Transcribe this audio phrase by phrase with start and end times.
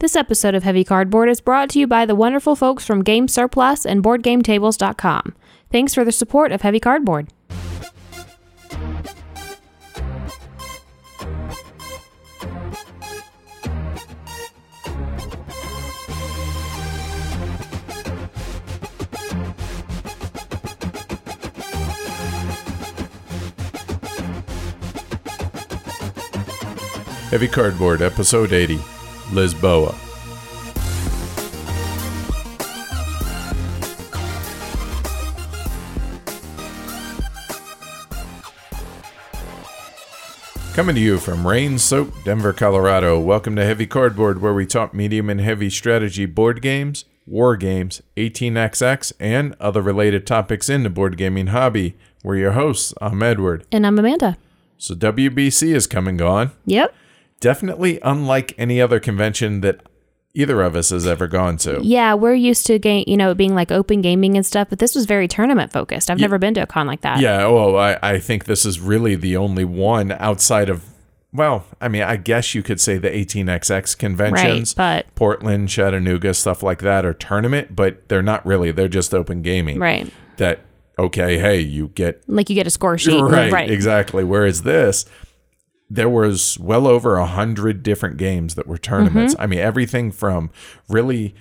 [0.00, 3.26] This episode of Heavy Cardboard is brought to you by the wonderful folks from Game
[3.26, 5.34] Surplus and BoardGameTables.com.
[5.72, 7.26] Thanks for the support of Heavy Cardboard.
[27.30, 28.78] Heavy Cardboard, Episode 80
[29.30, 29.94] Lisboa.
[40.78, 43.18] Coming to you from rain soaked Denver, Colorado.
[43.18, 48.00] Welcome to Heavy Cardboard, where we talk medium and heavy strategy board games, war games,
[48.16, 51.96] 18xx, and other related topics in the board gaming hobby.
[52.22, 52.94] We're your hosts.
[53.00, 53.66] I'm Edward.
[53.72, 54.38] And I'm Amanda.
[54.76, 56.52] So, WBC is come and gone.
[56.64, 56.94] Yep.
[57.40, 59.80] Definitely unlike any other convention that
[60.34, 61.80] either of us has ever gone to.
[61.82, 64.94] Yeah, we're used to game, you know, being like open gaming and stuff, but this
[64.94, 66.10] was very tournament focused.
[66.10, 67.20] I've never been to a con like that.
[67.20, 70.84] Yeah, well, I, I think this is really the only one outside of,
[71.32, 74.74] well, I mean, I guess you could say the 18XX conventions.
[74.78, 78.70] Right, but- Portland, Chattanooga, stuff like that are tournament, but they're not really.
[78.70, 79.78] They're just open gaming.
[79.80, 80.12] Right.
[80.36, 80.60] That,
[80.98, 83.20] okay, hey, you get Like you get a score sheet.
[83.20, 83.70] right, right.
[83.70, 84.22] exactly.
[84.24, 85.04] Whereas this,
[85.90, 89.34] there was well over a hundred different games that were tournaments.
[89.34, 89.42] Mm-hmm.
[89.42, 90.50] I mean, everything from
[90.88, 91.34] really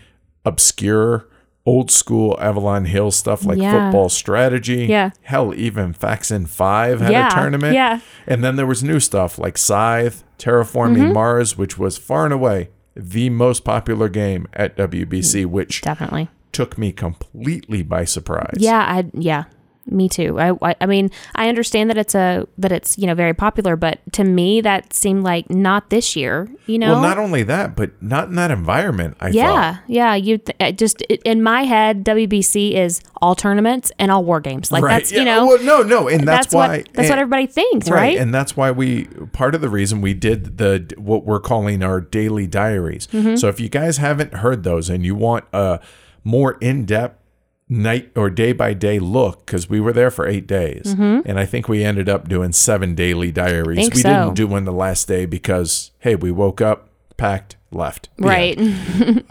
[0.46, 1.28] obscure,
[1.66, 3.72] old school Avalon Hill stuff like Yeah.
[3.88, 4.86] football strategy.
[4.86, 5.10] Yeah.
[5.24, 7.74] hell, even Facts in Five had Yeah, a tournament.
[7.74, 8.00] yeah.
[8.26, 11.14] and then there was new stuff like Scythe, Terraforming Mm-hmm.
[11.14, 16.30] Mars, which was far and away the most popular game at WBC, which Definitely.
[16.52, 18.56] took me completely by surprise.
[18.58, 19.44] Yeah, I yeah,
[19.92, 20.40] me too.
[20.40, 23.76] I, I I mean, I understand that it's a that it's you know very popular,
[23.76, 26.50] but to me that seemed like not this year.
[26.66, 26.94] You know.
[26.94, 29.18] Well, not only that, but not in that environment.
[29.20, 29.34] I thought.
[29.36, 30.16] yeah, yeah.
[30.16, 34.72] You th- just in my head, WBC is all tournaments and all war games.
[34.72, 37.20] Like that's yeah, you know well, no, no, and that's, that's, why what that's what
[37.20, 38.18] everybody thinks, right?
[38.18, 42.02] and that's why we part of the reason we did the what we're calling our
[42.02, 43.08] daily diaries.
[43.08, 43.36] Mm-hmm.
[43.36, 45.80] So if you guys haven't heard those and you want a
[46.24, 47.24] more in depth
[47.70, 51.46] night or day by day look, because we were there for eight days, and I
[51.46, 53.90] think we ended up doing seven daily diaries.
[53.90, 53.96] Mm-hmm.
[53.96, 54.10] We so.
[54.10, 58.10] didn't do one the last day because hey, we woke up, packed, left.
[58.18, 58.58] Right.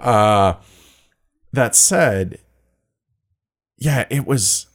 [1.52, 2.38] that said,
[3.78, 4.66] yeah, it was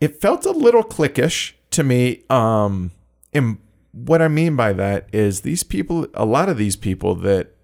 [0.00, 2.24] it felt a little cliquish to me.
[2.28, 2.92] Um
[3.32, 3.58] and
[3.92, 7.54] what I mean by that is these people a lot of these people that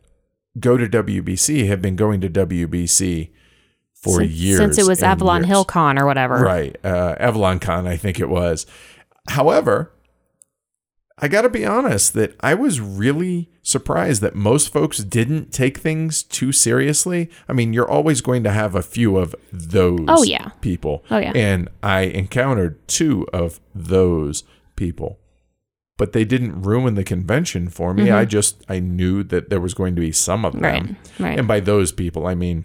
[0.61, 3.31] go to WBC have been going to WBC
[4.03, 4.59] for since, years.
[4.59, 5.49] since it was Avalon years.
[5.49, 6.37] Hill Con or whatever.
[6.41, 6.77] Right.
[6.85, 8.67] Uh, Avalon Con, I think it was.
[9.29, 9.93] However,
[11.21, 15.79] I got to be honest that I was really surprised that most folks didn't take
[15.79, 17.29] things too seriously.
[17.49, 20.51] I mean, you're always going to have a few of those Oh, yeah.
[20.61, 21.05] people.
[21.11, 21.33] Oh, yeah.
[21.35, 24.45] And I encountered two of those
[24.77, 25.19] people.
[25.97, 28.13] But they didn't ruin the convention for me.
[28.13, 30.63] I just I knew that there was going to be some of them.
[30.63, 31.23] Mm-hmm.
[31.25, 31.39] Right, right.
[31.41, 32.65] And by those people, I mean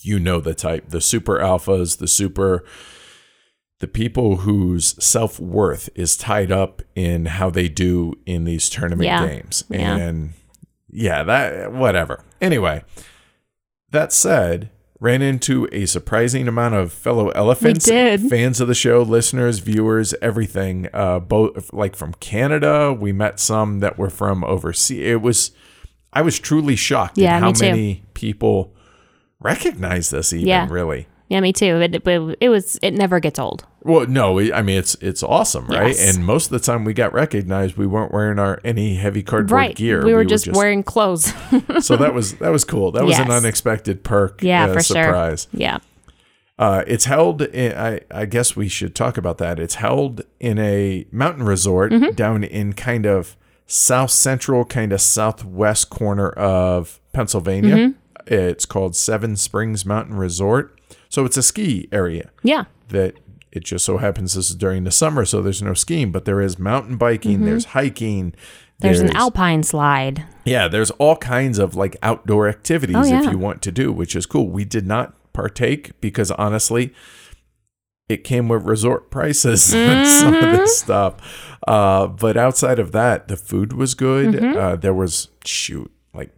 [0.00, 2.64] you know the type, the super alphas, the super
[3.80, 9.04] the people whose self worth is tied up in how they do in these tournament
[9.06, 9.26] Yeah.
[9.26, 9.62] games.
[9.70, 9.96] Yeah.
[9.96, 10.30] And
[10.90, 12.24] yeah, that whatever.
[12.40, 12.82] Anyway,
[13.90, 14.70] that said,
[15.00, 18.20] ran into a surprising amount of fellow elephants, did.
[18.22, 20.88] fans of the show, listeners, viewers, everything.
[20.92, 25.06] Uh, both like from Canada, we met some that were from overseas.
[25.06, 25.52] It was,
[26.12, 28.74] I was truly shocked Yeah, at how many people
[29.40, 30.32] recognize this.
[30.32, 30.66] Even Yeah.
[30.70, 31.06] really.
[31.30, 31.78] Yeah, me too.
[31.80, 33.66] It, it, it was it never gets old.
[33.82, 35.88] Well, no, I mean it's it's awesome, right?
[35.88, 36.16] Yes.
[36.16, 39.52] And most of the time we got recognized, we weren't wearing our any heavy cardboard
[39.52, 39.76] Right.
[39.76, 40.02] gear.
[40.04, 41.34] We were just, wearing clothes.
[41.80, 42.92] so that was that was cool.
[42.92, 44.42] That was an unexpected perk.
[44.42, 45.48] yeah, uh, for surprise.
[45.52, 45.60] sure.
[45.60, 45.78] Yeah.
[46.58, 47.42] Uh, it's held.
[47.42, 49.60] In, I I guess we should talk about that.
[49.60, 52.14] It's held in a mountain resort Mm-hmm.
[52.14, 57.76] down in kind of south central, kind of southwest corner of Pennsylvania.
[57.76, 57.98] Mm-hmm.
[58.30, 60.78] It's called Seven Springs Mountain Resort.
[61.08, 62.64] So it's a ski area Yeah.
[62.88, 63.14] that
[63.50, 66.40] it just so happens this is during the summer, so there's no skiing, but there
[66.40, 68.32] is mountain biking, there's hiking.
[68.32, 68.38] Mm-hmm.
[68.80, 70.24] There's, an alpine slide.
[70.44, 74.14] Yeah, there's all kinds of like outdoor activities Oh, if you want to do, which
[74.14, 74.48] is cool.
[74.50, 76.92] We did not partake because honestly,
[78.08, 80.56] it came with resort prices and some of Mm-hmm.
[80.58, 81.56] this stuff.
[81.66, 84.34] Uh, but outside of that, the food was good.
[84.34, 84.56] Mm-hmm.
[84.58, 86.30] Uh, there was shoot like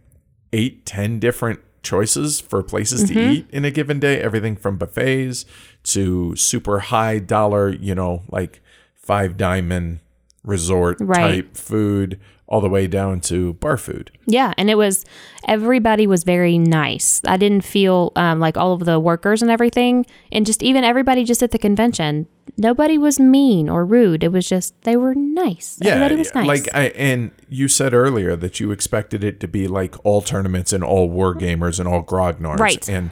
[0.51, 3.13] eight, ten different choices for places Mm-hmm.
[3.13, 4.19] to eat in a given day.
[4.21, 5.45] Everything from buffets
[5.83, 8.61] to super high dollar, you know, like
[8.95, 9.99] five diamond
[10.43, 11.15] resort Right.
[11.45, 12.19] type food,
[12.51, 14.11] all the way down to bar food.
[14.25, 15.05] Yeah, and it was
[15.47, 17.21] everybody was very nice.
[17.25, 21.23] I didn't feel um, like all of the workers and everything, and just even everybody
[21.23, 22.27] just at the convention.
[22.57, 24.21] Nobody was mean or rude.
[24.23, 25.79] It was just they were nice.
[25.81, 26.47] Yeah, everybody was nice.
[26.47, 30.73] like I and you said earlier that you expected it to be like all tournaments
[30.73, 32.89] and all war gamers and all grognards, Right.
[32.89, 33.11] And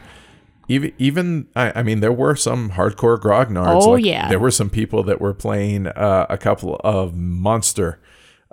[0.67, 3.83] even even I, I mean, there were some hardcore grognards.
[3.83, 4.27] Oh, like, yeah.
[4.27, 8.01] there were some people that were playing uh, a couple of monster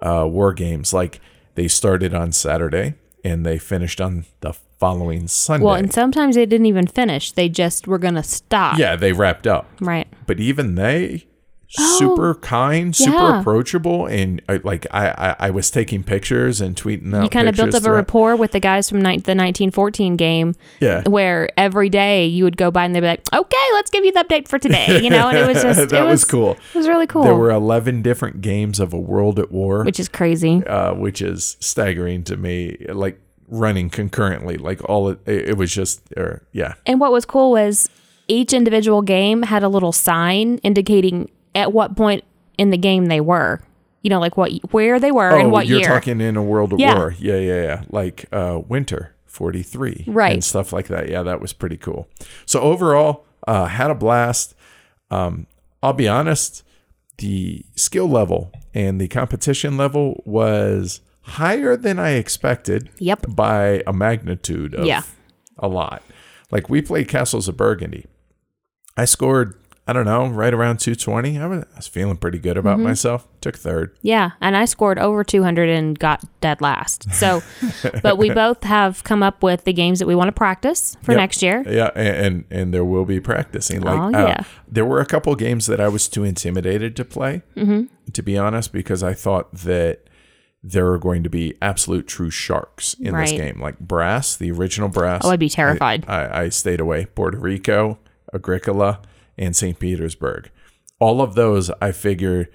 [0.01, 0.93] uh, war games.
[0.93, 1.21] Like
[1.55, 2.95] they started on Saturday
[3.25, 5.65] and they finished on the following Sunday.
[5.65, 7.33] well, and sometimes they didn't even finish.
[7.33, 8.79] They just were gonna stop.
[8.79, 9.67] yeah, they wrapped up.
[9.81, 10.07] Right.
[10.27, 11.27] but even they
[11.69, 13.41] super kind super Oh, yeah.
[13.41, 17.49] approachable and uh, like I, I i was taking pictures and tweeting out You kind
[17.49, 20.55] of built up a rapport with the guys from ni- the 1914 game.
[20.81, 21.03] Yeah.
[21.09, 24.13] Where every day you would go by and they'd be like, "Okay, let's give you
[24.13, 26.75] the update for today," you know, and it was just that it was, cool It
[26.79, 27.25] was really cool.
[27.25, 30.65] there were 11 different games of a world at war which is crazy.
[30.67, 36.03] uh, which is staggering to me like running concurrently like all it, it was just
[36.17, 37.89] or yeah And what was cool was
[38.29, 42.23] each individual game had a little sign indicating at what point
[42.59, 43.61] in the game they were.
[44.03, 45.89] You know, like what where they were and oh what you're year.
[45.89, 46.95] talking in a world at Yeah.
[46.97, 50.35] war yeah yeah yeah like uh winter 43 Right.
[50.35, 52.07] and stuff like that yeah that was pretty cool
[52.47, 54.55] so overall uh had a blast
[55.11, 55.49] um
[55.83, 56.63] i'll be honest
[57.19, 63.27] the skill level and the competition level was higher than i expected Yep.
[63.35, 65.03] by a magnitude of Yeah.
[65.59, 66.03] a lot
[66.53, 68.07] like we played castles of burgundy
[68.97, 72.57] i scored i don't know right around 220 i was, I was feeling pretty good
[72.57, 72.67] Mm-hmm.
[72.67, 77.13] about myself took third Yeah, and I scored over 200 and got dead last.
[77.13, 77.43] So,
[78.03, 81.13] but we both have come up with the games that we want to practice for
[81.13, 81.19] Yep.
[81.21, 81.63] next year.
[81.69, 83.83] Yeah, and, and and there will be practicing.
[83.83, 84.41] Like, Oh, uh, yeah.
[84.67, 87.43] there were a couple games that I was too intimidated to play.
[87.57, 87.83] Mm-hmm.
[88.13, 90.09] To be honest, because I thought that
[90.63, 94.89] there are going to be absolute true sharks in this game, like Brass, the original
[94.89, 95.23] Brass.
[95.25, 96.05] Oh, I'd be terrified.
[96.09, 97.07] I, I, I stayed away.
[97.07, 97.99] Puerto Rico,
[98.35, 99.01] Agricola,
[99.39, 99.79] and St.
[99.79, 100.51] Petersburg.
[100.99, 102.49] All of those, I figured.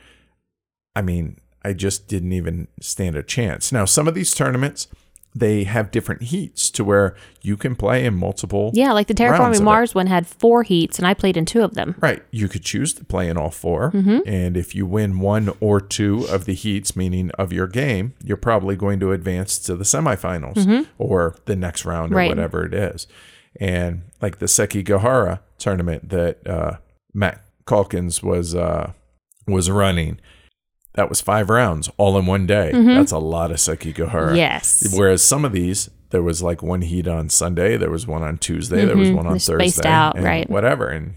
[0.96, 3.72] I mean, I just didn't even stand a chance.
[3.72, 4.88] Now, some of these tournaments.
[5.34, 9.62] They have different heats to where you can play in multiple Yeah, like the Terraforming.
[9.64, 11.96] Mars one had four heats, and I played in two of them.
[12.02, 12.22] Right.
[12.32, 14.20] You could choose to play in all 4 Mm-hmm.
[14.28, 18.36] And if you win one or two of the heats, meaning of your game, you're
[18.36, 22.18] probably going to advance to the semifinals or the next round or Mm-hmm.
[22.18, 22.28] Right.
[22.28, 23.08] whatever it is.
[23.60, 26.78] And like the Sekigahara tournament that uh,
[27.14, 28.94] Matt Calkins was uh,
[29.48, 30.20] was running,
[30.94, 32.72] that was five rounds all in one day.
[32.72, 34.28] That's a lot of Sekigahara.
[34.30, 34.36] Mm-hmm.
[34.36, 34.94] Yes.
[34.98, 38.38] Whereas some of these, there was like one heat on Sunday, there was one on
[38.38, 40.50] Tuesday, there was one on They're Thursday, spaced out, and right.
[40.50, 41.16] Whatever, and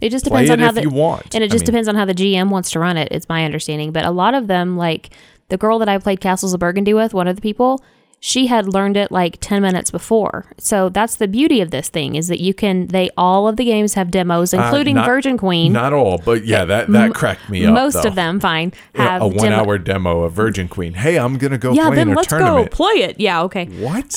[0.00, 1.34] It just depends on how the you want.
[1.34, 3.08] and it I just mean, depends on how the GM wants to run it.
[3.10, 5.10] It's my understanding, but a lot of them, like
[5.48, 7.82] the girl that I played Castles of Burgundy with, one of the people,
[8.24, 10.46] she had learned it like ten minutes before.
[10.56, 12.86] So that's the beauty of this thing is that you can.
[12.86, 15.72] They all of the games have demos, including Uh, not- Virgin Queen.
[15.72, 17.74] Not all, but yeah, that that cracked me up.
[17.74, 18.08] Most though.
[18.08, 20.94] of them, fine, Yeah, have a one demo- hour demo of Virgin Queen.
[20.94, 22.70] Hey, I'm gonna go Yeah, play then in a let's tournament.
[22.70, 23.18] go play it.
[23.18, 23.64] Yeah, okay.
[23.80, 24.16] What?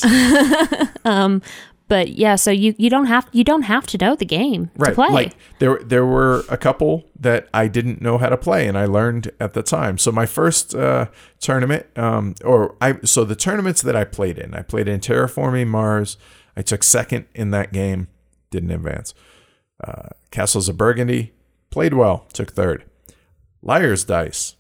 [1.88, 4.92] But yeah, so you you don't have you don't have to know the game to
[4.92, 5.10] play.
[5.10, 8.86] Like there there were a couple that I didn't know how to play and I
[8.86, 10.00] learned at the time.
[10.00, 11.08] So my first uh,
[11.40, 15.68] tournament um, or I so the tournaments that I played in, I played in Terraforming
[15.68, 16.18] Mars.
[16.58, 18.08] I took second in that game,
[18.50, 19.14] didn't advance.
[19.84, 21.34] Uh, Castles of Burgundy,
[21.70, 22.86] played well, took third.
[23.62, 24.56] Liar's Dice,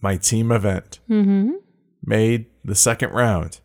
[0.00, 1.52] my team event, mm-hmm.
[2.04, 3.60] made the second round,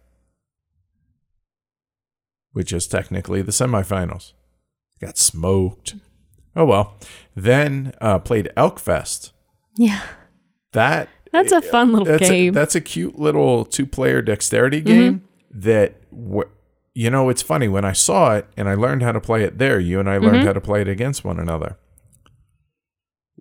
[2.54, 4.34] which is technically the semifinals.
[5.00, 5.96] Got smoked.
[6.56, 6.96] Oh well.
[7.36, 9.32] Then uh, played Elkfest.
[9.75, 10.01] Yeah,
[10.72, 12.51] That that's a fun little that's game.
[12.54, 16.50] A, that's a cute little two-player dexterity game that w-
[16.96, 19.60] you know it's funny when I saw it and I learned how to play it
[19.60, 19.80] there.
[19.80, 21.77] You and I learned how to play it against one another.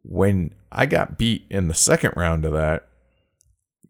[0.02, 2.86] When I got beat in the second round of that,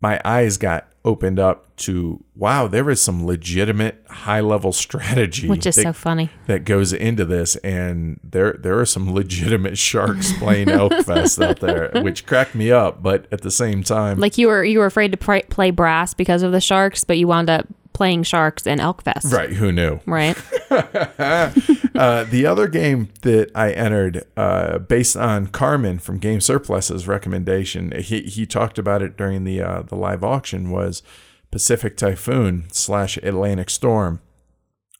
[0.07, 5.75] my eyes got opened up to wow, there is some legitimate high-level strategy which is
[5.75, 6.31] that, so funny.
[6.47, 11.91] that goes into this, and there there are some legitimate sharks playing Elkfest out there,
[12.03, 13.03] which cracked me up.
[13.03, 16.45] But at the same time, Like you were you were afraid to play brass because
[16.45, 19.33] of the sharks, but you wound up playing sharks in Elkfest.
[19.33, 19.51] right?
[19.51, 20.01] Who knew?
[20.07, 20.37] Right.
[21.97, 27.91] Uh, the other game that I entered, uh, based on Carmen from Game Surplus's recommendation,
[27.99, 31.03] he he talked about it during the uh, the live auction was
[31.51, 34.21] Pacific Typhoon slash Atlantic Storm,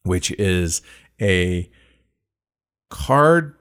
[0.05, 0.81] which is
[1.21, 1.71] a
[2.89, 3.57] card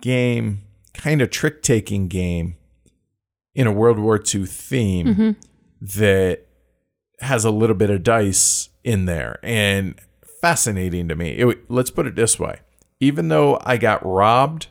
[0.00, 0.60] game,
[0.94, 2.54] kind of trick taking game
[3.56, 5.34] in a World War II theme
[5.80, 6.46] that
[7.20, 9.94] has a little bit of dice in there and
[10.40, 11.30] fascinating to me.
[11.30, 12.60] It, let's put it this way.
[13.00, 14.66] Even though I got robbed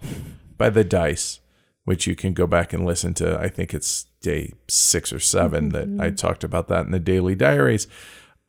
[0.57, 1.39] by the dice,
[1.85, 5.69] which you can go back and listen to, I think it's day six or 7
[5.69, 7.87] that I talked about that in the daily diaries.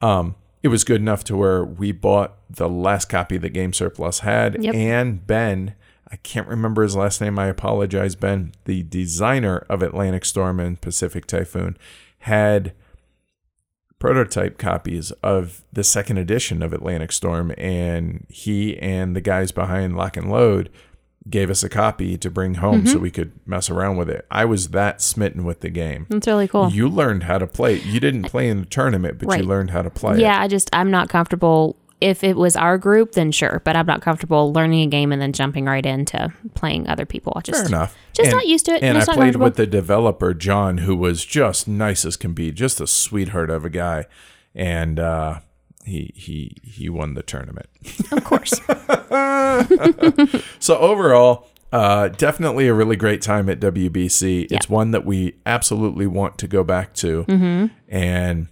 [0.00, 4.20] Um, it was good enough to where we bought the last copy that Game Surplus
[4.20, 4.74] had, Yep.
[4.74, 5.74] and Ben,
[6.10, 7.38] I can't remember his last name.
[7.38, 8.52] I apologize, Ben.
[8.64, 11.76] The designer of Atlantic Storm and Pacific Typhoon
[12.20, 12.72] had
[13.98, 19.96] prototype copies of the second edition of Atlantic Storm, and he and the guys behind
[19.96, 20.70] Lock and Load
[21.28, 22.86] gave us a copy to bring home Mm-hmm.
[22.92, 24.24] so we could mess around with it.
[24.30, 26.06] I was that smitten with the game.
[26.08, 26.70] That's really cool.
[26.70, 27.76] You learned how to play.
[27.76, 27.84] it.
[27.84, 29.40] You didn't play in the tournament, but Right.
[29.42, 30.14] you learned how to play.
[30.14, 30.20] it.
[30.20, 31.76] yeah, I just I'm not comfortable.
[32.00, 35.20] If it was our group, then sure, but I'm not comfortable learning a game and
[35.20, 37.32] then jumping right into playing other people.
[37.34, 37.96] I just Fair enough.
[38.12, 38.82] Just not used to it.
[38.82, 42.52] And Just I played with the developer, John, who was just nice as can be,
[42.52, 44.06] just a sweetheart of a guy.
[44.54, 45.40] And uh,
[45.84, 47.68] he he he won the tournament.
[48.12, 48.60] Of course.
[50.60, 54.50] So overall, uh, definitely a really great time at WBC.
[54.50, 57.24] It's one that we absolutely want to go back to.
[57.24, 57.66] Mm-hmm.
[57.88, 58.48] And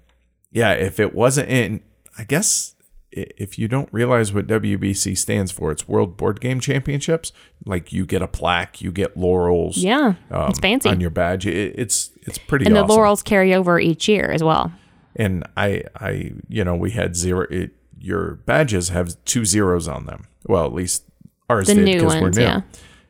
[0.53, 1.83] yeah, if it wasn't in,
[2.19, 2.75] I guess
[3.17, 7.33] if you don't realize what WBC stands for, it's World Board Game Championships.
[7.65, 9.79] Like you get a plaque, you get laurels.
[9.79, 10.89] yeah, um, it's fancy.
[10.89, 11.47] on your badge.
[11.47, 12.89] It, it's it's pretty and awesome.
[12.89, 14.73] the laurels carry over each year as well.
[15.17, 17.47] and I I you know we had zero.
[17.51, 20.27] It, your badges have two zeros on them.
[20.47, 21.05] Well, at least
[21.51, 22.41] ours The did because we're new.
[22.43, 22.61] yeah.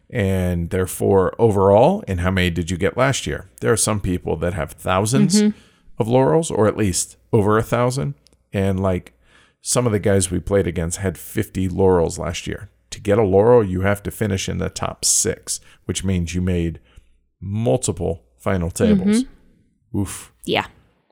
[0.08, 3.50] And therefore, overall, and how many did you get last year?
[3.60, 5.58] There are some people that have 1000s Mm-hmm.
[5.98, 8.14] of laurels, or at least over a thousand.
[8.52, 9.12] And like
[9.62, 12.70] some of the guys we played against had 50 laurels last year.
[12.90, 16.40] To get a laurel, you have to finish in the top six, which means you
[16.40, 16.80] made
[17.40, 19.24] multiple final tables.
[19.24, 19.98] Mm-hmm.
[19.98, 20.32] Oof.
[20.44, 20.66] Yeah.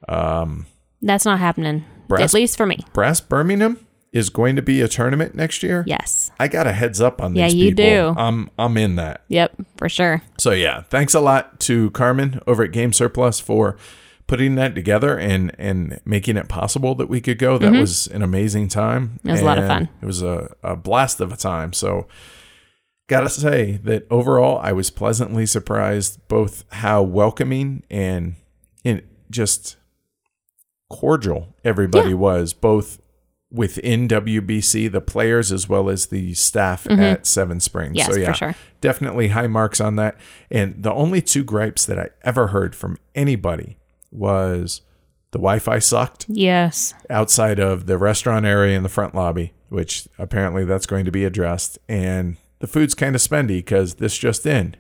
[0.08, 0.66] Um,
[1.02, 1.84] that's not happening.
[2.08, 2.78] Brass- At least for me.
[2.92, 5.82] Brass Birmingham is going to be a tournament next year.
[5.86, 6.30] Yes.
[6.38, 7.40] I got a heads up on this.
[7.40, 8.14] Yeah, these you people.
[8.14, 8.20] do.
[8.20, 9.24] I'm I'm in that.
[9.28, 9.54] Yep.
[9.76, 10.22] For sure.
[10.38, 13.76] So yeah, thanks a lot to Carmen over at Game Surplus for
[14.26, 17.58] putting that together and and making it possible that we could go.
[17.58, 19.18] That was an amazing time.
[19.18, 19.28] Mm-hmm.
[19.28, 19.88] It was a lot of fun.
[20.02, 21.72] It was a, a blast of a time.
[21.72, 22.06] So
[23.06, 28.36] gotta say that overall I was pleasantly surprised both how welcoming and
[28.82, 29.76] in just
[30.90, 32.14] cordial everybody Yeah.
[32.16, 33.00] was, both
[33.50, 37.90] within WBC, the players as well as the staff at Seven Springs.
[37.90, 37.96] Mm-hmm.
[37.98, 38.54] Yes, so for yeah, sure.
[38.80, 40.16] definitely high marks on that.
[40.50, 43.76] And the only two gripes that I ever heard from anybody
[44.14, 44.80] was
[45.33, 46.94] the Wi-Fi sucked Yes.
[47.11, 51.25] outside of the restaurant area in the front lobby, which apparently that's going to be
[51.25, 51.78] addressed.
[51.88, 54.76] And the food's kind of spendy because this just in,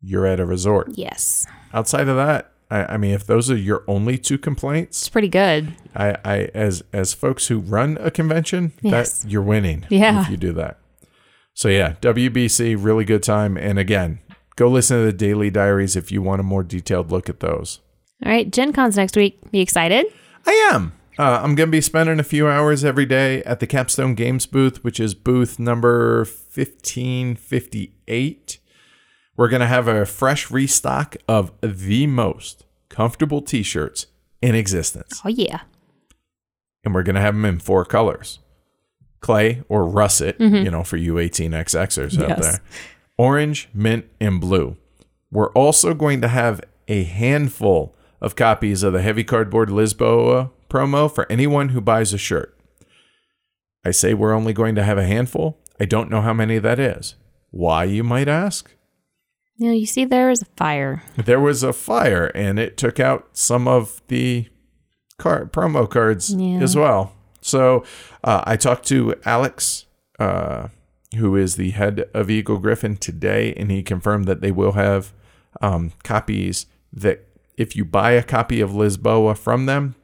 [0.00, 0.88] you're at a resort.
[0.94, 1.46] Yes.
[1.74, 5.28] Outside of that, I, I mean, if those are your only two complaints, It's pretty
[5.28, 5.74] good.
[5.94, 9.22] I, I as as folks who run a convention, Yes.
[9.22, 10.22] that you're winning Yeah.
[10.22, 10.78] if you do that.
[11.54, 13.58] So yeah, WBC, really good time.
[13.58, 14.20] And again,
[14.56, 17.80] go listen to the daily diaries if you want a more detailed look at those.
[18.24, 18.48] All right.
[18.50, 19.38] Gen Con's next week.
[19.50, 20.06] Be excited?
[20.46, 20.92] I am.
[21.18, 24.46] Uh, I'm going to be spending a few hours every day at the Capstone Games
[24.46, 28.58] booth, which is booth number 1558.
[29.36, 34.06] We're going to have a fresh restock of the most comfortable t shirts
[34.40, 35.20] in existence.
[35.24, 35.60] Oh, yeah.
[36.84, 38.38] And we're going to have them in four colors
[39.20, 42.40] clay or russet, you know, for you 18XXers out Yes.
[42.40, 42.60] there,
[43.16, 44.76] orange, mint, and blue.
[45.30, 51.12] We're also going to have a handful of copies of the Heavy Cardboard Lisboa promo
[51.14, 52.56] for anyone who buys a shirt.
[53.84, 55.58] I say we're only going to have a handful.
[55.80, 57.16] I don't know how many that is.
[57.50, 58.70] Why, you might ask?
[59.56, 61.02] You know, you see, there is a fire.
[61.22, 64.46] There was a fire and it took out some of the
[65.18, 66.60] card promo cards Yeah.
[66.62, 67.12] as well.
[67.40, 67.84] So
[68.24, 69.86] uh, I talked to Alex,
[70.20, 70.68] uh,
[71.16, 75.12] who is the head of Eagle Gryphon today, and he confirmed that they will have
[75.60, 79.94] um, copies that if you buy a copy of Lisboa from them,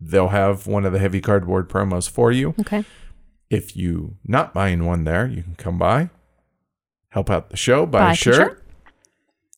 [0.00, 2.54] they'll have one of the heavy cardboard promos for you.
[2.60, 2.84] Okay.
[3.50, 6.10] If you not buying one there, you can come by,
[7.10, 8.62] help out the show, buy, Buy a shirt, shirt.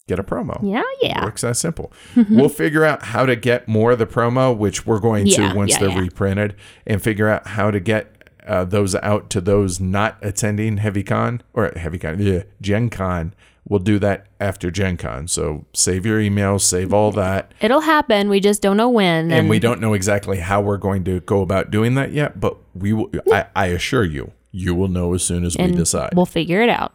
[0.07, 0.59] get a promo.
[0.63, 0.83] Yeah.
[1.01, 1.23] Yeah.
[1.23, 1.93] It Works that simple.
[2.29, 5.57] we'll figure out how to get more of the promo, which we're going Yeah, to
[5.57, 6.01] once yeah, they're yeah.
[6.01, 8.13] reprinted, and figure out how to get
[8.47, 13.35] uh, those out to those not attending HeavyCon or HeavyCon, yeah, Gen Con.
[13.69, 15.29] We'll do that after Gen Con.
[15.29, 17.53] So save your emails, save all that.
[17.61, 18.29] It'll happen.
[18.29, 19.33] We just don't know when.
[19.33, 22.57] And we don't know exactly how we're going to go about doing that yet, but
[22.75, 26.11] we will, I, I assure you, you will know as soon as we decide.
[26.15, 26.95] We'll figure it out.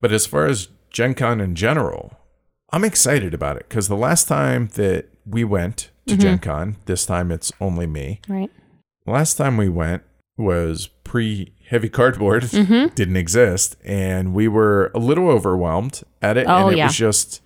[0.00, 2.18] But as far as Gen Con in general,
[2.72, 6.50] I'm excited about it because the last time that we went to Gen mm-hmm.
[6.50, 6.76] Con.
[6.86, 8.20] This time it's only me.
[8.28, 8.50] Right.
[9.06, 10.02] Last time we went
[10.36, 12.88] was pre heavy cardboard, Mm-hmm.
[12.94, 16.46] didn't exist, and we were a little overwhelmed at it.
[16.48, 16.86] Oh, and it yeah.
[16.86, 17.40] was just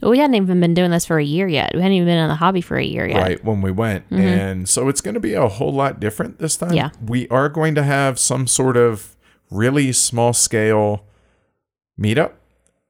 [0.00, 1.72] Well, we hadn't even been doing this for a year yet.
[1.74, 3.16] We hadn't even been in the hobby for a year yet.
[3.20, 4.04] right when we went.
[4.10, 6.72] And so it's going to be a whole lot different this time.
[6.72, 6.90] Yeah.
[7.04, 9.16] We are going to have some sort of
[9.50, 11.04] really small scale
[12.00, 12.32] meetup.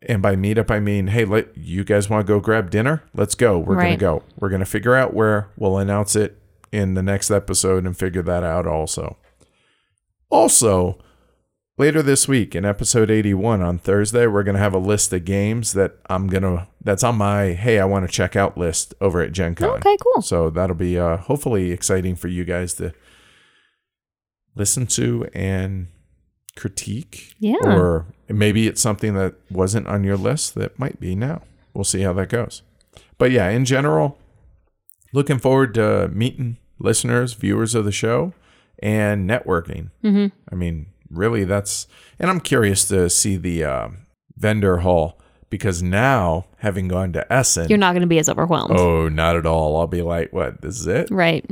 [0.03, 3.03] And by meetup, I mean, hey, let you guys want to go grab dinner?
[3.15, 3.59] Let's go.
[3.59, 4.23] We're going to go.
[4.39, 5.49] We're going to figure out where.
[5.57, 6.39] We'll announce it
[6.73, 9.17] in the next episode and figure that out also.
[10.31, 10.99] Also,
[11.77, 15.25] later this week in episode 81 on Thursday, we're going to have a list of
[15.25, 18.95] games that I'm going to, that's on my, hey, I want to check out list
[19.01, 19.71] over at Gen Con.
[19.79, 20.23] Okay, cool.
[20.23, 22.93] So that'll be uh, hopefully exciting for you guys to
[24.55, 25.89] listen to and
[26.57, 27.35] critique.
[27.39, 27.57] Yeah.
[27.63, 31.43] Or maybe it's something that wasn't on your list that might be now.
[31.75, 32.63] We'll see how that goes.
[33.19, 34.19] But yeah, in general,
[35.13, 38.33] looking forward to meeting listeners, viewers of the show,
[38.81, 39.91] and networking.
[40.03, 40.27] Mm-hmm.
[40.51, 41.87] I mean, really, that's,
[42.19, 43.99] and I'm curious to see the um
[44.37, 45.21] vendor hall
[45.51, 48.79] because now, having gone to Essen, You're not going to be as overwhelmed.
[48.79, 49.77] Oh, not at all.
[49.77, 50.63] I'll be like, what?
[50.63, 51.11] This is it?
[51.11, 51.45] Right.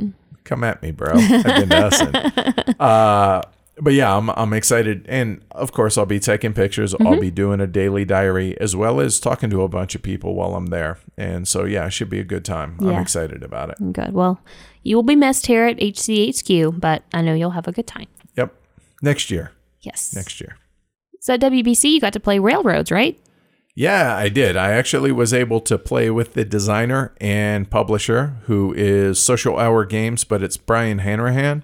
[0.45, 1.13] Come at me, bro.
[1.15, 2.15] I've been to Essen.
[2.79, 3.41] Uh,
[3.81, 5.05] but yeah, I'm, I'm excited.
[5.09, 6.95] And of course, I'll be taking pictures.
[6.95, 10.33] I'll be doing a daily diary as well as talking to a bunch of people
[10.33, 10.97] while I'm there.
[11.17, 12.77] And so, yeah, it should be a good time.
[12.79, 13.91] I'm excited about it.
[13.91, 14.13] Good.
[14.13, 14.39] Well,
[14.83, 18.07] you will be missed here at HCHQ, but I know you'll have a good time.
[18.37, 18.53] Yep.
[19.01, 19.51] Next year.
[19.81, 20.13] Yes.
[20.15, 20.57] Next year.
[21.21, 23.19] So at WBC, you got to play Railroads, right?
[23.75, 24.57] Yeah, I did.
[24.57, 29.85] I actually was able to play with the designer and publisher who is Social Hour
[29.85, 31.63] Games, but it's Brian Hanrahan.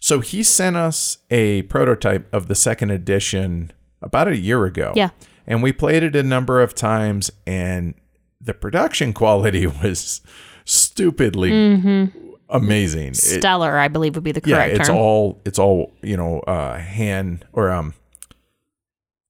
[0.00, 3.70] So he sent us a prototype of the second edition
[4.02, 4.92] about a year ago.
[4.96, 5.10] Yeah.
[5.46, 7.94] And we played it a number of times, and
[8.40, 10.22] the production quality was
[10.64, 12.10] stupidly
[12.48, 13.08] amazing.
[13.10, 14.72] It- Stellar, I believe would be the correct.
[14.72, 14.96] yeah, it's term.
[14.96, 17.94] all it's all you know, uh, hand or um,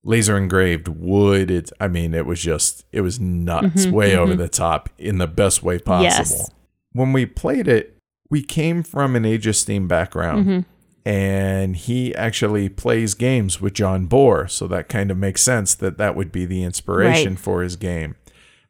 [0.04, 1.50] laser engraved wood.
[1.50, 5.26] It's I mean, it was just it was nuts, way over the top in the
[5.26, 6.10] best way possible.
[6.10, 6.50] Mm-hmm, Yes.
[6.92, 7.96] When we played it,
[8.30, 10.46] we came from an Age of Steam background.
[10.46, 10.60] Mm-hmm.
[11.06, 15.96] And he actually plays games with John Bohrer, so that kind of makes sense that
[15.96, 17.38] that would be the inspiration Right.
[17.40, 18.16] for his game.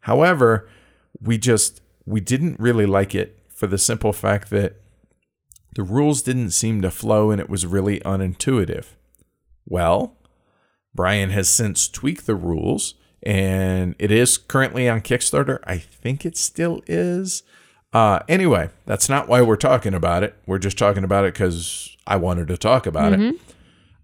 [0.02, 0.68] However,
[1.20, 4.80] we just we didn't really like it for the simple fact that
[5.76, 8.86] the rules didn't seem to flow and it was really unintuitive.
[9.66, 10.16] Well,
[10.94, 15.60] Brian has since tweaked the rules and it is currently on Kickstarter.
[15.64, 17.44] I think it still is.
[17.92, 20.36] Uh, anyway, that's not why we're talking about it.
[20.46, 23.36] We're just talking about it because I wanted to talk about it.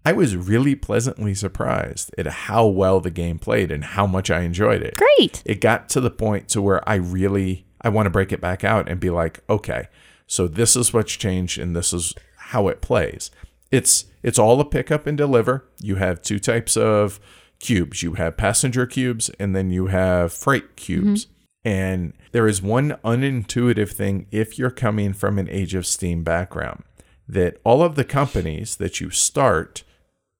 [0.05, 4.41] I was really pleasantly surprised at how well the game played and how much I
[4.41, 5.43] enjoyed it Great.
[5.45, 8.63] it got to the point to where I really I want to break it back
[8.63, 9.87] out and be like, okay,
[10.25, 13.31] so this is what's changed and this is how it plays.
[13.71, 15.65] It's it's all a pick up and deliver.
[15.81, 17.19] You have two types of
[17.59, 18.03] cubes.
[18.03, 21.25] You have passenger cubes and then you have freight cubes.
[21.25, 21.33] Mm-hmm.
[21.65, 26.83] And there is one unintuitive thing if you're coming from an Age of Steam background
[27.27, 29.83] that all of the companies that you start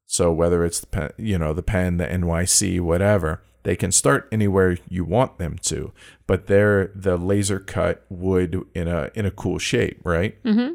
[0.08, 4.28] so whether it's the Penn, you know the Penn, the NYC, whatever, they can start
[4.32, 5.92] anywhere you want them to,
[6.28, 10.42] but they're the laser cut wood in a in a cool shape, right?
[10.44, 10.74] Mm-hmm.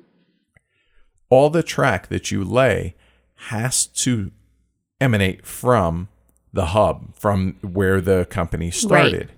[1.29, 2.97] All the track that you lay
[3.35, 4.33] has to
[5.01, 6.09] emanate from
[6.53, 9.31] the hub, from where the company started.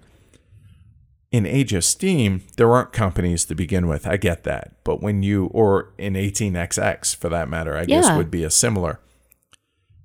[1.30, 4.06] In Age of Steam, there aren't companies to begin with.
[4.06, 8.30] I get that, but when you or in 18xx for that matter, I guess would
[8.30, 9.00] be a similar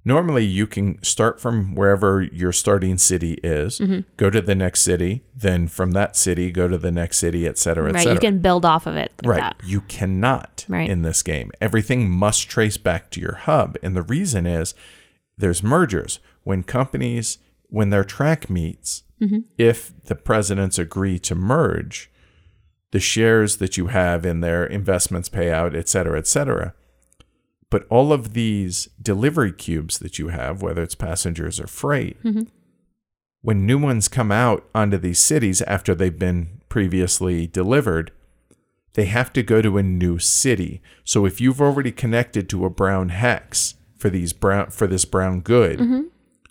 [0.05, 3.99] normally you can start from wherever your starting city is Mm-hmm.
[4.17, 7.57] go to the next city then from that city go to the next city et
[7.57, 8.03] cetera et Right.
[8.03, 9.11] cetera You can build off of it.
[9.23, 9.61] Like right That.
[9.67, 10.89] you cannot Right.
[10.89, 14.73] in this game everything must trace back to your hub and the reason is
[15.37, 19.39] there's mergers when companies when their track meets Mm-hmm.
[19.57, 22.09] if the presidents agree to merge
[22.91, 26.73] the shares that you have in their investments payout et cetera et cetera
[27.69, 32.43] but all of these delivery cubes that you have, whether it's passengers or freight, mm-hmm.
[33.41, 38.11] when new ones come out onto these cities after they've been previously delivered,
[38.93, 40.81] they have to go to a new city.
[41.03, 45.41] So if you've already connected to a brown hex for these brown for this brown
[45.41, 46.01] good, mm-hmm.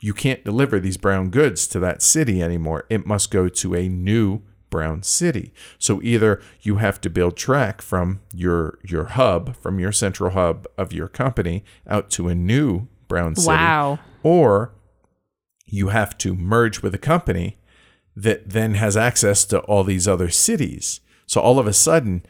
[0.00, 2.84] you can't deliver these brown goods to that city anymore.
[2.88, 5.52] It must go to a new brown city.
[5.78, 10.66] So either you have to build track from your your hub, from your central hub
[10.76, 13.98] of your company out to a new brown city Wow.
[14.22, 14.74] or
[15.66, 17.58] you have to merge with a company
[18.16, 21.00] that then has access to all these other cities.
[21.26, 22.24] So all of a sudden,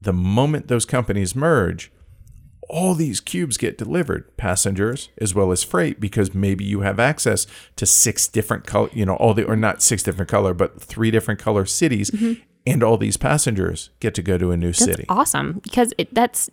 [0.00, 1.90] the moment those companies merge,
[2.70, 7.46] all these cubes get delivered, passengers as well as freight, because maybe you have access
[7.76, 11.10] to six different color, you know, all the or not six different color, but three
[11.10, 12.40] different color cities, mm-hmm.
[12.66, 15.04] and all these passengers get to go to a new That's city.
[15.08, 16.48] awesome because it, that's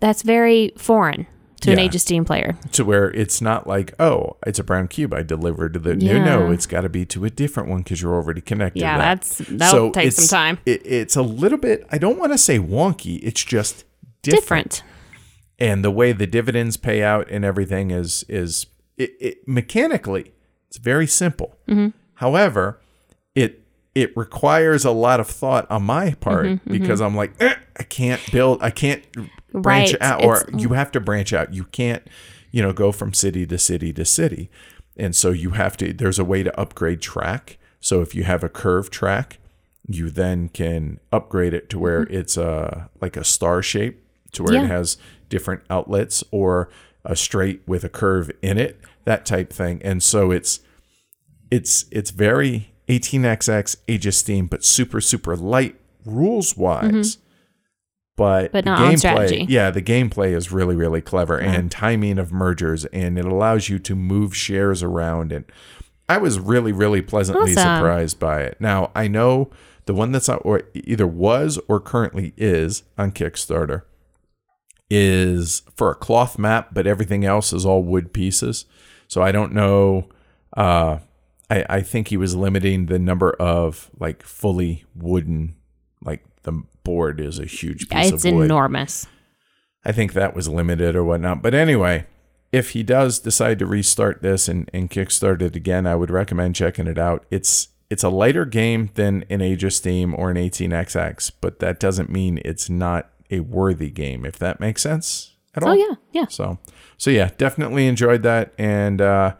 [0.00, 1.26] that's very foreign
[1.62, 1.84] to an Yeah.
[1.86, 2.56] Age of Steam player.
[2.72, 6.22] to where it's not like, oh, it's a brown cube I delivered to the no,
[6.22, 8.80] no, it's got to be to a different one because you're already connected.
[8.80, 9.22] Yeah, that.
[9.22, 10.58] that's that'll take some time.
[10.66, 11.86] It, it's a little bit.
[11.90, 13.20] I don't want to say wonky.
[13.22, 13.84] It's just
[14.22, 14.70] different.
[14.70, 14.82] Different.
[15.58, 18.66] And the way the dividends pay out and everything is is
[18.96, 20.32] it, it mechanically
[20.68, 21.56] it's very simple.
[21.68, 21.88] Mm-hmm.
[22.14, 22.80] However,
[23.34, 23.62] it
[23.94, 27.82] it requires a lot of thought on my part Mm-hmm, because I'm like eh, I
[27.84, 29.02] can't build I can't
[29.52, 31.52] branch Right, out or it's- you have to branch out.
[31.54, 32.02] You can't
[32.50, 34.50] you know go from city to city to city.
[34.98, 37.58] And so you have to there's a way to upgrade track.
[37.80, 39.38] So if you have a curved track,
[39.86, 44.52] you then can upgrade it to where it's a like a star shape to where
[44.54, 44.66] Mm-hmm.
[44.68, 44.74] Yeah.
[44.74, 44.96] it has
[45.28, 46.68] different outlets or
[47.04, 49.80] a straight with a curve in it, that type thing.
[49.82, 50.60] And so it's
[51.50, 57.16] it's it's very 18xx Age of Steam, but super super light rules wise.
[58.16, 58.52] But, Mm-hmm.
[58.52, 59.46] But the not on strategy.
[59.46, 63.78] Yeah, the gameplay is really really clever and timing of mergers, and it allows you
[63.80, 65.32] to move shares around.
[65.32, 65.44] And
[66.08, 67.76] I was really really pleasantly Awesome.
[67.76, 68.58] surprised by it.
[68.58, 69.50] Now I know
[69.84, 73.82] the one that's not or either was or currently is on Kickstarter
[74.90, 78.64] is for a cloth map, but everything else is all wood pieces.
[79.08, 80.08] So I don't know.
[80.56, 80.98] Uh,
[81.50, 85.56] I I think he was limiting the number of like fully wooden,
[86.04, 88.44] like the board is a huge piece It's of wood.
[88.44, 89.06] enormous.
[89.84, 91.42] I think that was limited or whatnot.
[91.42, 92.06] But anyway,
[92.52, 96.54] if he does decide to restart this and, and kickstart it again, I would recommend
[96.56, 97.24] checking it out.
[97.30, 101.78] It's it's a lighter game than an Age of Steam or an 18XX, but that
[101.78, 105.70] doesn't mean it's not a worthy game, if that makes sense at all.
[105.70, 106.26] Oh yeah, yeah.
[106.28, 106.58] So
[106.96, 109.34] so yeah, definitely enjoyed that and uh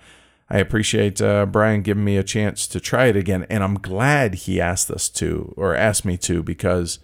[0.48, 4.34] I appreciate uh, Brian giving me a chance to try it again, and I'm glad
[4.46, 7.00] he asked us to or asked me to because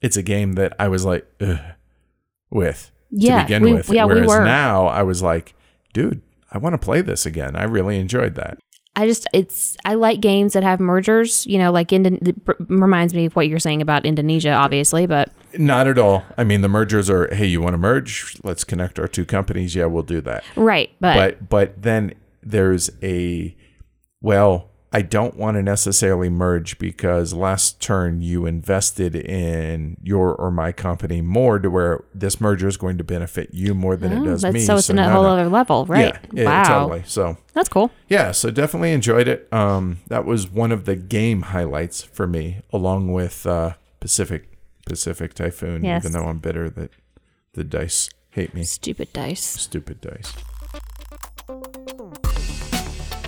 [0.00, 1.58] it's a game that I was like, Ugh,
[2.50, 3.90] with Yeah, to begin we- with.
[3.90, 4.44] yeah, we Whereas were.
[4.44, 5.54] now I was like,
[5.92, 7.56] dude, I want to play this again.
[7.56, 8.58] I really enjoyed that.
[8.96, 11.44] I just it's I like games that have mergers.
[11.46, 12.32] You know, like Indo-
[12.68, 16.24] reminds me of what you're saying about Indonesia, obviously, but Not at all.
[16.36, 18.36] I mean, the mergers are, hey, you want to merge?
[18.42, 19.74] Let's connect our two companies.
[19.74, 20.44] Yeah, we'll do that.
[20.56, 20.90] right.
[21.00, 23.56] But, But but then there's a
[24.20, 30.50] well, I don't want to necessarily merge because last turn you invested in your or
[30.52, 34.18] my company more to where this merger is going to benefit you more than it
[34.20, 34.60] Oh, does me.
[34.60, 36.16] so it's a whole other level, right?
[36.32, 37.02] Yeah, yeah, totally.
[37.06, 37.90] So that's cool.
[38.08, 39.52] yeah, so definitely enjoyed it.
[39.52, 44.53] Um, that was one of the game highlights for me, along with uh, Pacific
[44.86, 45.84] Pacific Typhoon.
[45.84, 46.04] Yes.
[46.04, 46.90] Even though I'm bitter that
[47.54, 49.44] the dice hate me, Stupid dice.
[49.44, 50.32] stupid dice.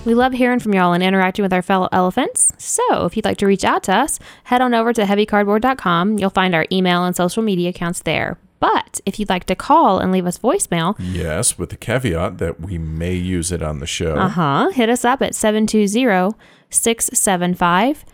[0.05, 2.53] We love hearing from y'all and interacting with our fellow elephants.
[2.59, 6.19] So, if you'd like to reach out to us, head on over to heavycardboard.com.
[6.21, 8.39] You'll find our email and social media accounts there.
[8.61, 12.61] But if you'd like to call and leave us voicemail, Yes, with the caveat that
[12.61, 14.15] we may use it on the show.
[14.15, 16.37] uh huh, hit us up at 720
[16.71, 18.05] 675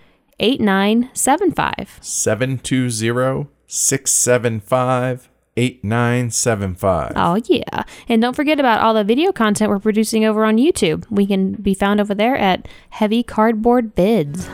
[0.43, 1.99] 8975.
[2.01, 7.13] 720 675 8975.
[7.17, 7.85] Oh, yeah.
[8.09, 11.05] And don't forget about all the video content we're producing over on YouTube.
[11.11, 14.47] We can be found over there at Heavy Cardboard Bids.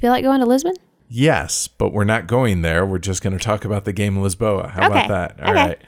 [0.00, 0.74] Feel like going to Lisbon?
[1.08, 2.84] Yes, but we're not going there.
[2.84, 4.70] We're just going to talk about the game Lisboa.
[4.70, 5.40] How Okay, about that?
[5.42, 5.66] All okay.
[5.68, 5.82] right.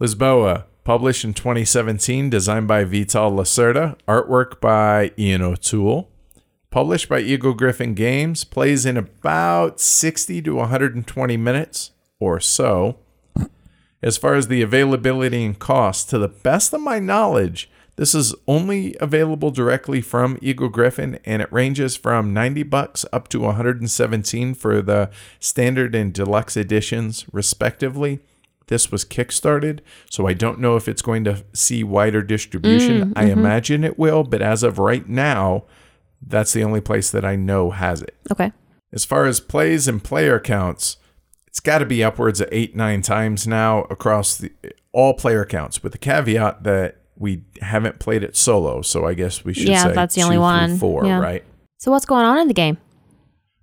[0.00, 6.08] Lisboa, published in 2017, designed by Vital Lacerda, artwork by Ian O'Toole,
[6.70, 12.96] published by Eagle Gryphon Games, plays in about 60 to 120 minutes or so.
[14.02, 18.34] As far as the availability and cost, to the best of my knowledge, this is
[18.46, 24.54] only available directly from Eagle Gryphon and it ranges from 90 bucks up to 117
[24.54, 28.20] for the standard and deluxe editions respectively.
[28.68, 33.10] This was kickstarted, so I don't know if it's going to see wider distribution.
[33.10, 33.38] Mm, I mm-hmm.
[33.38, 35.64] imagine it will, but as of right now,
[36.26, 38.16] that's the only place that I know has it.
[38.30, 38.52] Okay.
[38.92, 40.96] As far as plays and player counts,
[41.46, 44.52] it's got to be upwards of eight, nine times now across the,
[44.92, 48.82] all player counts, with the caveat that we haven't played it solo.
[48.82, 50.78] So I guess we should Yeah, say that's the only one.
[50.78, 51.18] four, Yeah.
[51.18, 51.44] right?
[51.78, 52.76] So, what's going on in the game?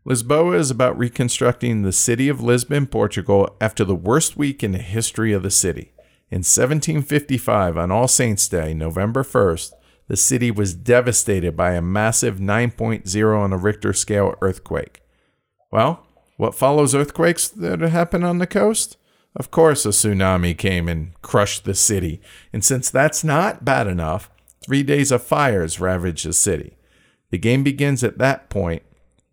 [0.08, 4.78] Lisboa is about reconstructing the city of Lisbon, Portugal, after the worst week in the
[4.78, 5.94] history of the city.
[6.30, 9.72] In 1755, on All Saints' Day, November 1st,
[10.08, 15.02] the city was devastated by a massive 9.0 on a Richter scale earthquake.
[15.72, 16.06] Well,
[16.38, 18.98] what follows earthquakes that happen on the coast?
[19.36, 22.22] Of course, a tsunami came and crushed the city.
[22.54, 24.30] And since that's not bad enough,
[24.64, 26.78] three days of fires ravaged the city.
[27.32, 28.84] The game begins at that point,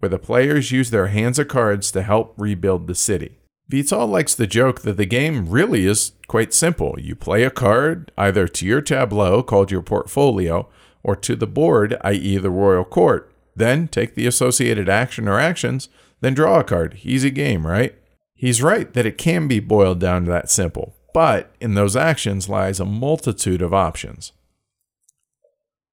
[0.02, 3.38] where the players use their hands of cards to help rebuild the city.
[3.68, 6.96] Vital likes the joke that the game really is quite simple.
[6.98, 10.68] You play a card either to your tableau, called your portfolio,
[11.04, 13.32] or to the board, i.e., the royal court.
[13.54, 15.88] Then take the associated action or actions,
[16.20, 16.98] then draw a card.
[17.04, 17.94] Easy game, right?
[18.34, 22.48] He's right that it can be boiled down to that simple, but in those actions
[22.48, 24.32] lies a multitude of options.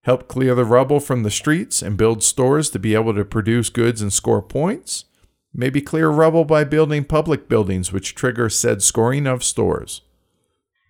[0.03, 3.69] Help clear the rubble from the streets and build stores to be able to produce
[3.69, 5.05] goods and score points.
[5.53, 10.01] Maybe clear rubble by building public buildings, which trigger said scoring of stores.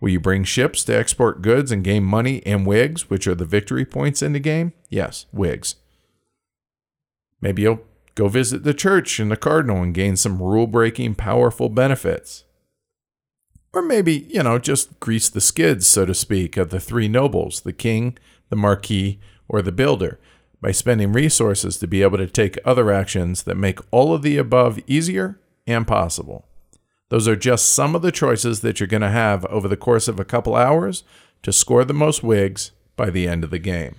[0.02, 3.46] Will you bring ships to export goods and gain money and wigs, which are the
[3.46, 4.74] victory points in the game?
[4.90, 5.76] Yes, wigs.
[7.42, 7.82] Maybe you'll
[8.20, 12.44] Go visit the church and the cardinal and gain some rule breaking, powerful benefits.
[13.74, 17.62] Or maybe, you know, just grease the skids, so to speak, of the three nobles
[17.62, 18.18] the king,
[18.50, 20.20] the marquis, or the builder
[20.62, 24.38] by spending resources to be able to take other actions that make all of the
[24.38, 26.46] above easier and possible.
[27.10, 30.08] Those are just some of the choices that you're going to have over the course
[30.08, 31.04] of a couple hours
[31.44, 33.96] to score the most wigs by the end of the game.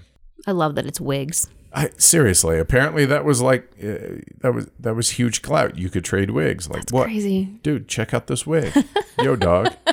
[0.46, 1.48] I love that it's wigs.
[1.72, 5.78] I, seriously, apparently that was like uh, that was that was huge clout.
[5.78, 6.68] You could trade wigs.
[6.68, 7.44] Like That's what, crazy.
[7.62, 7.88] dude?
[7.88, 8.72] Check out this wig,
[9.18, 9.74] yo, dog.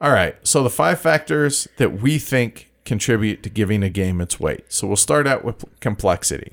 [0.00, 4.38] All right, so the five factors that we think contribute to giving a game its
[4.38, 4.66] weight.
[4.68, 6.52] So we'll start out with complexity.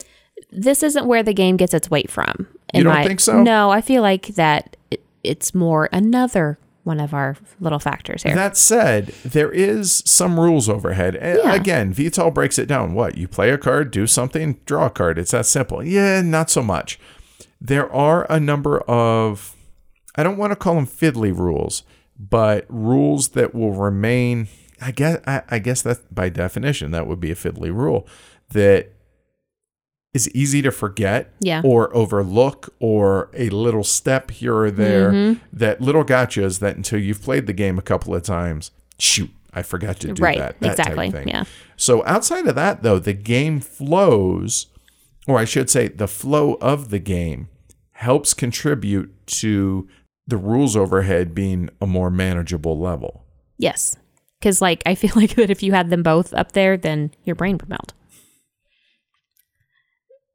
[0.52, 2.48] This isn't where the game gets its weight from.
[2.74, 3.44] You don't think so?
[3.44, 8.36] No, I feel like that it, it's more another one of our little factors here.
[8.36, 11.16] That said, there is some rules overhead.
[11.16, 11.54] A- Yeah.
[11.54, 12.94] Again, Vital breaks it down.
[12.94, 13.18] What?
[13.18, 15.18] You play a card, do something, draw a card.
[15.18, 15.84] It's that simple.
[15.84, 17.00] Yeah, not so much.
[17.62, 19.56] There are a number of,
[20.16, 21.84] I don't want to call them fiddly rules,
[22.20, 24.48] but rules that will remain.
[24.82, 28.06] I guess, I, I guess that by definition, that would be a fiddly rule
[28.50, 28.93] that
[30.14, 31.62] is easy to forget Yeah.
[31.66, 35.40] or overlook or a little step here or there Mm-hmm.
[35.54, 39.62] that little gotchas that until you've played the game a couple of times shoot i
[39.64, 40.38] forgot to do right.
[40.38, 41.12] that, that type exactly.
[41.12, 41.28] thing.
[41.28, 41.44] Yeah.
[41.76, 44.68] so outside of that though the game flows
[45.28, 47.50] or i should say the flow of the game
[47.94, 49.88] helps contribute to
[50.28, 53.22] the rules overhead being a more manageable level
[53.58, 53.96] Yes.
[54.40, 57.36] Because, like, I feel like that if you had them both up there, then your
[57.36, 57.94] brain would melt.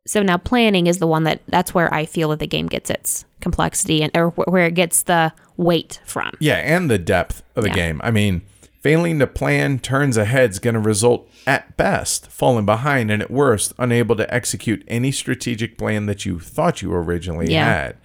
[0.09, 2.88] So now planning is the one that that's where I feel that the game gets
[2.88, 6.33] its complexity and or where it gets the weight from.
[6.40, 7.75] Yeah, and the depth of the Yeah.
[7.75, 8.01] game.
[8.03, 8.40] I mean,
[8.81, 13.31] failing to plan turns ahead is going to result at best falling behind and at
[13.31, 17.64] worst unable to execute any strategic plan that you thought you originally Yeah.
[17.71, 17.97] had.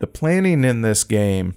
[0.00, 1.54] The planning in this game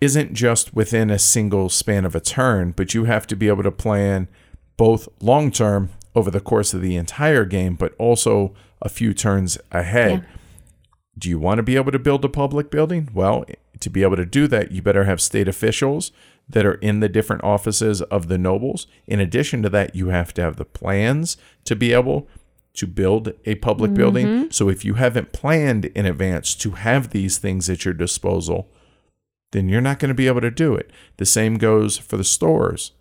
[0.00, 3.64] isn't just within a single span of a turn, but you have to be able
[3.64, 4.28] to plan
[4.76, 9.58] both long term over the course of the entire game, but also a few turns
[9.70, 10.26] ahead.
[11.18, 13.08] Do you want to be able to build a public building?
[13.12, 13.44] Well,
[13.80, 16.12] to be able to do that, you better have state officials
[16.48, 18.86] that are in the different offices of the nobles.
[19.06, 22.28] In addition to that, you have to have the plans to be able
[22.74, 23.96] to build a public mm-hmm.
[23.96, 24.50] building.
[24.50, 28.70] So if you haven't planned in advance to have these things at your disposal,
[29.52, 30.90] then you're not going to be able to do it.
[31.18, 32.92] The same goes for the stores.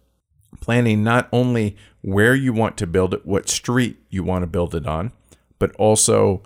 [0.59, 4.75] Planning not only where you want to build it, what street you want to build
[4.75, 5.11] it on,
[5.59, 6.41] but also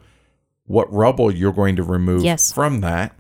[0.66, 2.52] what rubble you're going to remove Yes.
[2.52, 3.16] from that,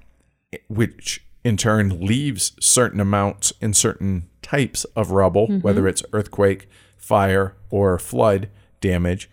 [0.67, 5.59] which in turn leaves certain amounts in certain types of rubble, mm-hmm.
[5.61, 6.67] whether it's earthquake,
[6.97, 8.49] fire, or flood
[8.81, 9.29] damage,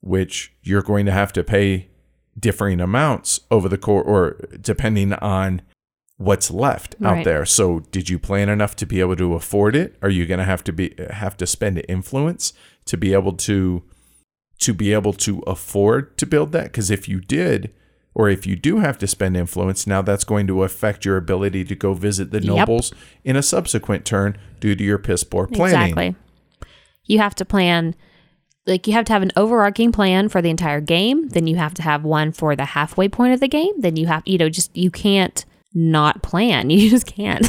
[0.00, 1.88] which you're going to have to pay
[2.38, 5.60] differing amounts over the course or depending on
[6.20, 7.46] what's left out there.
[7.46, 9.96] So did you plan enough to be able to afford it?
[10.02, 12.52] Are you going to have to be have to spend influence
[12.84, 13.82] to be able to
[14.58, 16.64] to be able to afford to build that?
[16.64, 17.72] Because if you did,
[18.14, 21.64] or if you do have to spend influence, now that's going to affect your ability
[21.64, 22.54] to go visit the Yep.
[22.54, 22.92] nobles
[23.24, 25.92] in a subsequent turn due to your piss poor planning.
[25.92, 26.16] Exactly.
[27.06, 27.94] You have to plan
[28.66, 31.72] like you have to have an overarching plan for the entire game, then you have
[31.72, 34.50] to have one for the halfway point of the game, then you have you know
[34.50, 36.70] just you can't not plan.
[36.70, 37.48] You just can't.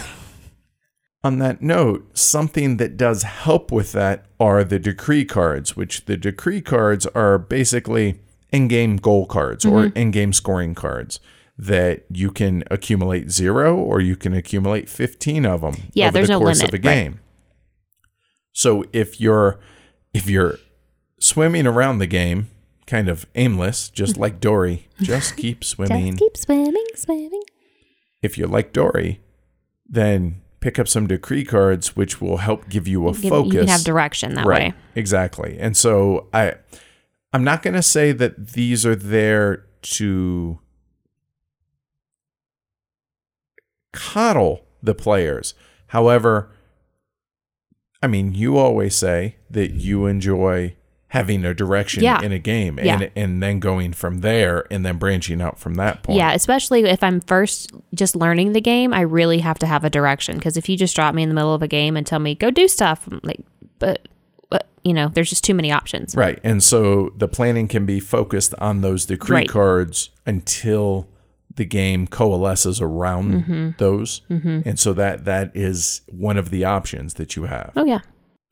[1.24, 6.18] On that note, something that does help with that are the decree cards, which the
[6.18, 8.20] decree cards are basically
[8.52, 9.98] in game goal cards or Mm-hmm.
[9.98, 11.20] in game scoring cards
[11.58, 16.28] that you can accumulate zero or you can accumulate 15 of them Yeah, over there's
[16.30, 16.82] the no limit, of a right.
[16.82, 17.20] game.
[18.52, 19.60] So if you're
[20.14, 20.58] if you're
[21.20, 22.50] swimming around the game,
[22.88, 26.14] kind of aimless, just like Dory, just keep swimming.
[26.14, 27.44] Just keep swimming, swimming.
[28.22, 29.22] If you're like Dory,
[29.88, 33.54] then pick up some decree cards, which will help give you a Give- focus.
[33.54, 34.74] You can have direction that way.
[34.96, 35.58] Exactly.
[35.60, 36.54] And so I
[37.34, 40.60] I'm not going to say that these are there to
[43.94, 45.54] coddle the players.
[45.88, 46.52] However,
[48.02, 50.76] I mean, you always say that you enjoy
[51.12, 52.22] having a direction Yeah.
[52.22, 52.94] in a game Yeah.
[53.02, 56.18] and and then going from there and then branching out from that point.
[56.18, 59.90] Yeah, especially if I'm first just learning the game, I really have to have a
[59.90, 62.20] direction because if you just drop me in the middle of a game and tell
[62.20, 63.42] me go do stuff, I'm like,
[63.78, 64.08] but,
[64.50, 66.16] but you know, there's just too many options.
[66.16, 66.40] Right.
[66.46, 69.50] And so the planning can be focused on those decree Right.
[69.50, 71.10] cards until
[71.54, 73.70] the game coalesces around Mm-hmm.
[73.80, 74.22] those.
[74.30, 77.74] And so that that is one of the options that you have.
[77.76, 78.00] Oh yeah,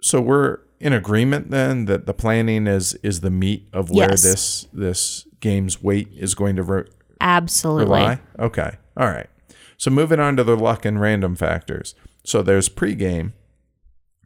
[0.02, 4.22] So we're in agreement then that the planning is is the meat of where Yes.
[4.24, 6.86] this this game's weight is going to re-
[7.22, 7.86] absolutely.
[7.86, 8.20] rely.
[8.38, 8.78] Okay.
[8.98, 9.30] All right.
[9.78, 11.96] So moving on to the luck and random factors.
[12.26, 13.32] So there's pregame,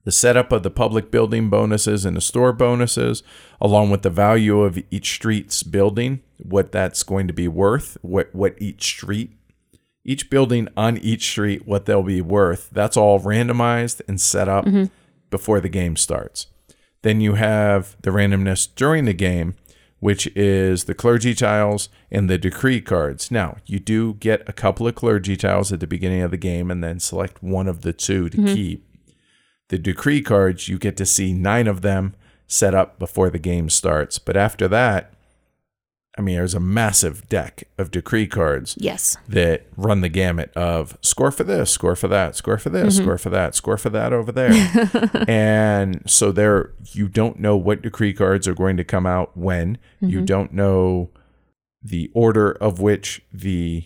[0.03, 3.23] the setup of the public building bonuses and the store bonuses,
[3.61, 8.33] along with the value of each street's building, what that's going to be worth, what
[8.33, 9.31] what each street,
[10.03, 12.69] each building on each street, what they'll be worth.
[12.71, 14.85] That's all randomized and set up mm-hmm.
[15.33, 16.45] Before the game starts.
[17.01, 19.55] Then you have the randomness during the game,
[19.99, 23.31] which is the clergy tiles and the decree cards.
[23.31, 26.69] Now, you do get a couple of clergy tiles at the beginning of the game
[26.69, 28.53] and then select one of the two to mm-hmm.
[28.53, 28.87] keep.
[29.69, 32.13] The decree cards, you get to see nine of them
[32.45, 34.19] set up before the game starts.
[34.19, 35.15] But after that,
[36.17, 39.17] I mean, there's a massive deck of decree cards Yes.
[39.27, 43.17] that run the gamut of score for this, score for that, score for this, score
[43.17, 44.51] for that, score for that over there.
[45.27, 49.77] and so there you don't know what decree cards are going to come out when.
[50.01, 51.09] You don't know
[51.81, 53.85] the order of which the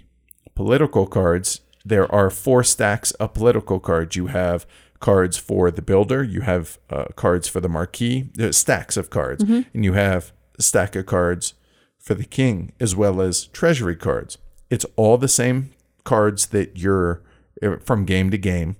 [0.55, 4.17] political cards there are four stacks of political cards.
[4.17, 4.65] You have
[4.99, 9.43] cards for the builder, you have uh, cards for the marquis, uh, stacks of cards,
[9.43, 11.53] and you have a stack of cards
[12.07, 14.37] for the king as well as treasury cards.
[14.69, 15.71] It's all the same
[16.05, 17.21] cards that you're
[17.61, 18.77] uh, from game to game.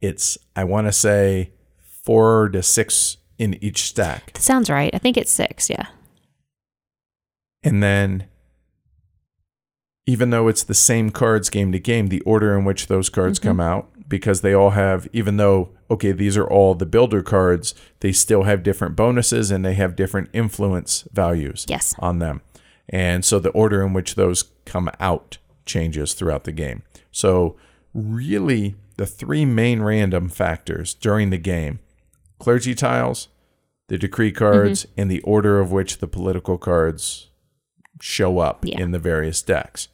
[0.00, 1.52] It's I want to say
[2.04, 4.34] 4 to 6 in each stack.
[4.34, 4.94] That sounds right.
[4.94, 5.68] I think it's six.
[5.70, 5.86] Yeah.
[7.62, 8.28] And then
[10.06, 13.38] even though it's the same cards game to game, the order in which those cards
[13.38, 13.68] come mm-hmm.
[13.68, 18.12] out because they all have even though okay, these are all the builder cards, they
[18.12, 21.66] still have different bonuses and they have different influence values.
[21.68, 21.94] Yes.
[21.98, 22.40] on them.
[22.88, 26.82] And so the order in which those come out changes throughout the game.
[27.10, 27.56] So,
[27.94, 31.78] really, the three main random factors during the game
[32.38, 33.28] clergy tiles,
[33.88, 35.00] the decree cards, mm-hmm.
[35.00, 37.30] and the order of which the political cards
[38.00, 38.80] show up Yeah.
[38.80, 39.88] in the various decks.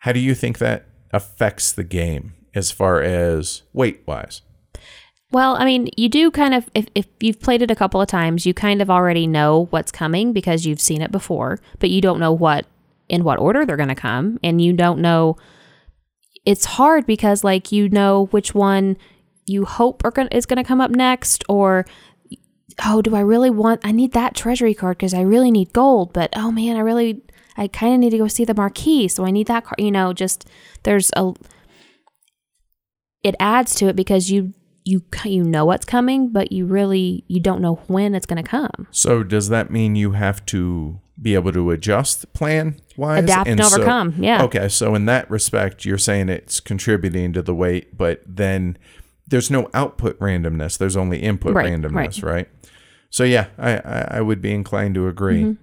[0.00, 4.42] How do you think that affects the game as far as weight wise?
[5.30, 8.08] Well, I mean, you do kind of, if, if you've played it a couple of
[8.08, 12.00] times, you kind of already know what's coming because you've seen it before, but you
[12.00, 12.66] don't know what,
[13.08, 14.40] in what order they're going to come.
[14.42, 15.36] And you don't know,
[16.44, 18.96] it's hard because, like, you know which one
[19.46, 21.84] you hope are gonna, is going to come up next, or,
[22.84, 26.12] oh, do I really want, I need that treasury card because I really need gold,
[26.12, 27.22] but oh man, I really,
[27.60, 29.90] I kind of need to go see the marquis, so I need that card, you
[29.90, 30.48] know, just,
[30.84, 31.32] there's a,
[33.22, 37.38] it adds to it because you you you know what's coming, but you really you
[37.38, 38.88] don't know when it's going to come.
[38.90, 43.24] So, does that mean you have to be able to adjust plan wise?
[43.24, 44.42] Adapt and overcome, yeah.
[44.42, 44.68] Okay.
[44.70, 48.78] So, in that respect, you're saying it's contributing to the weight, but then
[49.26, 50.78] there's no output randomness.
[50.78, 52.48] There's only input Right, randomness, right.
[53.10, 55.42] So, yeah, I, I, I would be inclined to agree.
[55.42, 55.62] Mm-hmm.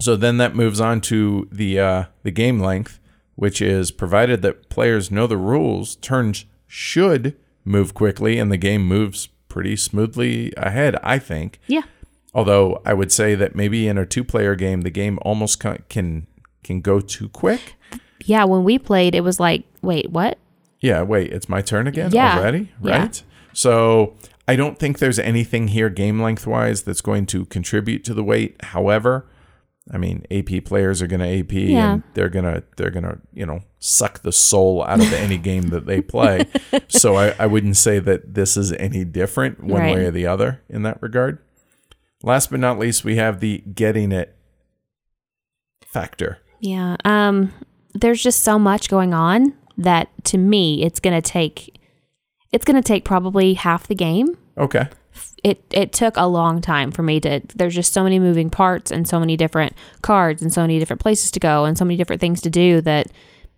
[0.00, 3.00] So then that moves on to the uh, the game length,
[3.34, 8.86] which is provided that players know the rules, turns should move quickly, and the game
[8.86, 10.96] moves pretty smoothly ahead.
[11.02, 11.58] I think.
[11.66, 11.82] Yeah.
[12.34, 16.26] Although I would say that maybe in a two-player game, the game almost can
[16.62, 17.74] can go too quick.
[18.24, 20.38] Yeah, when we played it was like, wait, what?
[20.80, 22.38] Yeah, wait, it's my turn again Yeah.
[22.38, 22.98] already, Yeah.
[23.00, 23.22] right?
[23.52, 24.14] So
[24.46, 28.22] I don't think there's anything here game length wise that's going to contribute to the
[28.22, 28.56] weight.
[28.62, 29.26] However,
[29.90, 31.94] I mean, AP players are going to AP Yeah.
[31.94, 35.38] and they're going to they're going to, you know, suck the soul out of any
[35.38, 36.46] game that they play.
[36.88, 39.94] so I, I wouldn't say that this is any different one Right.
[39.94, 41.38] way or the other in that regard.
[42.22, 44.36] Last but not least, we have the getting it
[45.86, 46.38] factor.
[46.60, 46.96] Yeah.
[47.04, 47.52] Um
[47.94, 51.78] there's just so much going on that to me it's going to take
[52.52, 54.36] It's going to take probably half the game.
[54.56, 54.88] Okay.
[55.44, 58.90] It it took a long time for me to there's just so many moving parts
[58.90, 61.96] and so many different cards and so many different places to go and so many
[61.96, 63.06] different things to do that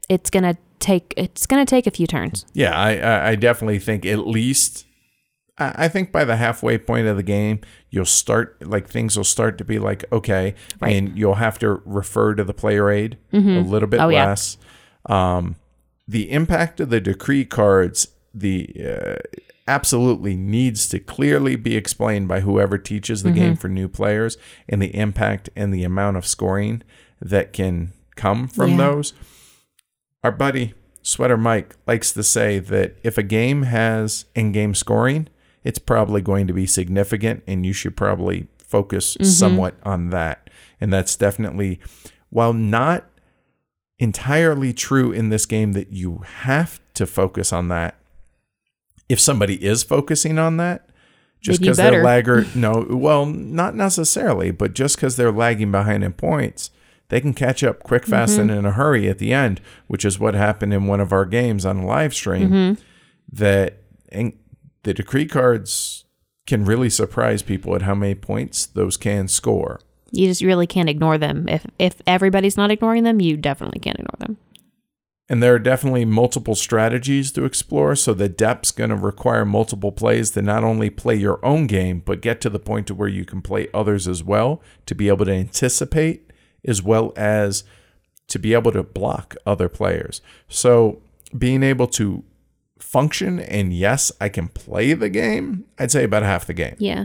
[0.08, 2.44] it's going to take it's going to take a few turns.
[2.52, 4.86] Yeah, I, I, definitely think at least
[5.58, 9.24] I I think by the halfway point of the game, you'll start like things will
[9.24, 10.96] start to be like okay, Right.
[10.96, 14.26] and you'll have to refer to the player aid a little bit Oh, yeah.
[14.26, 14.56] less.
[15.06, 15.56] Um,
[16.08, 19.16] the impact of the decree cards, the uh,
[19.70, 23.60] absolutely needs to clearly be explained by whoever teaches the game mm-hmm.
[23.60, 24.36] for new players,
[24.68, 26.82] and the impact and the amount of scoring
[27.20, 28.76] that can come from Yeah.
[28.76, 29.12] those
[30.22, 35.28] our buddy Sweater Mike likes to say that if a game has in-game scoring,
[35.64, 39.24] it's probably going to be significant, and you should probably focus mm-hmm.
[39.24, 40.50] somewhat on that.
[40.80, 41.80] And that's definitely,
[42.28, 43.08] while not
[43.98, 47.94] entirely true in this game, that you have to focus on that.
[49.10, 50.88] If somebody is focusing on that,
[51.40, 56.12] just because they're lagger, no, well, not necessarily, but just because they're lagging behind in
[56.12, 56.70] points,
[57.08, 58.40] they can catch up quick, fast, Mm-hmm.
[58.42, 61.24] and in a hurry at the end, which is what happened in one of our
[61.24, 62.50] games on a live stream.
[62.50, 62.82] Mm-hmm.
[63.32, 63.78] That
[64.10, 64.32] and
[64.82, 66.04] the decree cards
[66.46, 69.80] can really surprise people at how many points those can score.
[70.12, 71.48] You just really can't ignore them.
[71.48, 74.36] If if everybody's not ignoring them, you definitely can't ignore them.
[75.30, 77.94] And there are definitely multiple strategies to explore.
[77.94, 82.02] So the depth's going to require multiple plays to not only play your own game,
[82.04, 85.06] but get to the point to where you can play others as well to be
[85.06, 86.32] able to anticipate
[86.66, 87.62] as well as
[88.26, 90.20] to be able to block other players.
[90.48, 91.00] So
[91.38, 92.24] being able to
[92.80, 96.74] function and yes, I can play the game, I'd say about half the game.
[96.78, 97.04] Yeah.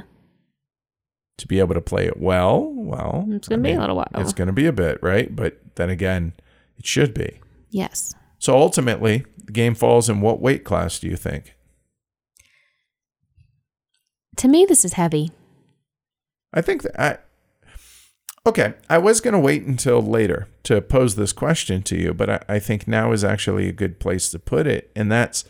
[1.38, 4.08] To be able to play it well, well, It's gonna be a little while.
[4.16, 5.36] It's going to be a bit, right?
[5.36, 6.34] But then again,
[6.80, 7.40] it should be.
[7.76, 8.16] Yes.
[8.40, 11.56] So ultimately, the game falls in what weight class do you think?
[14.38, 15.32] To me, this is heavy.
[16.54, 17.18] I think that I.
[18.48, 22.30] Okay, I was going to wait until later to pose this question to you, but
[22.30, 24.90] I, I think now is actually a good place to put it.
[24.96, 25.44] And that's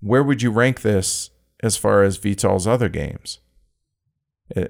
[0.00, 1.30] where would you rank this
[1.62, 3.38] as far as Vital's other games?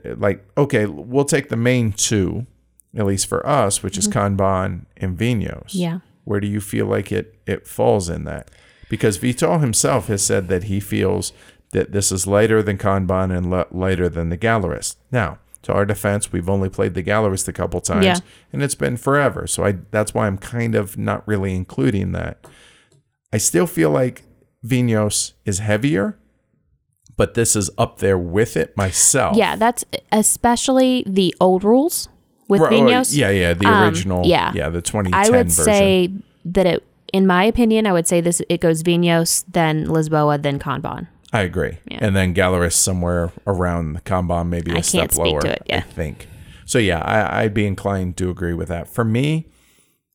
[0.05, 2.47] Like, okay, we'll take the main two,
[2.95, 4.37] at least for us, which is mm-hmm.
[4.37, 5.71] Kanban and Vinhos.
[5.73, 6.01] Yeah.
[6.25, 8.51] Where do you feel like it it falls in that?
[8.89, 11.33] Because Vital himself has said that he feels
[11.73, 14.97] that this is lighter than Kanban and li- lighter than the Gallerist.
[15.11, 18.19] Now, to our defense, we've only played the Gallerist a couple times, Yeah.
[18.53, 19.47] and it's been forever.
[19.47, 22.47] So I that's why I'm kind of not really including that.
[23.33, 24.23] I still feel like
[24.65, 26.17] Vinhos is heavier,
[27.17, 29.37] but this is up there with it myself.
[29.37, 32.09] Yeah, that's especially the old rules
[32.49, 33.17] with Right, oh, Vinhos.
[33.17, 34.27] Yeah, yeah, the Um, original.
[34.27, 34.53] yeah.
[34.55, 35.65] yeah, the 2010 I would version.
[35.65, 36.13] say
[36.47, 36.83] that it,
[37.13, 41.07] in my opinion, I would say this it goes Vinhos, then Lisboa, then Kanban.
[41.33, 41.79] I agree.
[41.91, 41.99] Yeah.
[42.01, 45.41] And then Gallerist somewhere around the Kanban, maybe a I step can't speak lower.
[45.43, 45.79] to it, yeah.
[45.79, 46.29] I think.
[46.65, 48.89] So yeah, I, I'd be inclined to agree with that.
[48.89, 49.47] For me,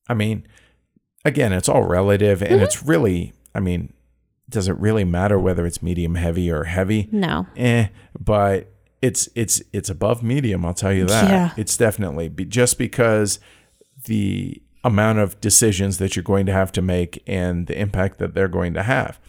[0.07, 0.47] I mean,
[1.25, 2.53] again, it's all relative, Mm-hmm.
[2.53, 3.93] and it's really, I mean,
[4.49, 7.07] does it really matter whether it's medium heavy or heavy?
[7.11, 7.45] No.
[7.55, 7.87] Eh,
[8.19, 8.71] but
[9.01, 10.65] it's it's it's above medium.
[10.65, 11.29] I'll tell you that.
[11.29, 11.51] Yeah.
[11.57, 13.39] It's definitely be, just because
[14.05, 18.33] the amount of decisions that you're going to have to make and the impact that
[18.33, 19.19] they're going to have.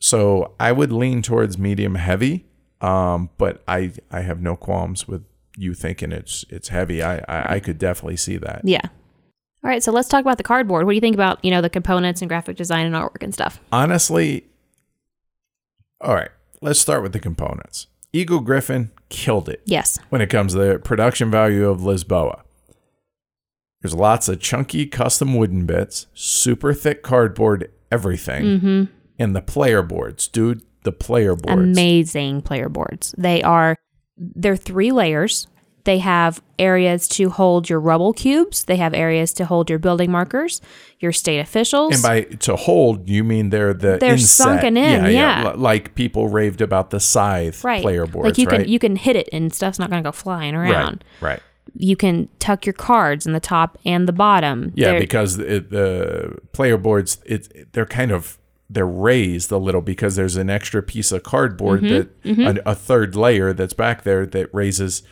[0.00, 2.46] So I would lean towards medium heavy,
[2.80, 5.24] um, but I I have no qualms with
[5.56, 7.02] you thinking it's it's heavy.
[7.02, 8.62] I I, I could definitely see that.
[8.64, 8.86] Yeah.
[9.64, 10.86] All right, so let's talk about the cardboard.
[10.86, 13.32] What do you think about, you know, the components and graphic design and artwork and
[13.32, 13.60] stuff?
[13.70, 14.44] Honestly,
[16.00, 16.30] all right.
[16.60, 17.86] Let's start with the components.
[18.12, 19.62] Eagle Gryphon killed it.
[19.64, 19.98] Yes.
[20.10, 22.42] when it comes to the production value of Lisboa.
[23.80, 28.84] There's lots of chunky custom wooden bits, super thick cardboard, everything, Mm-hmm.
[29.18, 30.62] and the player boards, dude.
[30.84, 31.62] The player boards.
[31.62, 33.14] Amazing player boards.
[33.18, 33.76] They are
[34.16, 35.46] they're three layers.
[35.84, 38.64] They have areas to hold your rubble cubes.
[38.64, 40.60] They have areas to hold your building markers,
[41.00, 41.94] your state officials.
[41.94, 44.28] And by to hold, you mean they're the They're inset.
[44.46, 45.50] sunken in, yeah.
[45.52, 47.82] L- like people raved about the scythe right.
[47.82, 48.60] player boards, like you right?
[48.60, 51.02] can you can hit it and stuff's not going to go flying around.
[51.20, 51.42] right, right.
[51.74, 54.72] You can tuck your cards in the top and the bottom.
[54.74, 58.38] Yeah, They're- because it, the player boards, it they're kind of
[58.70, 62.74] they're raised a little because there's an extra piece of cardboard Mm-hmm, that A, a
[62.74, 65.02] third layer that's back there that raises,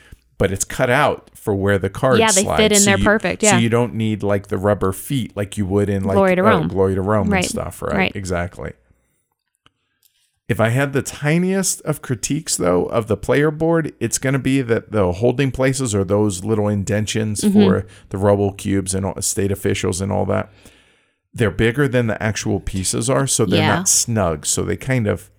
[0.40, 2.18] but it's cut out for where the cards.
[2.18, 2.56] Yeah, they slide.
[2.56, 5.56] fit in So there you- perfect, So you don't need like the rubber feet like
[5.56, 6.68] you would in like Glory to uh, Rome.
[6.68, 7.94] Glory to Rome Right, and stuff, right?
[7.96, 8.12] right.
[8.16, 8.72] Exactly.
[10.48, 14.38] If I had the tiniest of critiques though of the player board, it's going to
[14.40, 17.52] be that the holding places are those little indentions Mm-hmm.
[17.64, 20.50] for the rubble cubes and all, state officials and all that.
[21.32, 23.76] they're bigger than the actual pieces are, so they're Yeah.
[23.76, 24.44] not snug.
[24.44, 25.30] So they kind of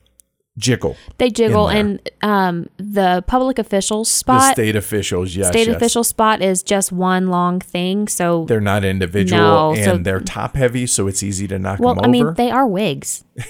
[0.58, 0.96] jiggle.
[1.18, 5.76] They jiggle, and um, the public officials The spot, state officials, yes, state yes.
[5.76, 8.08] official spot is just one long thing.
[8.08, 11.80] So, They're not individual No, and so- they're top heavy, so it's easy to knock
[11.80, 12.08] well, them over.
[12.08, 13.24] I mean, they are wigs.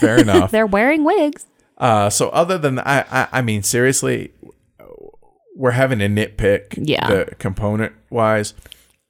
[0.00, 0.50] Fair enough.
[0.52, 1.46] They're wearing wigs.
[1.78, 4.32] Uh, so other than I, I, I mean, seriously,
[5.54, 7.08] we're having a nitpick, Yeah.
[7.08, 8.54] the component wise,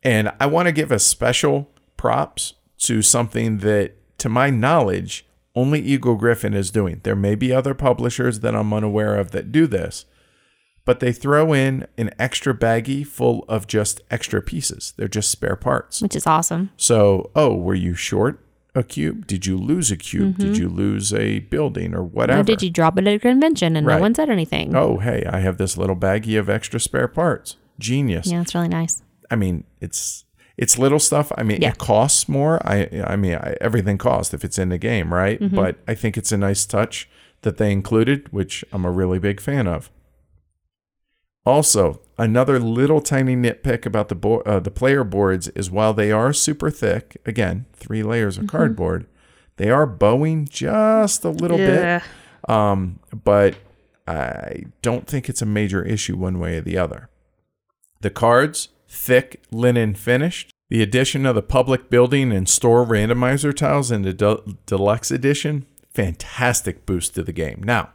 [0.02, 5.25] and I want to give a special props to something that, to my knowledge,
[5.56, 7.00] only Eagle Gryphon is doing.
[7.02, 10.04] There may be other publishers that I'm unaware of that do this,
[10.84, 14.92] but they throw in an extra baggie full of just extra pieces.
[14.96, 16.02] They're just spare parts.
[16.02, 16.70] which is awesome.
[16.76, 18.38] So, oh, were you short
[18.74, 19.26] a cube?
[19.26, 20.36] Did you lose a cube?
[20.36, 20.62] Did mm-hmm.
[20.62, 22.40] you lose a building or whatever?
[22.40, 23.96] Or did you drop it at a convention and Right.
[23.96, 24.76] no one said anything?
[24.76, 27.56] oh, hey, I have this little baggie of extra spare parts.
[27.78, 28.30] Genius.
[28.30, 29.02] Yeah, it's really nice.
[29.30, 30.25] I mean, it's
[30.56, 31.30] it's little stuff.
[31.36, 31.70] I mean, Yeah.
[31.70, 32.60] it costs more.
[32.66, 35.40] I I mean, I, everything costs if it's in the game, right?
[35.40, 35.54] Mm-hmm.
[35.56, 37.08] But I think it's a nice touch
[37.42, 39.90] that they included, which I'm a really big fan of.
[41.44, 46.10] Also, another little tiny nitpick about the bo- uh, the player boards is while they
[46.10, 48.56] are super thick, again, three layers of Mm-hmm.
[48.56, 49.06] cardboard,
[49.56, 52.02] they are bowing just a little bit.
[52.48, 52.50] Ugh.
[52.50, 53.56] Um, but
[54.08, 57.08] I don't think it's a major issue one way or the other.
[58.00, 60.52] The cards, thick linen finished.
[60.68, 65.64] The addition of the public building and store randomizer tiles in the del- deluxe edition,
[65.94, 67.62] fantastic boost to the game.
[67.64, 67.90] Now,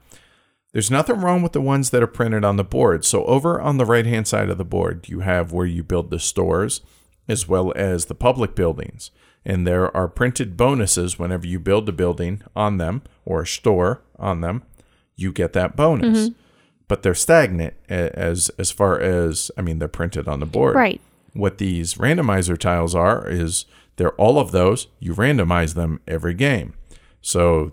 [0.71, 3.03] there's nothing wrong with the ones that are printed on the board.
[3.03, 6.09] So over on the right hand side of the board, you have where you build
[6.09, 6.81] the stores
[7.27, 9.11] as well as the public buildings.
[9.43, 14.01] And there are printed bonuses whenever you build a building on them or a store
[14.17, 14.63] on them,
[15.15, 16.29] you get that bonus.
[16.29, 16.33] Mm-hmm.
[16.91, 20.75] But they're stagnant as as far as I mean they're printed on the board.
[20.75, 20.99] Right.
[21.31, 23.63] What these randomizer tiles are is
[23.95, 24.87] they're all of those.
[24.99, 26.73] You randomize them every game.
[27.21, 27.71] So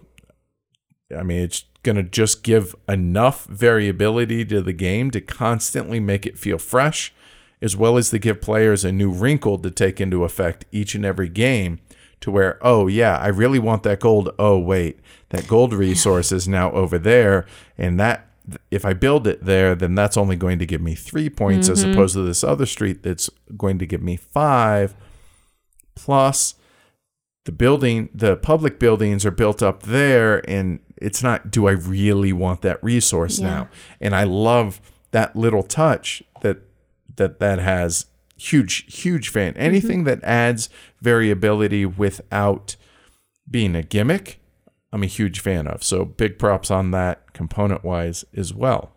[1.13, 6.25] I mean, it's going to just give enough variability to the game to constantly make
[6.25, 7.13] it feel fresh,
[7.61, 11.05] as well as to give players a new wrinkle to take into effect each and
[11.05, 11.81] every game
[12.21, 14.31] to where, oh, yeah, I really want that gold.
[14.39, 15.01] Oh, wait,
[15.31, 17.47] that gold resource is now over there.
[17.77, 18.28] And that,
[18.71, 21.83] if I build it there, then that's only going to give me three points as
[21.83, 21.93] mm-hmm.
[21.93, 24.95] opposed to this other street that's going to give me five.
[25.95, 26.55] Plus,
[27.49, 32.31] the building the public buildings are built up there and it's not do i really
[32.31, 33.47] want that resource Yeah.
[33.47, 33.69] now
[34.03, 34.83] and i love
[35.13, 36.59] that little touch that
[37.17, 38.05] that that has
[38.37, 39.63] huge huge fan mm-hmm.
[39.63, 40.69] anything that adds
[41.01, 42.77] variability without
[43.51, 44.38] being a gimmick
[44.93, 45.83] i'm a huge fan of.
[45.83, 48.93] So big props on that component wise as well.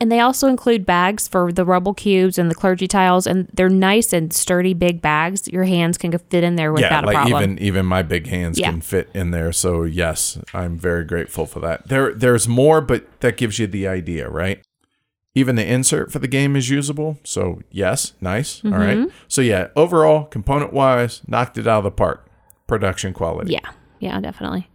[0.00, 3.68] And they also include bags for the rubble cubes and the clergy tiles, and they're
[3.68, 5.46] nice and sturdy big bags.
[5.46, 7.42] Your hands can fit in there yeah without a like problem.
[7.52, 8.70] even even my big hands Yeah.
[8.70, 9.52] can fit in there.
[9.52, 11.86] So yes i'm very grateful for that.
[11.88, 14.60] There there's more but that gives you the idea right?
[15.34, 17.18] Even the insert for the game is usable.
[17.22, 18.62] So yes nice.
[18.64, 18.96] All right.
[18.98, 19.10] Mm-hmm.
[19.28, 22.26] so yeah overall component wise knocked it out of the park.
[22.66, 23.52] Production quality.
[23.52, 23.70] Yeah,
[24.00, 24.68] yeah, definitely.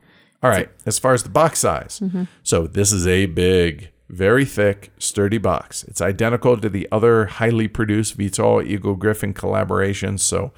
[0.44, 2.00] All right as far as the box size.
[2.02, 2.24] Mm-hmm.
[2.44, 5.84] so this is a big very thick sturdy box.
[5.84, 10.52] It's identical to the other highly produced Vital Eagle Gryphon collaborations so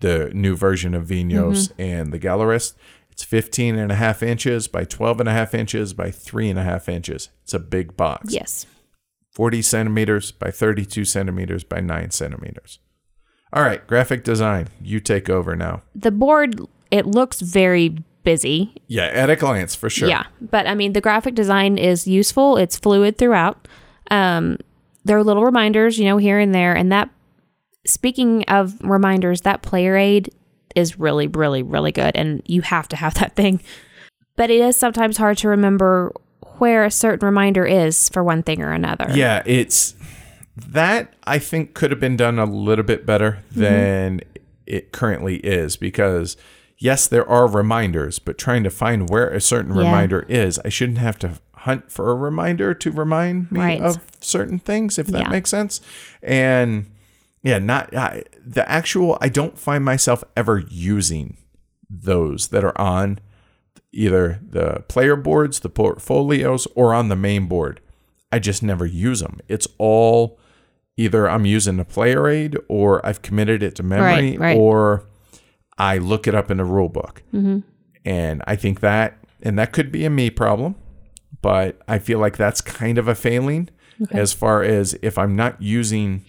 [0.00, 1.80] the new version of Vinhos Mm-hmm.
[1.82, 2.74] and the Gallerist
[3.10, 6.58] it's 15 and a half inches by 12 and a half inches by three and
[6.58, 7.28] a half inches.
[7.42, 8.32] It's a big box.
[8.32, 8.66] Yes.
[9.32, 12.78] 40 centimeters by 32 centimeters by 9 centimeters.
[13.52, 14.68] All right graphic design.
[14.82, 15.82] You take over now.
[15.94, 16.60] The board
[16.90, 18.74] it looks very busy.
[18.86, 22.56] yeah at a glance for sure Yeah, but I mean the graphic design is useful.
[22.56, 23.66] It's fluid throughout.
[24.10, 24.58] Um,
[25.04, 27.10] there are little reminders, you know, here and there, and that.
[27.86, 30.34] Speaking of reminders, that player aid
[30.76, 33.60] is really, really, really good, and you have to have that thing.
[34.36, 36.12] But it is sometimes hard to remember
[36.58, 39.06] where a certain reminder is for one thing or another.
[39.14, 39.94] Yeah, it's
[40.56, 44.20] that I think could have been done a little bit better than
[44.66, 46.36] it currently is because
[46.80, 49.82] yes, there are reminders, but trying to find where a certain Yeah.
[49.82, 53.80] reminder is, I shouldn't have to hunt for a reminder to remind me Right.
[53.80, 55.28] of certain things if that Yeah.
[55.28, 55.80] makes sense.
[56.22, 56.86] And
[57.42, 61.36] yeah, not I, the actual I don't find myself ever using
[61.88, 63.18] those that are on
[63.92, 67.80] either the player boards, the portfolios, or on the main board.
[68.32, 69.40] I just never use them.
[69.48, 70.38] It's all
[70.96, 74.56] either I'm using a player aid or I've committed it to memory Right, right.
[74.56, 75.04] or
[75.80, 77.22] I look it up in the rule book.
[78.04, 80.74] And I think that, and that could be a me problem,
[81.42, 83.70] but I feel like that's kind of a failing
[84.10, 86.24] as far as if I'm not using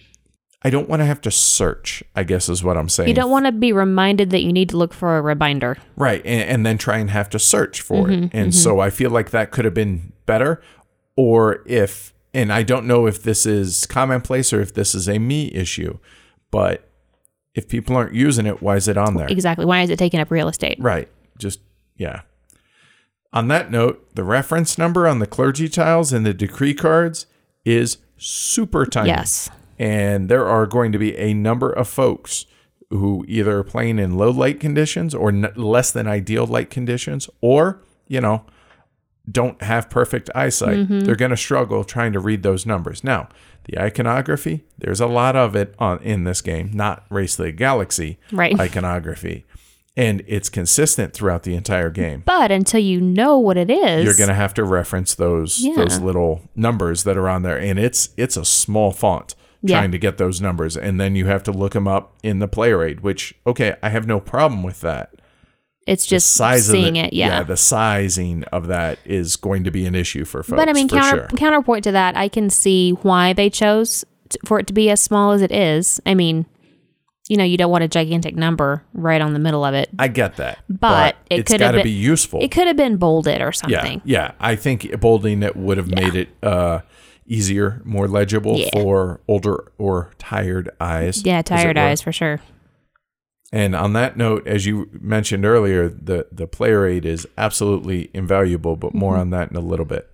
[0.64, 3.08] I don't want to have to search, I guess is what I'm saying.
[3.08, 5.76] You don't want to be reminded that you need to look for a reminder.
[5.96, 6.24] Right.
[6.24, 8.30] And, and then try and have to search for Mm-hmm, it.
[8.32, 10.62] And so I feel like that could have been better.
[11.16, 15.18] Or if, and I don't know if this is commonplace or if this is a
[15.18, 15.98] me issue,
[16.52, 16.88] but
[17.54, 19.28] if people aren't using it, why is it on there?
[19.28, 19.64] Exactly.
[19.64, 20.78] Why is it taking up real estate?
[20.80, 21.08] Right.
[21.38, 21.60] Just,
[21.96, 22.22] yeah.
[23.32, 27.26] On that note, the reference number on the clergy tiles and the decree cards
[27.64, 29.08] is super tiny.
[29.08, 29.50] Yes.
[29.78, 32.46] And there are going to be a number of folks
[32.90, 37.28] who either are playing in low light conditions or n- less than ideal light conditions,
[37.40, 38.44] or, you know,
[39.30, 40.76] don't have perfect eyesight.
[40.76, 41.00] Mm-hmm.
[41.00, 43.02] They're going to struggle trying to read those numbers.
[43.02, 43.28] Now,
[43.64, 48.18] the iconography, there's a lot of it on in this game, not Race the Galaxy
[48.32, 48.58] Right.
[48.60, 49.44] iconography.
[49.96, 52.22] And it's consistent throughout the entire game.
[52.24, 55.74] But until you know what it is, You're going to have to reference those Yeah.
[55.76, 59.76] those little numbers that are on there and it's it's a small font Yeah.
[59.78, 62.48] trying to get those numbers and then you have to look them up in the
[62.48, 65.10] player aid, which okay, I have no problem with that.
[65.86, 67.12] It's just seeing the, it.
[67.12, 67.42] Yeah.
[67.42, 70.56] the sizing of that is going to be an issue for folks.
[70.56, 71.38] but I mean, counter, sure.
[71.38, 75.00] counterpoint to that, I can see why they chose t- for it to be as
[75.00, 76.00] small as it is.
[76.06, 76.46] I mean,
[77.28, 79.88] you know, you don't want a gigantic number right on the middle of it.
[79.98, 82.40] I get that, But it could have been- be useful.
[82.42, 84.02] It could have been bolded or something.
[84.04, 84.28] yeah.
[84.28, 84.30] yeah.
[84.38, 86.80] I think bolding it would have made it uh,
[87.26, 88.68] easier, more legible Yeah.
[88.72, 91.24] for older or tired eyes.
[91.24, 91.82] Yeah, tired were.
[91.82, 92.40] eyes for sure.
[93.52, 98.76] And on that note, as you mentioned earlier, the the player aid is absolutely invaluable.
[98.76, 99.20] But more Mm-hmm.
[99.20, 100.08] on that in a little bit.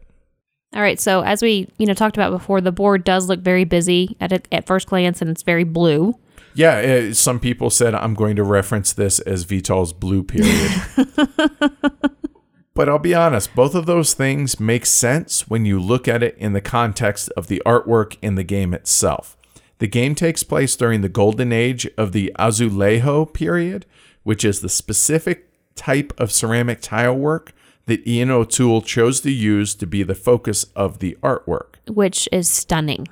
[0.75, 3.65] All right, so as we you know talked about before, the board does look very
[3.65, 6.15] busy at a, at first glance, and it's very blue.
[6.55, 10.73] Yeah, uh, some people said I'm going to reference this as Vital's blue period.
[12.75, 16.37] but I'll be honest, both of those things make sense when you look at it
[16.37, 19.38] in the context of the artwork in the game itself.
[19.79, 23.87] The game takes place during the golden age of the Azulejo period,
[24.23, 27.53] which is the specific type of ceramic tile work
[27.87, 32.49] that Ian O'Toole chose to use to be the focus of the artwork which is
[32.49, 33.09] stunning.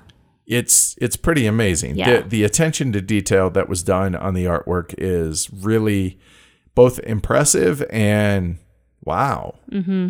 [0.47, 1.97] it's it's pretty amazing.
[1.97, 2.21] Yeah.
[2.21, 6.19] The the attention to detail that was done on the artwork is really
[6.75, 8.59] both impressive and
[9.05, 9.57] wow.
[9.71, 10.09] Mm-hmm.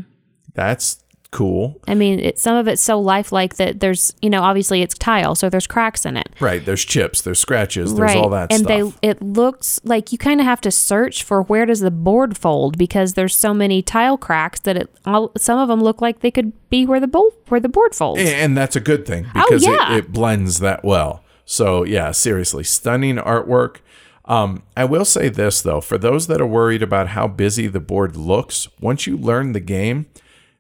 [0.55, 1.81] That's cool.
[1.89, 5.35] I mean, it, some of it's so lifelike that there's, you know, obviously it's tile,
[5.35, 6.29] so there's cracks in it.
[6.41, 6.65] Right.
[6.65, 7.21] There's chips.
[7.23, 7.95] There's scratches.
[7.95, 8.59] There's all that stuff.
[8.59, 9.01] and stuff.
[9.03, 12.37] they it looks like you kind of have to search for where does the board
[12.39, 16.21] fold because there's so many tile cracks that it all some of them look like
[16.21, 18.21] they could be where the bolt where the board folds.
[18.21, 19.95] and that's a good thing because Oh, yeah.
[19.95, 21.23] it, it blends that well.
[21.45, 23.77] So yeah, seriously, stunning artwork.
[24.25, 27.79] Um, I will say this though, for those that are worried about how busy the
[27.79, 30.07] board looks, once you learn the game,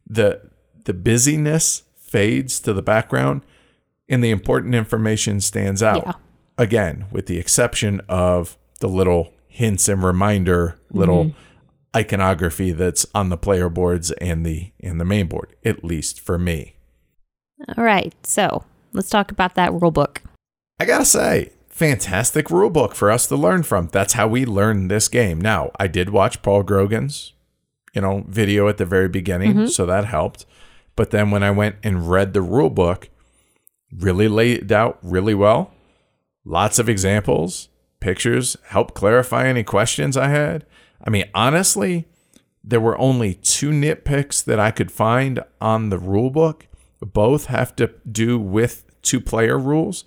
[0.09, 0.41] the
[0.87, 3.43] the busyness fades to the background
[4.09, 6.03] and the important information stands out.
[6.07, 6.13] Yeah.
[6.59, 11.39] Again, with the exception of the little hints and reminder little Mm-hmm.
[11.97, 16.39] iconography that's on the player boards and the and the main board, at least for
[16.39, 16.77] me.
[17.77, 20.23] All right, so let's talk about that rule book.
[20.79, 23.89] I gotta say, fantastic rule book for us to learn from.
[23.93, 25.41] That's how we learned this game.
[25.41, 27.33] Now, I did watch Paul Grogan's,
[27.95, 30.45] you know, video at the very beginning, so that helped.
[30.97, 33.09] But then when I went and read the rule book,
[33.93, 35.73] really laid out really well.
[36.45, 37.69] Lots of examples,
[38.01, 40.65] pictures, help clarify any questions I had.
[41.05, 42.07] I mean, honestly,
[42.65, 46.67] there were only two nitpicks that I could find on the rule book.
[47.01, 50.05] Both have to do with two player rules.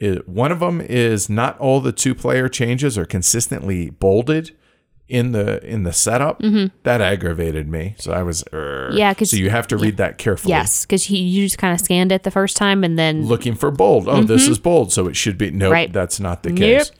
[0.00, 4.52] It- one of them is not all the two player changes are consistently bolded
[5.08, 6.40] in the in the setup.
[6.82, 7.94] That aggravated me.
[7.98, 8.90] So I was yeah.
[8.92, 10.50] Yeah, 'cause- so you have to read that carefully.
[10.50, 13.70] Yes, because you just kind of scanned it the first time and then Looking for
[13.70, 14.08] bold.
[14.08, 15.50] Oh, this is bold, so it should be.
[15.50, 15.72] Nope, Mm-hmm.
[15.72, 15.92] Right.
[15.92, 16.58] that's not the Nope.
[16.58, 16.92] case.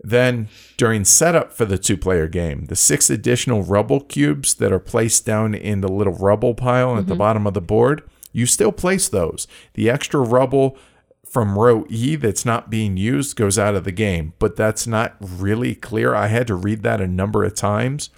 [0.00, 4.78] Then, during setup for the two player game, the six additional rubble cubes that are
[4.78, 7.18] placed down in the little rubble pile at the Mm-hmm.
[7.18, 8.02] bottom of the board,
[8.32, 9.48] you still place those.
[9.74, 10.78] The extra rubble
[11.30, 15.16] from row E that's not being used goes out of the game, but that's not
[15.20, 16.14] really clear.
[16.14, 18.10] I had to read that a number of times.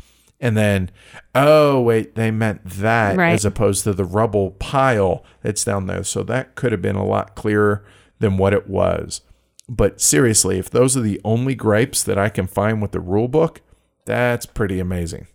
[0.43, 0.91] And then,
[1.35, 3.33] oh, wait, they meant that Right.
[3.33, 6.03] as opposed to the rubble pile that's down there.
[6.03, 7.85] So that could have been a lot clearer
[8.21, 9.21] than what it was.
[9.69, 13.29] But seriously, if those are the only gripes that I can find with the rule
[13.29, 13.61] book,
[14.07, 15.27] that's pretty amazing.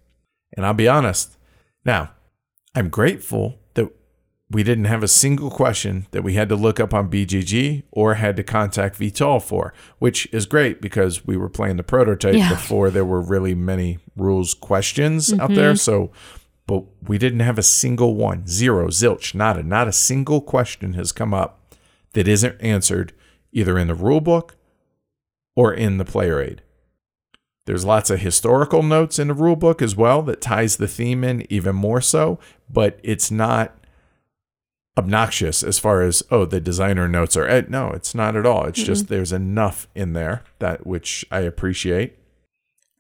[0.58, 1.38] And I'll be honest.
[1.86, 2.12] Now,
[2.74, 3.60] I'm grateful
[4.52, 8.14] we didn't have a single question that we had to look up on BGG or
[8.16, 12.50] had to contact Vital for, which is great because we were playing the prototype Yeah.
[12.50, 15.72] before there were really many rules questions out there.
[15.72, 15.78] Mm-hmm.
[15.78, 16.12] So,
[16.68, 21.12] but we didn't have a single one, zero, zilch, nada, not a single question has
[21.12, 21.76] come up
[22.14, 23.14] that isn't answered
[23.52, 24.56] either in the rule book
[25.56, 26.62] or in the player aid.
[27.66, 31.24] There's lots of historical notes in the rule book as well that ties the theme
[31.24, 32.38] in even more so,
[32.70, 33.76] but it's not
[34.98, 37.48] obnoxious as far as oh the designer notes are.
[37.48, 38.66] Eh, no, it's not at all.
[38.66, 42.18] It's just there's enough in there that which I appreciate.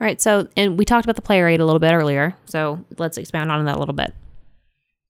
[0.01, 0.19] All right.
[0.19, 2.35] So, and we talked about the player aid a little bit earlier.
[2.45, 4.13] So let's expand on that a little bit.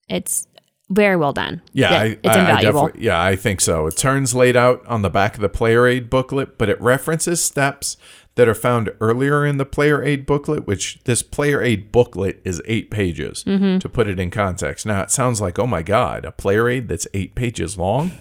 [0.08, 0.46] It's
[0.88, 1.60] very well done.
[1.72, 2.80] Yeah, I, it's I- I invaluable.
[2.86, 3.88] definitely- yeah, I think so.
[3.88, 7.42] It turns laid out on the back of the player aid booklet, but it references
[7.42, 7.96] steps
[8.36, 12.62] that are found earlier in the player aid booklet, which this player aid booklet is
[12.66, 13.78] eight pages Mm-hmm.
[13.78, 14.86] to put it in context.
[14.86, 18.12] Now, it sounds like, oh my God, a player aid that's eight pages long?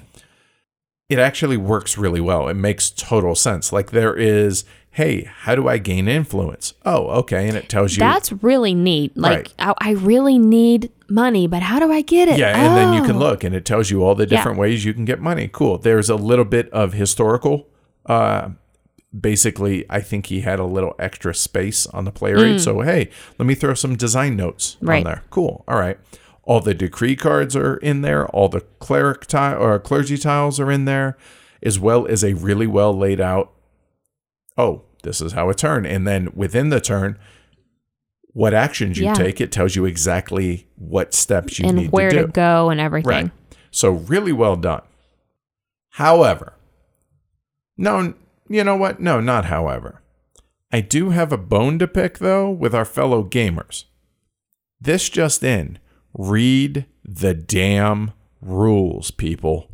[1.08, 2.48] It actually works really well.
[2.48, 3.72] It makes total sense.
[3.72, 6.74] Like there is, hey, how do I gain influence?
[6.84, 7.48] Oh, okay.
[7.48, 9.16] And it tells you That's really neat.
[9.16, 9.54] Like, Right.
[9.60, 12.40] I, I really need money, but how do I get it?
[12.40, 13.20] Yeah, and then you can Oh.
[13.20, 15.48] look and it tells you all the different ways you can get money.
[15.52, 15.78] Cool.
[15.78, 17.68] There's a little bit of historical.
[18.08, 18.50] Uh,
[19.20, 22.62] basically, I think he had a little extra space on the player aid.
[22.62, 25.04] So, hey, let me throw some design notes on Mm.
[25.04, 25.24] There.
[25.30, 25.64] Cool.
[25.68, 25.98] All right.
[26.44, 28.28] All the decree cards are in there.
[28.28, 31.18] All the cleric tile or clergy tiles are in there,
[31.64, 33.52] as well as a really well laid out.
[34.58, 37.18] Oh, this is how a turn, and then within the turn,
[38.34, 39.14] what actions you Yeah.
[39.14, 39.40] take.
[39.40, 42.28] It tells you exactly what steps you need to take and need where to to,
[42.28, 43.10] go and everything.
[43.10, 43.32] Right.
[43.72, 44.82] So really well done.
[45.92, 46.54] However,
[47.78, 48.14] no,
[48.48, 49.00] you know what?
[49.00, 50.02] No, not however.
[50.72, 53.86] I do have a bone to pick though with our fellow gamers.
[54.80, 55.80] This just in.
[56.14, 59.72] Read the damn rules, people.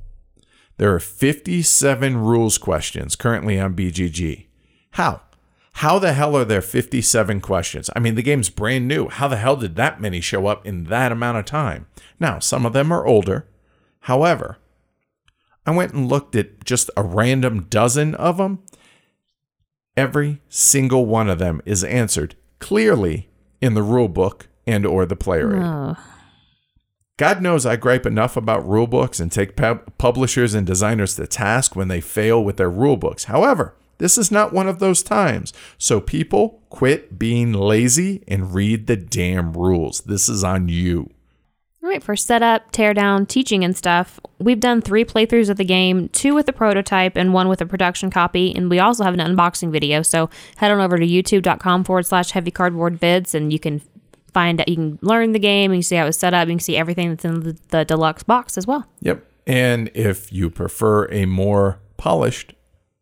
[0.77, 4.47] There are 57 rules questions currently on BGG.
[4.91, 5.21] How?
[5.73, 7.89] How the hell are there 57 questions?
[7.95, 9.07] I mean, the game's brand new.
[9.07, 11.87] How the hell did that many show up in that amount of time?
[12.19, 13.47] Now, some of them are older.
[14.01, 14.57] However,
[15.65, 18.59] I went and looked at just a random dozen of them.
[19.95, 25.15] Every single one of them is answered clearly in the rule book and or the
[25.15, 25.61] player aid.
[25.61, 25.97] Oh,
[27.17, 31.27] God knows I gripe enough about rule books and take pub- publishers and designers to
[31.27, 33.25] task when they fail with their rule books.
[33.25, 35.53] However, this is not one of those times.
[35.77, 40.01] So people quit being lazy and read the damn rules.
[40.01, 41.11] This is on you.
[41.83, 46.09] All right, for setup, teardown, teaching, and stuff, we've done three playthroughs of the game,
[46.09, 49.19] two with a prototype and one with a production copy, and we also have an
[49.19, 50.03] unboxing video.
[50.03, 53.81] So head on over to youtube.com forward slash heavy cardboard vids, and you can
[54.31, 56.53] find out, you can learn the game, you can see how it's set up, you
[56.53, 58.85] can see everything that's in the, the deluxe box as well.
[58.99, 59.25] Yep.
[59.47, 62.53] And if you prefer a more polished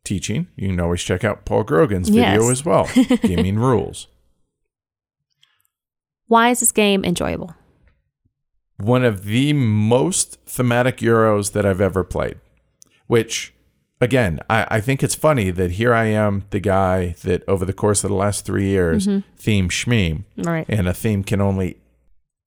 [0.06, 2.50] teaching, you can always check out Paul Grogan's video Yes.
[2.50, 2.90] as well
[3.24, 4.08] Gaming Rules.
[6.28, 7.54] Why is this game enjoyable?
[8.80, 12.38] One of the most thematic Euros that I've ever played.
[13.08, 13.54] Which,
[14.00, 17.74] again, I, I think it's funny that here I am, the guy that over the
[17.74, 19.28] course of the last three years mm-hmm.
[19.36, 20.66] theme schmeem, All right.
[20.70, 21.78] and a theme can only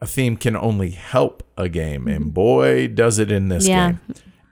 [0.00, 2.30] a theme can only help a game, and mm-hmm.
[2.30, 3.92] boy does it in this Yeah.
[3.92, 4.00] game.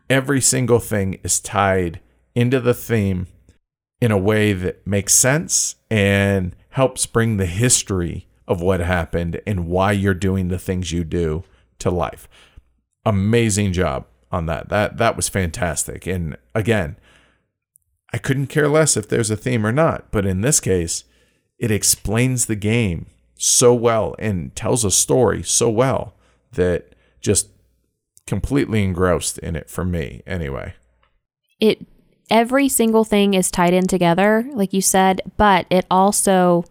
[0.08, 2.00] Every single thing is tied
[2.34, 3.26] into the theme
[4.00, 9.66] in a way that makes sense and helps bring the history of what happened and
[9.66, 11.44] why you're doing the things you do
[11.80, 12.28] to life.
[13.04, 14.68] Amazing job on that.
[14.68, 16.06] That that was fantastic.
[16.06, 16.96] And again,
[18.12, 21.04] I couldn't care less if there's a theme or not, but in this case,
[21.58, 23.06] it explains the game
[23.36, 26.14] so well and tells a story so well
[26.52, 27.48] that just
[28.26, 30.74] completely engrossed in it for me anyway.
[31.58, 31.86] it
[32.30, 36.64] every single thing is tied in together like you said but it also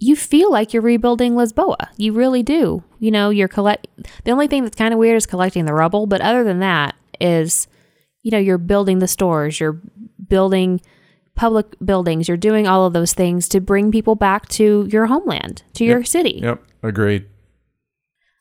[0.00, 3.86] you feel like you're rebuilding lisboa you really do you know you're collect
[4.24, 6.94] the only thing that's kind of weird is collecting the rubble but other than that
[7.20, 7.66] is
[8.22, 9.80] you know you're building the stores you're
[10.28, 10.80] building
[11.34, 15.62] public buildings you're doing all of those things to bring people back to your homeland
[15.72, 17.26] to your city Yep, agreed.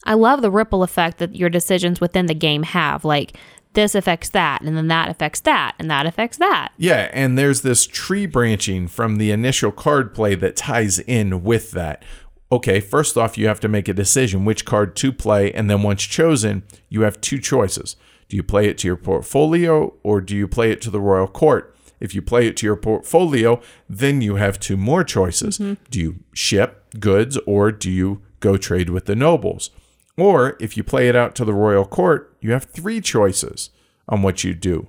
[0.06, 3.04] I love the ripple effect that your decisions within the game have.
[3.04, 3.38] Like
[3.78, 6.72] this affects that, and then that affects that, and that affects that.
[6.78, 11.74] Yeah, and there's this tree branching from the initial card play that ties in with
[11.74, 12.04] that.
[12.52, 15.84] Okay, first off, you have to make a decision which card to play, and then
[15.84, 17.96] once chosen, you have two choices.
[18.30, 21.28] Do you play it to your portfolio or do you play it to the royal
[21.28, 21.76] court?
[22.00, 25.60] If you play it to your portfolio, then you have two more choices.
[25.60, 25.84] Mm-hmm.
[25.92, 29.70] Do you ship goods or do you go trade with the nobles?
[30.18, 33.70] Or if you play it out to the royal court, you have three choices
[34.10, 34.88] on what you do.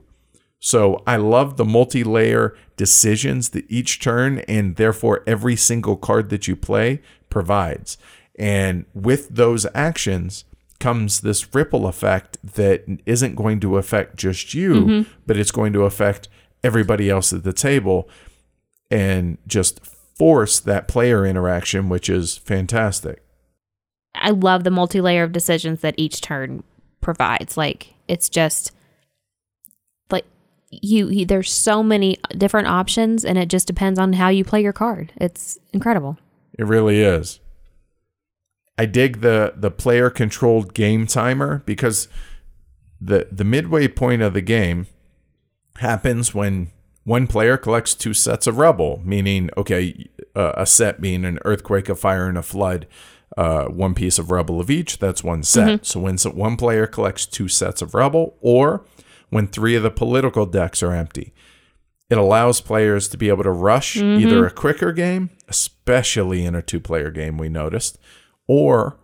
[0.61, 6.31] So I love the multi layer decisions that each turn and therefore every single card
[6.31, 7.99] that you play provides.
[8.39, 10.45] And with those actions
[10.81, 15.13] comes this ripple effect that isn't going to affect just you, mm-hmm.
[15.27, 16.29] but it's going to affect
[16.63, 18.09] everybody else at the table
[18.91, 19.85] and just
[20.17, 23.23] force that player interaction, which is fantastic.
[24.21, 26.63] I love the multi layer of decisions that each turn
[27.01, 27.57] provides.
[27.57, 28.73] Like it's just
[30.11, 30.25] like
[30.71, 34.63] you, you there's so many different options and it just depends on how you play
[34.63, 35.13] your card.
[35.17, 36.19] It's incredible.
[36.59, 37.41] It really is.
[38.77, 42.09] I dig the the player controlled game timer because
[43.01, 44.87] the the midway point of the game
[45.79, 46.71] happens when
[47.05, 51.89] one player collects two sets of rubble, meaning okay, uh, a set being an earthquake,
[51.89, 52.87] a fire, and a flood.
[53.37, 54.99] Uh, one piece of rubble of each.
[54.99, 55.69] That's one set.
[55.69, 55.85] Mm-hmm.
[55.85, 58.85] So when so one player collects two sets of rubble, or
[59.29, 61.35] when three of the political decks are empty,
[62.11, 64.21] it allows players to be able to rush mm-hmm.
[64.21, 67.37] either a quicker game, especially in a two-player game.
[67.37, 67.99] We noticed,
[68.47, 68.99] or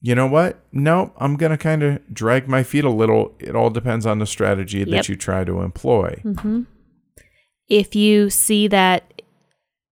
[0.00, 0.60] you know what?
[0.72, 3.36] No, I'm going to kind of drag my feet a little.
[3.38, 6.20] It all depends on the strategy that you try to employ.
[6.24, 6.62] Mm-hmm.
[7.68, 9.22] If you see that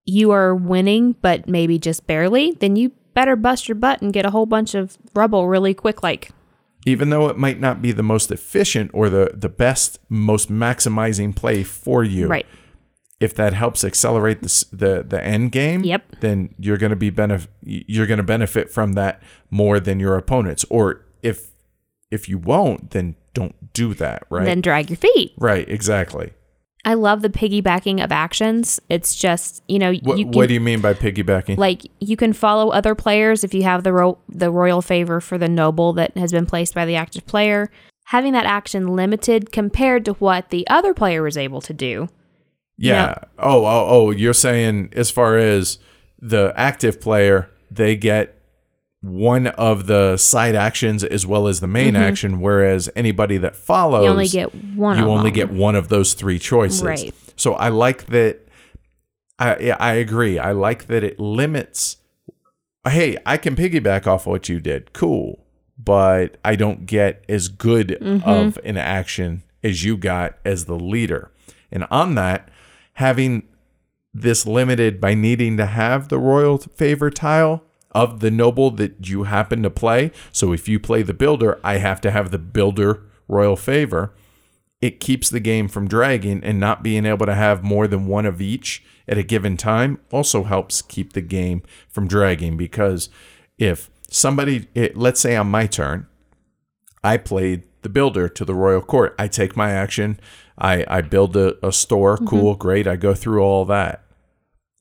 [0.05, 4.25] you are winning, but maybe just barely, then you better bust your butt and get
[4.25, 6.03] a whole bunch of rubble really quick.
[6.05, 6.31] Like,
[6.87, 11.35] Even though it might not be the most efficient or the, the best, most maximizing
[11.35, 12.47] play for you, right.
[13.19, 16.17] if that helps accelerate the the, the end game, Yep.
[16.21, 20.17] then you're going to be benef- you're going to benefit from that more than your
[20.17, 20.65] opponents.
[20.71, 21.49] Or if
[22.11, 24.45] if you won't, then don't do that, right?
[24.45, 25.33] Then drag your feet.
[25.39, 26.33] right, exactly.
[26.87, 28.81] I love the piggybacking of actions.
[28.89, 31.59] It's just, you know, What, you can, what do you mean by piggybacking?
[31.59, 35.37] like you can follow other players if you have the ro- the royal favor for
[35.37, 37.71] the noble that has been placed by the active player.
[38.11, 42.09] Having that action limited compared to what the other player was able to do.
[42.79, 43.17] Yeah.
[43.37, 45.79] Oh, oh, oh, you're saying as far as
[46.21, 48.36] the active player, they get
[49.07, 54.03] one of the side actions as well as the main action, whereas anybody that follows,
[54.03, 54.05] Mm-hmm.
[54.05, 54.99] You only get one.
[54.99, 55.35] you of only them.
[55.35, 56.83] get one of those three choices.
[56.83, 57.15] Right.
[57.37, 58.41] So I like that.
[59.39, 60.39] I yeah, I agree.
[60.39, 61.99] I like that it limits.
[62.89, 64.93] Hey, I can piggyback off what you did.
[64.93, 65.45] Cool,
[65.79, 68.29] but I don't get as good Mm-hmm.
[68.29, 71.31] of an action as you got as the leader.
[71.73, 72.49] And on that,
[72.95, 73.49] having
[74.15, 77.63] this limited by needing to have the royal favor tile
[77.97, 80.13] of the noble that you happen to play.
[80.31, 84.13] So if you play the builder, I have to have the builder royal favor.
[84.83, 88.27] It keeps the game from dragging and not being able to have more than one
[88.27, 93.09] of each at a given time also helps keep the game from dragging because
[93.57, 96.07] if somebody it, let's say on my turn
[97.03, 99.15] I played the builder to the royal court.
[99.19, 100.21] I take my action.
[100.59, 102.17] I, I build a, a store.
[102.17, 102.27] Mm-hmm.
[102.27, 102.87] Cool, great.
[102.87, 104.06] I go through all that.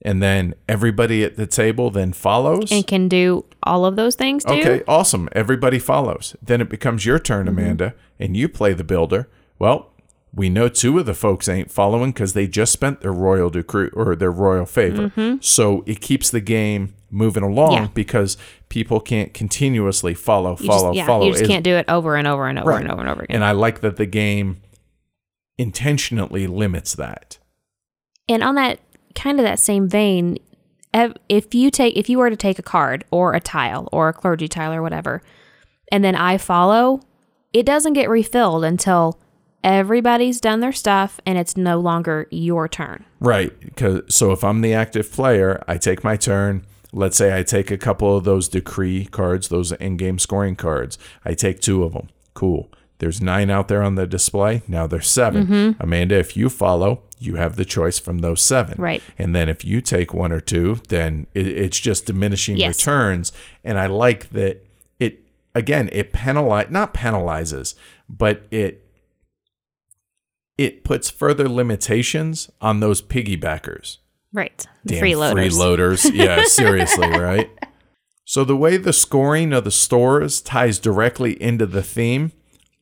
[0.01, 2.71] And then everybody at the table then follows.
[2.71, 4.53] and can do all of those things too.
[4.53, 5.29] Okay, awesome.
[5.31, 6.35] Everybody follows.
[6.41, 7.57] Then it becomes your turn, mm-hmm.
[7.57, 9.29] Amanda, and you play the builder.
[9.57, 9.91] Well,
[10.33, 13.89] we know two of the folks ain't following because they just spent their royal decree
[13.93, 15.09] or their royal favor.
[15.09, 15.37] Mm-hmm.
[15.39, 17.87] So it keeps the game moving along Yeah.
[17.93, 18.35] because
[18.67, 21.25] people can't continuously follow, You follow, just, yeah, follow.
[21.25, 22.81] you just Is- can't do it over and over and over Right.
[22.81, 23.35] and over and over again.
[23.37, 24.57] and I like that the game
[25.57, 27.37] intentionally limits that.
[28.27, 28.79] And on that
[29.15, 30.37] kind of that same vein,
[31.27, 34.13] if you take if you were to take a card or a tile or a
[34.13, 35.21] clergy tile or whatever,
[35.91, 37.01] and then I follow,
[37.53, 39.19] it doesn't get refilled until
[39.63, 43.03] everybody's done their stuff and it's no longer your turn.
[43.19, 43.51] Right.
[43.75, 46.65] Cause, so if I'm the active player, I take my turn.
[46.93, 50.97] Let's say I take a couple of those decree cards, those in game scoring cards.
[51.25, 52.09] I take two of them.
[52.35, 52.71] Cool.
[52.99, 54.61] There's nine out there on the display.
[54.67, 55.81] Now there's 7 Mm-hmm.
[55.83, 58.75] Amanda, if you follow, you have the choice from those seven.
[58.81, 59.01] Right.
[59.17, 62.77] And then if you take one or two, then it, it's just diminishing Yes.
[62.79, 63.31] returns.
[63.63, 64.65] And I like that
[64.99, 67.75] it, again, it penalize, not penalizes,
[68.09, 68.85] but it,
[70.57, 73.97] it puts further limitations on those piggybackers.
[74.31, 74.65] Right.
[74.83, 75.51] The Damn freeloaders.
[75.51, 76.11] freeloaders.
[76.13, 77.49] Yeah, seriously, right?
[78.25, 82.31] So the way the scoring of the stores ties directly into the theme,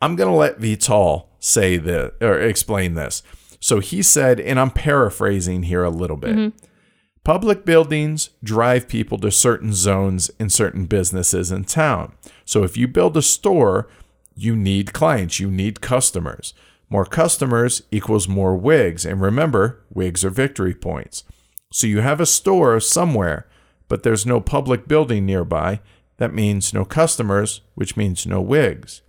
[0.04, 3.24] I'm going to let Vital say this or explain this.
[3.62, 6.36] So he said, and I'm paraphrasing here a little bit.
[6.36, 6.66] Mm-hmm.
[7.24, 12.12] Public buildings drive people to certain zones in certain businesses in town.
[12.44, 13.88] So if you build a store,
[14.36, 16.54] you need clients, you need customers.
[16.90, 19.06] More customers equals more wigs.
[19.06, 21.24] And remember, wigs are victory points.
[21.72, 23.48] So you have a store somewhere,
[23.88, 25.80] but there's no public building nearby.
[26.18, 29.02] That means no customers, which means no wigs.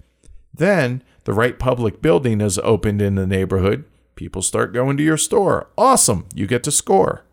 [0.55, 3.84] Then the right public building is opened in the neighborhood.
[4.14, 5.68] People start going to your store.
[5.76, 7.24] Awesome, you get to score.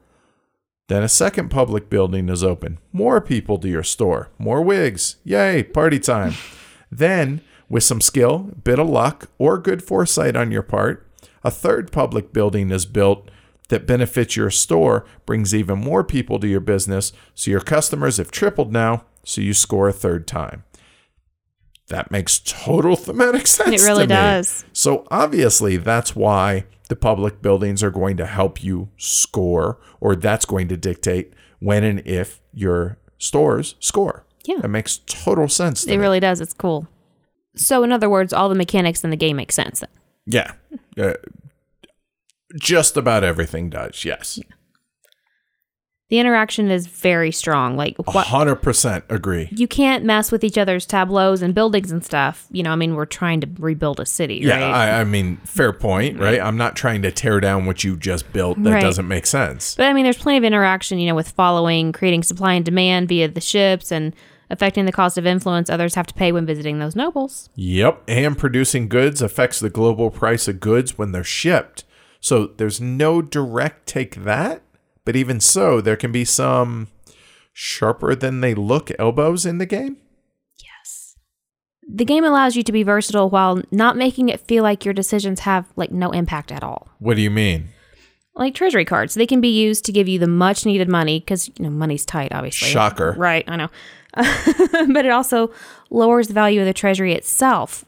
[0.88, 2.80] Then a second public building is open.
[2.92, 4.30] More people to your store.
[4.38, 5.18] More wigs.
[5.24, 6.34] Yay, party time.
[6.92, 11.08] then, with some skill, bit of luck, or good foresight on your part,
[11.44, 13.30] A third public building is built
[13.70, 18.32] that benefits your store, brings even more people to your business, so your customers have
[18.32, 20.64] tripled now, so you score a third time.
[21.92, 23.82] That makes total thematic sense.
[23.82, 24.66] It really does.
[24.74, 30.46] So obviously, that's why the public buildings are going to help you score, or that's
[30.46, 34.26] going to dictate when and if your stores score.
[34.46, 34.60] Yeah.
[34.64, 35.84] It makes total sense.
[35.86, 36.02] To It me.
[36.02, 36.42] really does.
[36.42, 36.88] It's cool.
[37.56, 39.82] So, in other words, all the mechanics in the game make sense.
[39.82, 39.90] Then.
[40.26, 40.52] Yeah.
[40.98, 41.14] Uh,
[42.60, 44.04] just about everything does.
[44.06, 44.40] Yes.
[46.12, 47.78] The interaction is very strong.
[47.78, 49.48] Like what 100% agree.
[49.52, 52.48] you can't mess with each other's tableaus and buildings and stuff.
[52.52, 54.90] You know, I mean, we're trying to rebuild a city, Yeah, right?
[54.90, 56.40] I, I mean, fair point, right?
[56.42, 58.62] I'm not trying to tear down what you just built.
[58.62, 58.82] That Right.
[58.82, 59.74] doesn't make sense.
[59.76, 63.08] but I mean, there's plenty of interaction, you know, with following, creating supply and demand
[63.08, 64.14] via the ships and
[64.50, 67.50] affecting the cost of influence others have to pay when visiting those nobles.
[67.56, 68.04] Yep.
[68.10, 71.86] And producing goods affects the global price of goods when they're shipped.
[72.20, 74.62] So there's no direct take that.
[75.06, 76.88] But even so, there can be some
[77.54, 79.98] sharper than they look elbows in the game.
[80.60, 81.16] Yes.
[81.88, 85.42] The game allows you to be versatile while not making it feel like your decisions
[85.42, 86.90] have like no impact at all.
[87.00, 87.70] What do you mean?
[88.36, 91.50] Like treasury cards, they can be used to give you the much needed money because
[91.50, 92.70] you know money's tight, obviously.
[92.70, 93.14] Shocker.
[93.18, 93.70] Right, I know.
[94.14, 95.52] but it also
[95.90, 97.86] lowers the value of the treasury itself,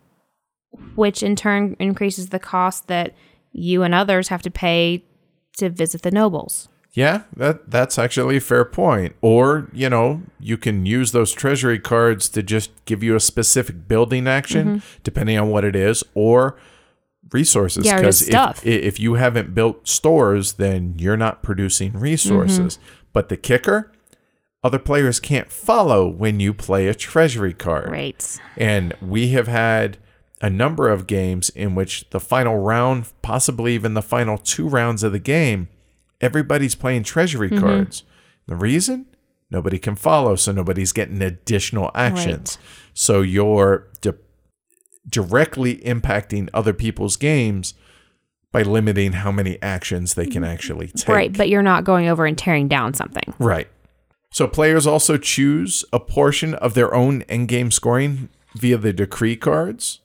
[0.95, 3.13] which in turn increases the cost that
[3.51, 5.03] you and others have to pay
[5.57, 6.67] to visit the nobles.
[6.93, 9.15] Yeah, that that's actually a fair point.
[9.21, 13.87] Or, you know, you can use those treasury cards to just give you a specific
[13.87, 14.99] building action, Mm-hmm.
[15.03, 16.55] depending on what it is, or
[17.31, 17.85] resources.
[17.87, 22.77] Yeah, just if, if you haven't built stores, then you're not producing resources.
[22.77, 22.85] Mm-hmm.
[23.11, 23.91] But the kicker,
[24.63, 27.89] other players can't follow when you play a treasury card.
[27.89, 28.39] Right.
[28.55, 29.97] And we have had
[30.41, 35.01] a number of games in which the final round, possibly even the final two rounds
[35.01, 35.69] of the game,
[36.23, 37.59] everybody's playing treasury Mm-hmm.
[37.59, 38.03] cards.
[38.47, 39.05] The reason?
[39.51, 42.57] Nobody can follow, so nobody's getting additional actions.
[42.93, 44.11] So you're di-
[45.07, 47.73] directly impacting other people's games
[48.51, 51.07] by limiting how many actions they can actually take.
[51.07, 53.33] Right, but you're not going over and tearing down something.
[53.39, 53.67] Right.
[54.31, 59.99] So players also choose a portion of their own endgame scoring via the decree cards.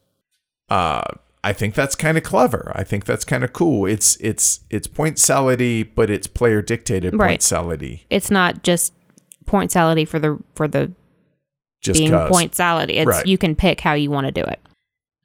[0.68, 1.02] Uh,
[1.44, 2.72] I think that's kind of clever.
[2.74, 3.86] I think that's kind of cool.
[3.86, 7.40] It's it's it's point salady, but it's player dictated point Right.
[7.40, 8.00] salady.
[8.10, 8.92] It's not just
[9.46, 10.90] point salady for the for the
[11.80, 12.28] Just being 'cause.
[12.30, 12.90] point salad.
[12.90, 13.26] It's Right.
[13.26, 14.58] you can pick how you want to do it.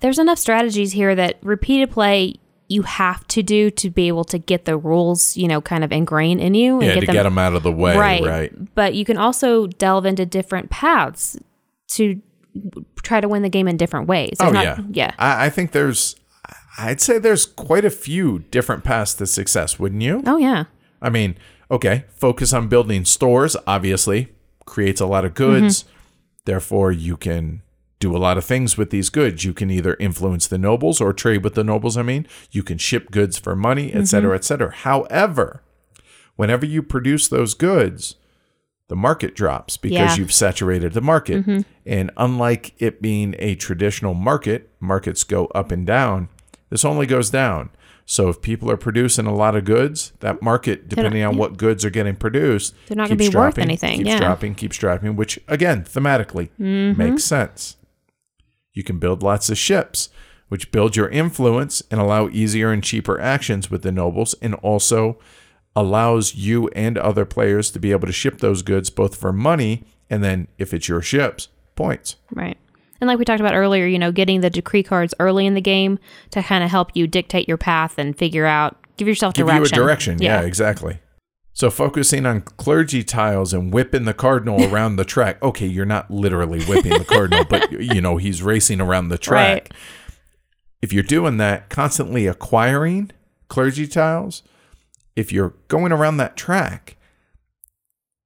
[0.02, 2.36] There's enough strategies here that repeated play
[2.70, 5.92] you have to do to be able to get the rules, you know, kind of
[5.92, 7.98] ingrained in you and Yeah, get to them get them out of the way.
[7.98, 8.24] Right.
[8.24, 8.76] right.
[8.76, 11.38] But you can also delve into different paths
[11.92, 12.22] to
[13.02, 14.38] try to win the game in different ways.
[14.40, 14.76] Oh There's yeah.
[14.76, 15.12] not- yeah.
[15.18, 16.16] I, I think there's.
[16.78, 20.24] I'd say there's quite a few different paths to success, wouldn't you?
[20.26, 20.66] Oh yeah.
[21.02, 21.38] I mean,
[21.70, 24.30] okay, focus on building stores, obviously,
[24.66, 25.84] creates a lot of goods.
[25.84, 25.90] Mm-hmm.
[26.46, 27.62] Therefore, you can
[28.00, 29.46] do a lot of things with these goods.
[29.46, 32.28] You can either influence the nobles or trade with the nobles, I mean.
[32.52, 34.36] You can ship goods for money, et cetera, mm-hmm.
[34.36, 34.74] et cetera.
[34.74, 35.64] However,
[36.36, 38.16] whenever you produce those goods,
[38.90, 40.16] the market drops because Yeah.
[40.16, 41.42] you've saturated the market.
[41.42, 41.62] Mm-hmm.
[41.86, 46.30] And unlike it being a traditional market, markets go up and down.
[46.70, 47.70] This only goes down.
[48.06, 50.46] So if people are producing a lot of goods, that mm-hmm.
[50.46, 53.98] market, depending on what goods are getting produced, They're not gonna keeps be worth anything,
[54.00, 54.20] Keeps yeah.
[54.20, 56.98] dropping, keeps dropping, which again, thematically mm-hmm.
[56.98, 57.78] makes sense.
[58.74, 60.10] You can build lots of ships,
[60.50, 65.18] which build your influence and allow easier and cheaper actions with the nobles, and also
[65.76, 69.84] allows you and other players to be able to ship those goods both for money
[70.10, 72.18] and then, if it's your ships, points.
[72.32, 72.58] Right.
[73.02, 75.62] And like we talked about earlier, you know, getting the decree cards early in the
[75.62, 75.98] game
[76.32, 79.76] to kind of help you dictate your path and figure out, give yourself Give direction.
[79.76, 80.22] you a direction.
[80.22, 80.42] Yeah.
[80.42, 81.00] exactly.
[81.54, 85.42] So focusing on clergy tiles and whipping the cardinal around the track.
[85.44, 89.70] Okay, you're not literally whipping the cardinal, but you know he's racing around the track.
[89.72, 89.74] Right.
[90.82, 93.12] If you're doing that, constantly acquiring
[93.48, 94.44] clergy tiles,
[95.16, 96.98] if you're going around that track,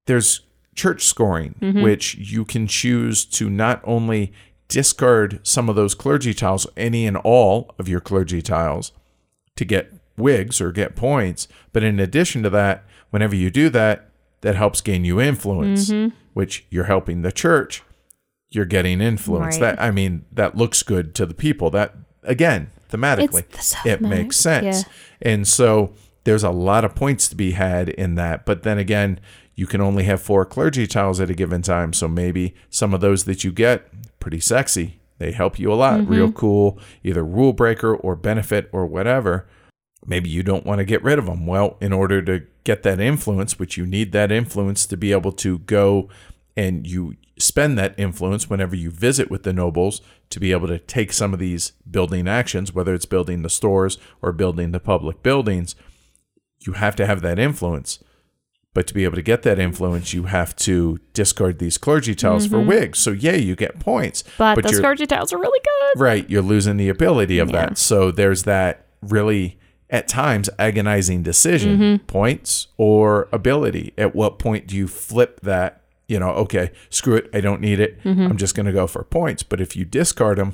[0.05, 0.41] there's
[0.75, 4.31] church scoring, which you can choose to not only
[4.67, 8.91] discard some of those clergy tiles, any and all of your clergy tiles,
[9.55, 11.47] to get wigs or get points.
[11.73, 14.09] But in addition to that, whenever you do that,
[14.41, 15.91] that helps gain you influence,
[16.33, 17.83] which you're helping the church.
[18.49, 19.59] You're getting influence.
[19.59, 19.75] Right.
[19.75, 21.69] That I mean, that looks good to the people.
[21.71, 24.83] That again, thematically, the it makes sense.
[24.83, 24.83] yeah.
[25.21, 25.93] And so
[26.27, 28.45] there's a lot of points to be had in that.
[28.45, 29.21] But then again,
[29.55, 31.93] you can only have four clergy tiles at a given time.
[31.93, 33.87] So maybe some of those that you get,
[34.19, 34.99] pretty sexy.
[35.19, 36.01] They help you a lot.
[36.01, 36.11] Mm-hmm.
[36.11, 39.47] Real cool, either rule breaker or benefit or whatever.
[40.07, 41.45] maybe you don't want to get rid of them.
[41.45, 45.31] Well, in order to get that influence, which you need that influence to be able
[45.33, 46.09] to go
[46.55, 50.79] and you spend that influence whenever you visit with the nobles to be able to
[50.79, 55.21] take some of these building actions, whether it's building the stores or building the public
[55.21, 55.75] buildings,
[56.61, 58.03] you have to have that influence.
[58.73, 62.45] But to be able to get that influence, you have to discard these clergy tiles
[62.45, 62.99] for wigs.
[62.99, 64.23] So, yeah, you get points.
[64.37, 65.99] But, those clergy tiles are really good.
[65.99, 67.65] Right, you're losing the ability of Yeah.
[67.69, 67.77] that.
[67.79, 69.57] So there's that really
[69.89, 72.05] at times agonizing decision, Mm-hmm.
[72.05, 73.93] points or ability.
[73.97, 77.79] At what point do you flip that, you know, okay, screw it, I don't need
[77.79, 78.03] it.
[78.03, 78.21] Mm-hmm.
[78.27, 79.41] I'm just going to go for points.
[79.41, 80.53] But if you discard them,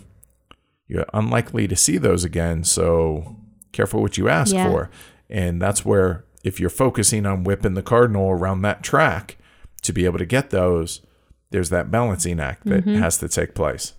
[0.88, 2.64] you're unlikely to see those again.
[2.64, 3.36] So
[3.74, 4.70] careful what you ask Yeah.
[4.70, 4.90] for.
[5.34, 9.38] And that's where if you're focusing on whipping the cardinal around that track
[9.82, 11.02] to be able to get those,
[11.50, 13.02] there's that balancing act that Mm-hmm.
[13.02, 13.94] has to take place.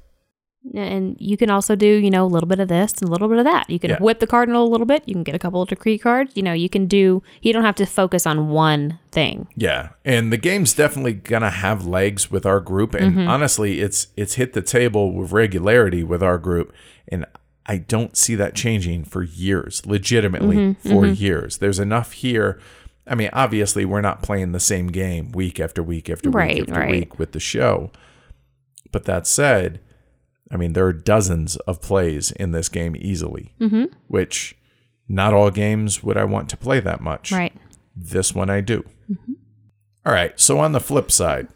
[0.74, 3.28] And you can also do, you know, a little bit of this and a little
[3.28, 3.68] bit of that.
[3.68, 3.98] You can Yeah.
[3.98, 5.02] whip the cardinal a little bit.
[5.04, 6.32] You can get a couple of decree cards.
[6.34, 9.46] You know, you can do, you don't have to focus on one thing.
[9.56, 14.34] Yeah, and the game's definitely gonna have legs with our group, and honestly, it's it's
[14.36, 16.72] hit the table with regularity with our group,
[17.08, 17.26] and
[17.66, 21.14] I don't see that changing for years, legitimately mm-hmm, for mm-hmm.
[21.14, 21.58] years.
[21.58, 22.60] There's enough here.
[23.06, 26.68] I mean, obviously, we're not playing the same game week after week after Right, week
[26.68, 26.90] after right.
[26.90, 27.90] week with the show.
[28.92, 29.80] But that said,
[30.50, 33.84] I mean, there are dozens of plays in this game easily, mm-hmm.
[34.08, 34.56] which
[35.08, 37.32] not all games would I want to play that much.
[37.32, 37.52] Right.
[37.96, 38.84] This one I do.
[40.06, 40.38] All right.
[40.38, 41.48] So on the flip side,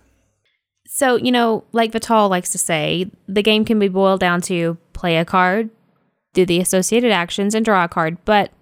[0.86, 4.76] So, you know, like Vital likes to say, the game can be boiled down to
[4.94, 5.70] play a card,
[6.38, 8.52] do the associated actions, and draw a card, but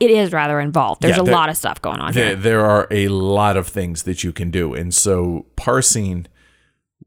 [0.00, 1.02] it is rather involved.
[1.02, 2.36] There's Yeah, a lot of stuff going on there, here.
[2.36, 4.74] there are a lot of things that you can do.
[4.74, 6.26] And so parsing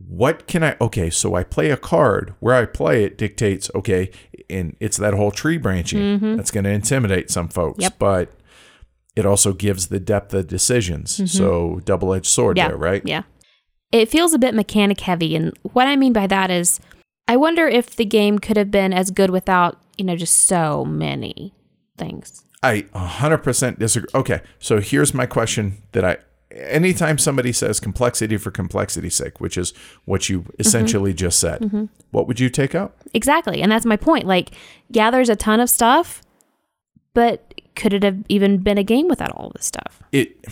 [0.06, 2.34] what can I okay, so I play a card.
[2.40, 4.12] Where I play it dictates, okay,
[4.50, 6.36] and it's that whole tree branching mm-hmm.
[6.36, 8.00] that's going to intimidate some folks, Yep.
[8.00, 8.32] but
[9.16, 11.16] it also gives the depth of decisions.
[11.16, 11.26] Mm-hmm.
[11.26, 12.70] So double-edged sword yeah.
[12.70, 13.02] there, right?
[13.06, 13.24] Yeah.
[13.92, 15.36] It feels a bit mechanic heavy.
[15.36, 16.80] And what I mean by that is,
[17.28, 20.84] I wonder if the game could have been as good without, you know, just so
[20.84, 21.53] many
[21.97, 22.43] things.
[22.61, 24.09] I 100% disagree.
[24.13, 26.17] Okay, so here's my question that I
[26.53, 29.74] anytime somebody says complexity for complexity's sake, which is
[30.05, 30.51] what you mm-hmm.
[30.59, 31.86] essentially just said, mm-hmm.
[32.11, 32.95] what would you take out?
[33.13, 33.61] Exactly.
[33.61, 34.26] And that's my point.
[34.26, 34.51] Like,
[34.89, 36.21] yeah, there's a ton of stuff,
[37.13, 40.01] but could it have even been a game without all this stuff?
[40.11, 40.45] It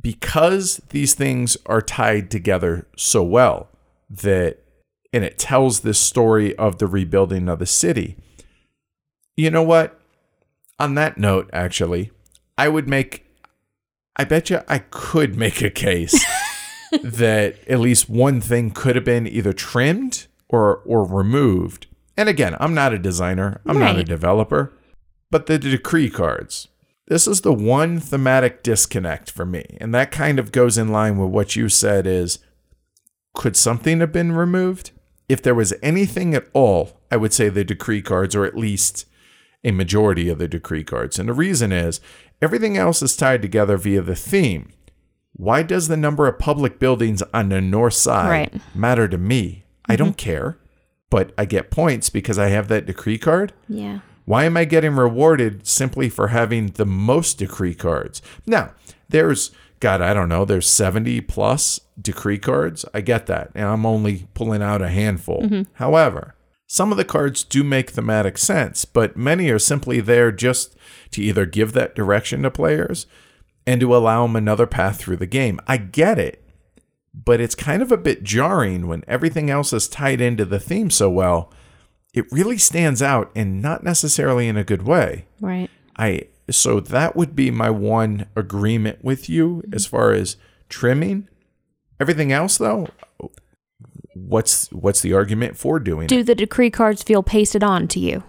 [0.00, 3.68] because these things are tied together so well
[4.10, 4.63] that
[5.14, 8.16] and it tells this story of the rebuilding of the city.
[9.36, 10.00] You know what?
[10.80, 12.10] On that note, actually,
[12.58, 13.24] I would make
[14.16, 16.24] I bet you I could make a case
[17.02, 21.86] that at least one thing could have been either trimmed or or removed.
[22.16, 24.72] And again, I'm not a designer, I'm not a developer,
[25.30, 26.66] but the decree cards.
[27.06, 29.76] This is the one thematic disconnect for me.
[29.80, 32.40] And that kind of goes in line with what you said is
[33.34, 34.90] could something have been removed?
[35.28, 39.06] If there was anything at all, I would say the decree cards or at least
[39.64, 41.18] a majority of the decree cards.
[41.18, 42.00] And the reason is
[42.42, 44.70] everything else is tied together via the theme.
[45.32, 48.62] Why does the number of public buildings on the north side Right.
[48.74, 49.64] matter to me?
[49.86, 50.30] I don't mm-hmm.
[50.30, 50.58] care,
[51.10, 53.52] but I get points because I have that decree card.
[53.68, 54.00] Yeah.
[54.26, 58.22] Why am I getting rewarded simply for having the most decree cards?
[58.46, 58.72] Now,
[59.08, 59.50] there's,
[59.80, 62.84] God, I don't know, there's 70 plus decree cards.
[62.92, 63.50] I get that.
[63.54, 65.42] And I'm only pulling out a handful.
[65.42, 65.62] Mm-hmm.
[65.74, 66.34] However,
[66.66, 70.76] some of the cards do make thematic sense, but many are simply there just
[71.10, 73.06] to either give that direction to players
[73.66, 75.60] and to allow them another path through the game.
[75.66, 76.44] I get it,
[77.14, 80.90] but it's kind of a bit jarring when everything else is tied into the theme
[80.90, 81.52] so well.
[82.12, 85.26] It really stands out and not necessarily in a good way.
[85.40, 85.70] Right.
[85.96, 90.36] I so that would be my one agreement with you as far as
[90.68, 91.28] trimming.
[92.00, 92.88] Everything else though,
[94.14, 96.08] what's what's the argument for doing it?
[96.08, 98.22] Do the decree cards feel pasted on to you?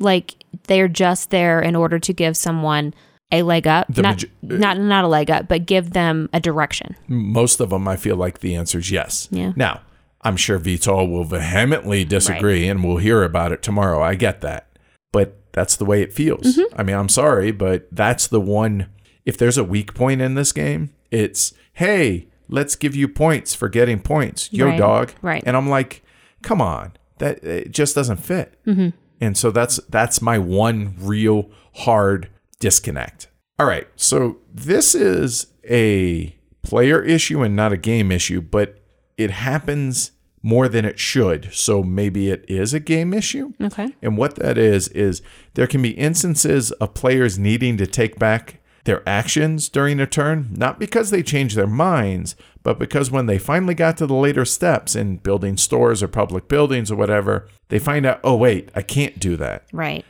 [0.00, 2.94] Like they're just there in order to give someone
[3.30, 6.40] a leg up, The not maj- not not a leg up, but give them a
[6.40, 6.96] direction.
[7.08, 9.28] Most of them I feel like the answer is yes.
[9.30, 9.52] Yeah.
[9.56, 9.82] Now,
[10.22, 14.02] I'm sure Vital will vehemently disagree and we'll hear about it tomorrow.
[14.02, 14.68] I get that.
[15.12, 16.56] But that's the way it feels.
[16.56, 16.80] Mm-hmm.
[16.80, 18.88] I mean, I'm sorry, but that's the one
[19.24, 23.68] if there's a weak point in this game, it's hey, let's give you points for
[23.68, 24.52] getting points.
[24.52, 25.12] Yo Right, dog.
[25.22, 25.42] right.
[25.46, 26.04] And I'm like,
[26.42, 26.92] come on.
[27.18, 28.58] That it just doesn't fit.
[28.66, 28.88] Mm-hmm.
[29.20, 32.28] And so that's that's my one real hard
[32.58, 33.28] disconnect.
[33.58, 33.86] All right.
[33.96, 38.80] So this is a player issue and not a game issue, but
[39.16, 40.10] it happens
[40.42, 41.54] more than it should.
[41.54, 43.52] So maybe it is a game issue.
[43.62, 43.94] Okay.
[44.02, 45.22] And what that is, is
[45.54, 50.48] there can be instances of players needing to take back their actions during a turn,
[50.52, 54.44] not because they changed their minds, but because when they finally got to the later
[54.44, 58.82] steps in building stores or public buildings or whatever, they find out, oh, wait, I
[58.82, 59.64] can't do that.
[59.72, 60.04] Right.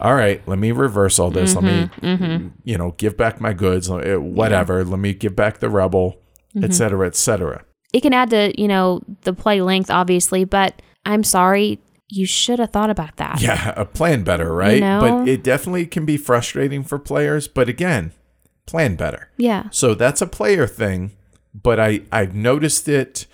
[0.00, 1.54] All right, let me reverse all this.
[1.54, 2.48] let me, mm-hmm, mm-hmm.
[2.64, 4.82] you know, give back my goods, whatever.
[4.82, 6.22] Let me give back the rubble,
[6.56, 6.72] et mm-hmm.
[6.72, 7.64] cetera, et cetera.
[7.92, 11.80] It can add to, you know, the play length, obviously, but I'm sorry.
[12.08, 13.40] You should have thought about that.
[13.40, 14.80] Yeah, a plan better, right?
[14.80, 15.00] know?
[15.00, 17.46] But it definitely can be frustrating for players.
[17.46, 18.12] But again,
[18.70, 19.30] plan better.
[19.36, 19.64] Yeah.
[19.70, 21.12] So that's a player thing,
[21.54, 23.26] but I I've noticed it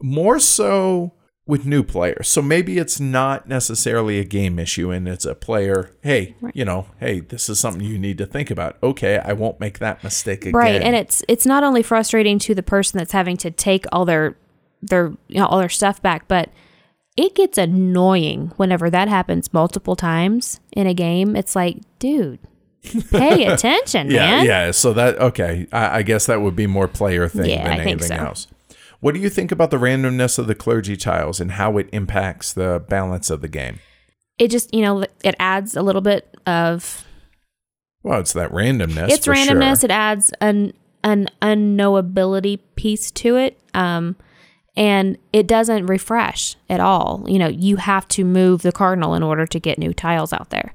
[0.00, 1.12] more so
[1.46, 2.28] with new players.
[2.28, 6.86] So maybe it's not necessarily a game issue and it's a player, hey, you know,
[7.00, 8.78] hey, this is something you need to think about.
[8.82, 10.54] Okay, I won't make that mistake again.
[10.54, 10.80] Right.
[10.80, 14.36] And it's it's not only frustrating to the person that's having to take all their
[14.80, 16.50] their you know all their stuff back, but
[17.16, 21.36] it gets annoying whenever that happens multiple times in a game.
[21.36, 22.40] It's like, dude,
[23.10, 24.46] pay attention, yeah, man.
[24.46, 24.70] yeah.
[24.70, 27.82] So that okay, I, I guess that would be more player thing Yeah, than I
[27.82, 28.14] anything so.
[28.16, 28.46] else.
[29.00, 32.52] What do you think about the randomness of the clergy tiles and how it impacts
[32.54, 33.80] the balance of the game?
[34.38, 37.04] It just, you know, it adds a little bit of
[38.02, 39.10] Well, it's that randomness.
[39.10, 39.80] it's randomness.
[39.80, 39.86] Sure.
[39.86, 43.58] It adds an an unknowability piece to it.
[43.74, 44.16] Um
[44.76, 47.24] and it doesn't refresh at all.
[47.28, 50.50] You know, you have to move the cardinal in order to get new tiles out
[50.50, 50.74] there.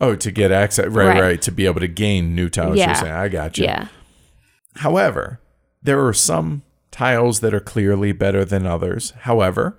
[0.00, 1.42] Oh, to get access, right, right, Right.
[1.42, 2.78] to be able to gain new tiles.
[2.78, 3.64] You're saying, I got you.
[3.64, 3.88] Yeah.
[4.76, 5.40] However,
[5.82, 9.12] there are some tiles that are clearly better than others.
[9.20, 9.76] However,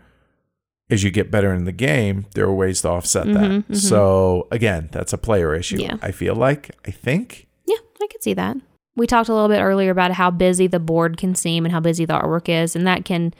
[0.89, 3.76] as you get better in the game, there are ways to offset that.
[3.76, 5.77] So again, that's a player issue.
[5.77, 5.98] Mm-hmm, Yeah.
[6.02, 7.48] I feel like, I think.
[7.65, 8.57] Yeah, I could see that.
[8.95, 11.80] We talked a little bit earlier about how busy the board can seem and how
[11.80, 13.34] busy the artwork is, and that can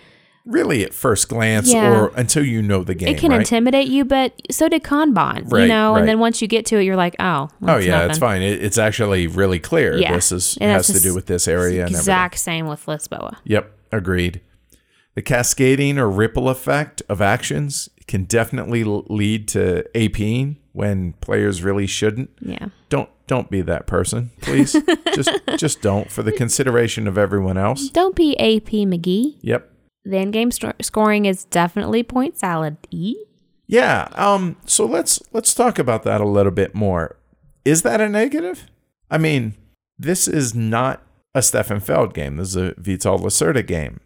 [0.46, 1.92] Really, at first glance, Yeah.
[1.92, 3.42] or until you know the game, it can right?
[3.42, 4.04] intimidate you.
[4.06, 5.92] But so did Kanban, Right, you know.
[5.94, 6.00] right.
[6.00, 8.10] And then once you get to it, you're like, oh, oh that's yeah, nothing.
[8.10, 8.42] it's fine.
[8.42, 9.98] It, it's actually really clear.
[9.98, 10.16] Yeah.
[10.16, 11.98] This is And has to do with this area and everything.
[12.00, 13.38] Exact same with Lisboa.
[13.44, 14.42] Yep, agreed.
[15.14, 21.86] The cascading or ripple effect of actions can definitely lead to APing when players really
[21.88, 22.30] shouldn't.
[22.40, 22.70] Yeah.
[22.90, 24.76] Don't don't be that person, please.
[25.14, 27.90] just just don't for the consideration of everyone else.
[27.90, 29.38] Don't be AP McGee.
[29.42, 29.71] Yep.
[30.04, 32.78] The end game sto- scoring is definitely point salad.
[32.90, 33.16] E.
[33.68, 34.08] Yeah.
[34.14, 37.18] Um so let's let's talk about that a little bit more.
[37.64, 38.68] Is that a negative?
[39.10, 39.56] I mean,
[40.00, 41.04] this is not
[41.36, 42.38] a Stefan Feld game.
[42.38, 44.00] This is a Vital Lacerda game.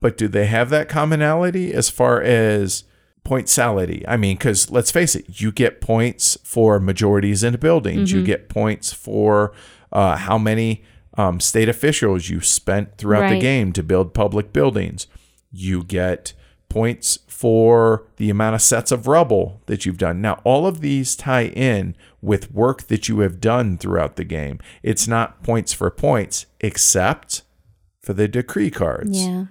[0.00, 2.84] But do they have that commonality as far as
[3.24, 4.04] point sality?
[4.08, 8.12] I mean, because let's face it, you get points for majorities in buildings.
[8.12, 9.52] You get points for
[9.92, 10.84] uh, how many
[11.16, 15.08] um, state officials you spent throughout the game to build public buildings.
[15.50, 16.32] You get
[16.68, 20.20] points for the amount of sets of rubble that you've done.
[20.20, 24.58] Now, all of these tie in with work that you have done throughout the game.
[24.82, 27.42] It's not points for points, except
[28.02, 29.24] for the decree cards.
[29.24, 29.46] Yeah.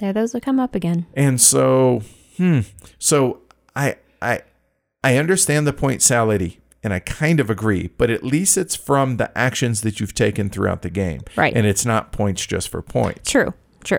[0.00, 1.06] There, those will come up again.
[1.14, 2.02] And so,
[2.36, 2.60] hmm.
[2.98, 3.40] So
[3.74, 4.42] I I
[5.02, 9.16] I understand the point sality and I kind of agree, but at least it's from
[9.16, 11.22] the actions that you've taken throughout the game.
[11.36, 11.54] Right.
[11.54, 13.30] And it's not points just for points.
[13.30, 13.54] True.
[13.82, 13.98] True.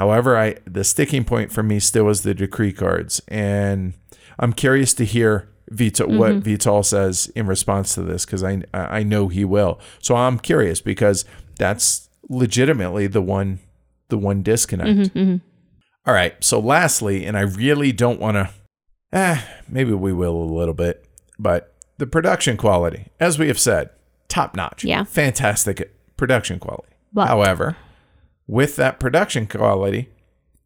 [0.00, 3.20] However, I the sticking point for me still is the decree cards.
[3.28, 3.92] And
[4.38, 6.40] I'm curious to hear Vita what mm-hmm.
[6.40, 9.78] Vital says in response to this because I I know he will.
[10.00, 11.26] So I'm curious because
[11.58, 13.58] that's legitimately the one
[14.08, 14.88] the one disconnect.
[14.88, 15.36] Mm-hmm, mm-hmm.
[16.06, 16.34] All right.
[16.42, 18.48] So lastly, and I really don't want to
[19.12, 21.04] eh, maybe we will a little bit,
[21.38, 23.90] but the production quality, as we have said,
[24.28, 24.82] top notch.
[24.82, 25.04] Yeah.
[25.04, 26.94] Fantastic production quality.
[27.12, 27.76] But- However,
[28.50, 30.08] with that production quality,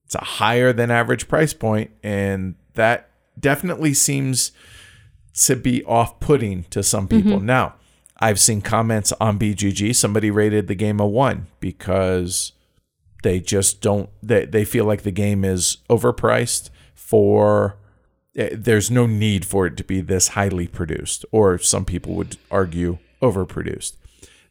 [0.06, 4.52] it's a higher than average price point, and that definitely seems
[5.34, 7.40] to be off putting to some people.
[7.40, 7.74] Now,
[8.18, 9.94] I've seen comments on BGG.
[9.94, 12.52] Somebody rated the game a one because
[13.22, 17.76] they just don't they, they feel like the game is overpriced for
[18.36, 22.36] eh, there's no need for it to be this highly produced or some people would
[22.50, 23.94] argue overproduced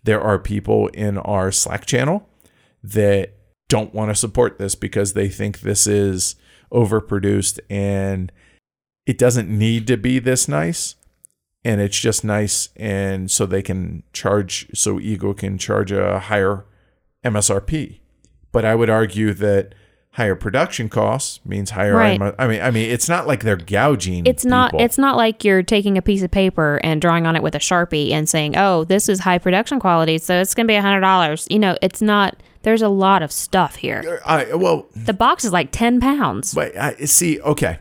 [0.04, 2.28] there are people in our slack channel
[2.84, 3.34] that
[3.70, 6.36] don't want to support this because they think this is
[6.72, 8.32] overproduced and
[9.06, 10.96] it doesn't need to be this nice
[11.64, 16.66] and it's just nice and so they can charge so Eagle can charge a higher
[17.24, 18.00] msrp
[18.52, 19.74] but i would argue that
[20.14, 21.96] higher production costs means higher.
[21.96, 22.22] Right.
[22.38, 24.26] I mean, I mean, it's not like they're gouging.
[24.28, 24.86] It's not people.
[24.86, 27.60] it's not like you're taking a piece of paper and drawing on it with a
[27.60, 31.48] Sharpie and saying, "Oh, this is high production quality, so it's going to be $100."
[31.50, 34.22] You know, it's not there's a lot of stuff here.
[34.26, 36.54] I well, The box is like 10 pounds.
[36.54, 37.80] But I see, okay,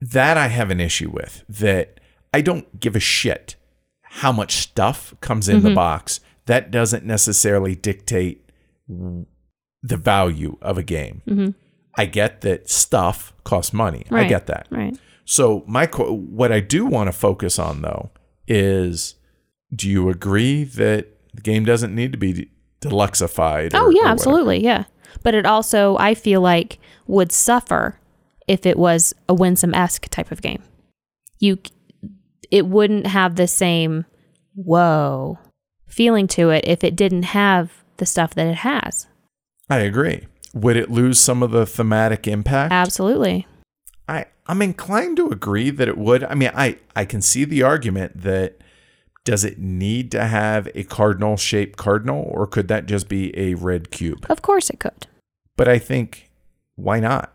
[0.00, 1.44] that I have an issue with.
[1.48, 2.00] That
[2.32, 3.56] I don't give a shit
[4.02, 5.68] how much stuff comes in Mm-hmm.
[5.68, 6.20] the box.
[6.46, 8.48] That doesn't necessarily dictate
[8.88, 11.54] the value of a game.
[11.96, 14.04] I get that stuff costs money.
[14.10, 14.28] I Mm-hmm.
[14.28, 14.66] Get that.
[14.70, 14.98] Right.
[15.24, 18.10] So my what I do want to focus on though
[18.48, 19.14] is,
[19.74, 22.50] do you agree that the game doesn't need to be
[22.88, 23.70] deluxeified?
[23.74, 24.12] Oh or- or yeah, whatever?
[24.12, 24.84] absolutely, yeah.
[25.22, 27.98] But it also, I feel like, would suffer
[28.48, 30.62] if it was a winsome esque type of game.
[31.38, 31.58] You,
[32.50, 34.04] it wouldn't have the same
[34.54, 35.38] whoa
[35.86, 39.06] feeling to it if it didn't have the stuff that it has.
[39.68, 40.26] I agree.
[40.54, 42.72] Would it lose some of the thematic impact?
[42.72, 43.46] Absolutely.
[44.08, 46.24] I I'm inclined to agree that it would.
[46.24, 48.58] I mean, I I can see the argument that
[49.24, 53.54] does it need to have a cardinal shaped cardinal or could that just be a
[53.54, 54.26] red cube?
[54.28, 55.06] Of course, it could.
[55.56, 56.30] But I think
[56.76, 57.32] why not?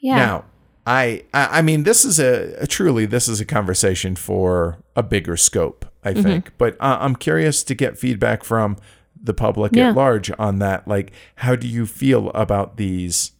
[0.00, 0.16] Yeah.
[0.16, 0.44] Now,
[0.84, 5.36] I, I mean, this is a, a truly this is a conversation for a bigger
[5.36, 6.22] scope, I Mm-hmm.
[6.22, 6.52] think.
[6.58, 8.76] But uh, I'm curious to get feedback from
[9.22, 9.90] the public Yeah.
[9.90, 10.88] at large on that.
[10.88, 13.30] Like, how do you feel about these?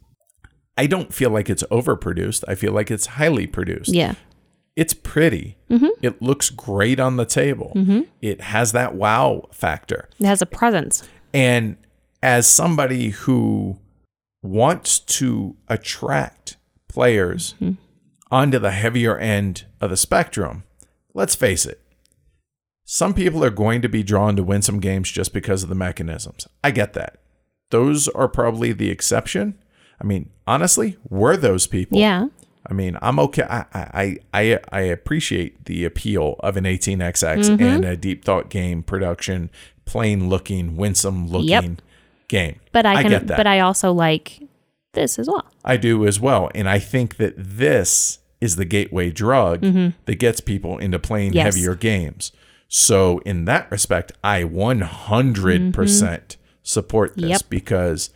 [0.78, 2.44] I don't feel like it's overproduced.
[2.46, 3.92] I feel like it's highly produced.
[3.92, 4.14] yeah.
[4.74, 5.58] It's pretty.
[5.70, 5.88] Mm-hmm.
[6.00, 7.72] It looks great on the table.
[8.20, 10.08] It has that wow factor.
[10.18, 11.06] It has a presence.
[11.34, 11.76] And
[12.22, 13.78] as somebody who
[14.42, 16.56] wants to attract
[16.88, 17.54] players
[18.30, 20.64] onto the heavier end of the spectrum,
[21.14, 21.80] let's face it,
[22.84, 26.48] some people are going to be drawn to Winsome games just because of the mechanisms.
[26.64, 27.18] I get that.
[27.70, 29.58] Those are probably the exception.
[30.00, 31.98] I mean, honestly, we're those people.
[31.98, 32.26] Yeah.
[32.66, 33.42] I mean, I'm okay.
[33.42, 37.62] I I I, I appreciate the appeal of an 18xx Mm-hmm.
[37.62, 39.50] and a deep thought game production,
[39.84, 41.82] plain looking, winsome looking Yep.
[42.28, 42.60] game.
[42.72, 43.26] But I can.
[43.26, 44.40] But I also like
[44.94, 45.46] this as well.
[45.64, 49.60] I do as well, and I think that this is the gateway drug
[50.06, 51.36] that gets people into playing Mm-hmm.
[51.38, 51.54] Yes.
[51.54, 52.32] heavier games.
[52.68, 57.30] So in that respect, I 100% support this Mm-hmm.
[57.30, 57.42] Yep.
[57.48, 58.10] because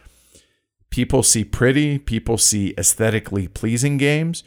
[0.96, 4.42] people see pretty, people see aesthetically pleasing games,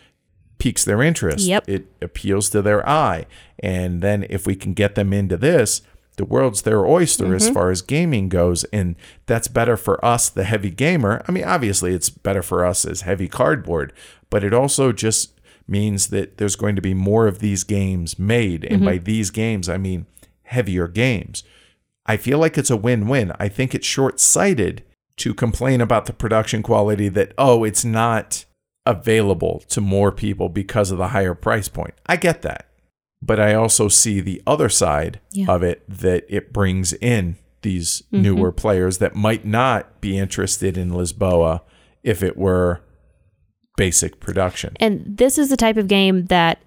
[0.57, 1.45] piques their interest.
[1.45, 1.69] Yep.
[1.69, 3.27] It appeals to their eye.
[3.59, 5.83] And then if we can get them into this,
[6.17, 7.35] the world's their oyster Mm-hmm.
[7.35, 8.63] as far as gaming goes.
[8.73, 8.95] And
[9.27, 11.23] that's better for us, the heavy gamer.
[11.27, 13.93] I mean, obviously, it's better for us as heavy cardboard,
[14.31, 18.65] but it also just means that there's going to be more of these games made.
[18.65, 20.07] And by these games, I mean
[20.45, 21.43] heavier games.
[22.07, 23.33] I feel like it's a win win.
[23.39, 24.81] I think it's short sighted
[25.19, 28.45] to complain about the production quality that, oh, it's not
[28.85, 31.93] available to more people because of the higher price point.
[32.05, 32.67] I get that.
[33.21, 35.47] But I also see the other side Yeah.
[35.49, 38.23] of it that it brings in these mm-hmm.
[38.23, 41.61] newer players that might not be interested in Lisboa
[42.01, 42.81] if it were
[43.75, 44.73] basic production.
[44.79, 46.59] And this is the type of game that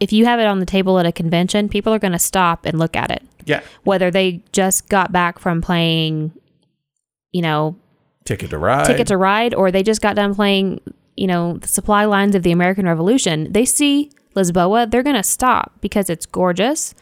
[0.00, 2.66] if you have it on the table at a convention, people are going to stop
[2.66, 3.22] and look at it.
[3.46, 3.62] Yeah.
[3.84, 6.32] Whether they just got back from playing,
[7.32, 7.76] you know,
[8.24, 8.86] Ticket to Ride.
[8.86, 10.80] Ticket to Ride, or they just got done playing,
[11.16, 15.22] you know, the supply lines of the American Revolution, they see Lisboa, they're going to
[15.22, 16.94] stop because it's gorgeous.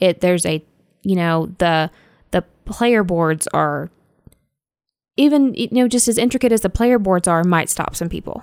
[0.00, 0.64] It there's a,
[1.02, 1.90] you know, the
[2.30, 3.90] the player boards are
[5.16, 8.42] even you know just as intricate as the player boards are might stop some people.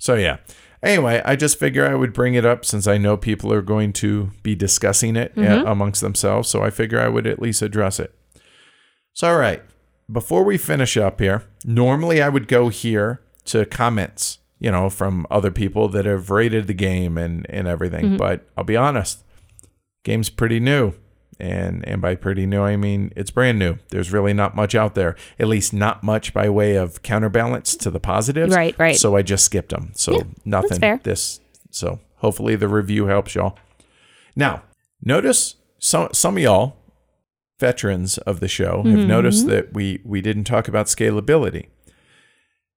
[0.00, 0.38] So yeah.
[0.82, 3.92] Anyway, I just figure I would bring it up since I know people are going
[3.94, 6.48] to be discussing it uh, amongst themselves.
[6.48, 8.14] So I figure I would at least address it.
[9.14, 9.62] So all right,
[10.10, 15.26] before we finish up here, normally I would go here to comments, you know, from
[15.30, 18.04] other people that have rated the game and and everything.
[18.04, 18.16] Mm-hmm.
[18.16, 19.24] But I'll be honest,
[20.04, 20.94] game's pretty new.
[21.38, 23.76] And and by pretty new I mean it's brand new.
[23.90, 25.16] There's really not much out there.
[25.38, 28.54] At least not much by way of counterbalance to the positives.
[28.54, 28.96] Right, right.
[28.96, 29.92] So I just skipped them.
[29.94, 30.98] So nothing fair.
[31.02, 33.58] this so hopefully the review helps y'all.
[34.34, 34.62] Now,
[35.02, 36.76] notice some some of y'all
[37.58, 39.08] veterans of the show have Mm-hmm.
[39.08, 41.66] noticed that we we didn't talk about scalability.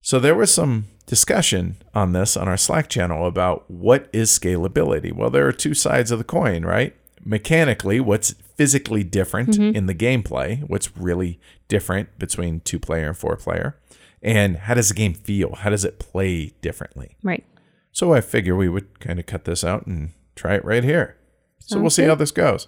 [0.01, 5.11] So there was some discussion on this on our Slack channel about what is scalability.
[5.11, 6.95] Well, there are two sides of the coin, right?
[7.25, 9.75] Mechanically, what's physically different Mm-hmm.
[9.75, 13.77] in the gameplay, what's really different between two player and four player,
[14.21, 15.55] and how does the game feel?
[15.55, 17.17] How does it play differently?
[17.23, 17.45] Right.
[17.91, 21.17] So I figure we would kind of cut this out and try it right here.
[21.59, 22.09] So we'll see good.
[22.09, 22.67] how this goes.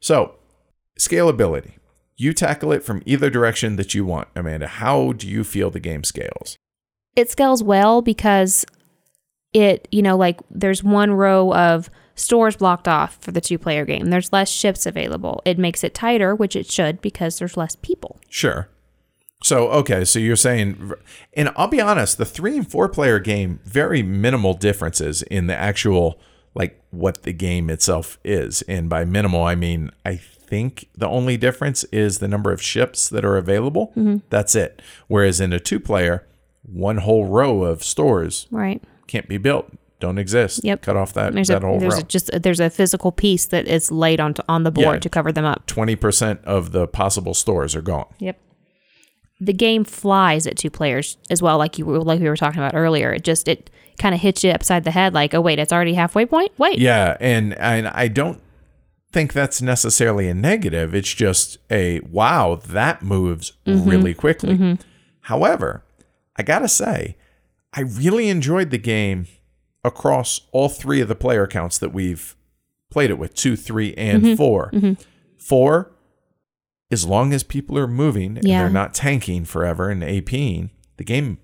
[0.00, 0.36] So,
[0.98, 1.72] scalability.
[2.16, 4.66] You tackle it from either direction that you want, Amanda.
[4.66, 6.56] How do you feel the game scales?
[7.16, 8.64] It scales well because
[9.52, 13.84] it, you know, like there's one row of stores blocked off for the two player
[13.84, 14.10] game.
[14.10, 15.42] There's less ships available.
[15.44, 18.20] It makes it tighter, which it should because there's less people.
[18.28, 18.68] Sure.
[19.42, 20.92] So okay, so you're saying,
[21.34, 25.56] and I'll be honest, the three and four player game very minimal differences in the
[25.56, 26.20] actual
[26.54, 30.20] like what the game itself is, and by minimal I mean I
[30.52, 33.86] think the only difference is the number of ships that are available.
[33.96, 34.18] Mm-hmm.
[34.28, 34.82] That's it.
[35.08, 36.26] Whereas in a two player,
[36.62, 38.82] one whole row of stores Right.
[39.06, 40.62] can't be built, don't exist.
[40.62, 40.82] Yep.
[40.82, 42.00] Cut off that There's a that whole there's row.
[42.00, 45.00] a, just there's a physical piece that is laid on on the board Yeah.
[45.00, 45.64] to cover them up.
[45.66, 48.08] Twenty percent of the possible stores are gone.
[48.18, 48.36] Yep.
[49.40, 52.74] The game flies at two players as well, like you like we were talking about
[52.74, 53.10] earlier.
[53.14, 55.94] It just it kind of hits you upside the head, like, oh wait, it's already
[55.94, 56.52] halfway point.
[56.58, 58.41] Wait, Yeah, and and I don't
[59.12, 60.94] think that's necessarily a negative.
[60.94, 63.88] It's just a wow, that moves mm-hmm.
[63.88, 64.54] really quickly.
[64.54, 64.82] Mm-hmm.
[65.22, 65.84] However,
[66.36, 67.16] I gotta say,
[67.72, 69.26] I really enjoyed the game
[69.84, 72.36] across all three of the player counts that we've
[72.90, 74.34] played it with two, three, and mm-hmm.
[74.34, 74.70] 4
[75.38, 75.90] Four,
[76.92, 78.60] as long as people are moving and Yeah.
[78.60, 81.38] they're not tanking forever and APing, the game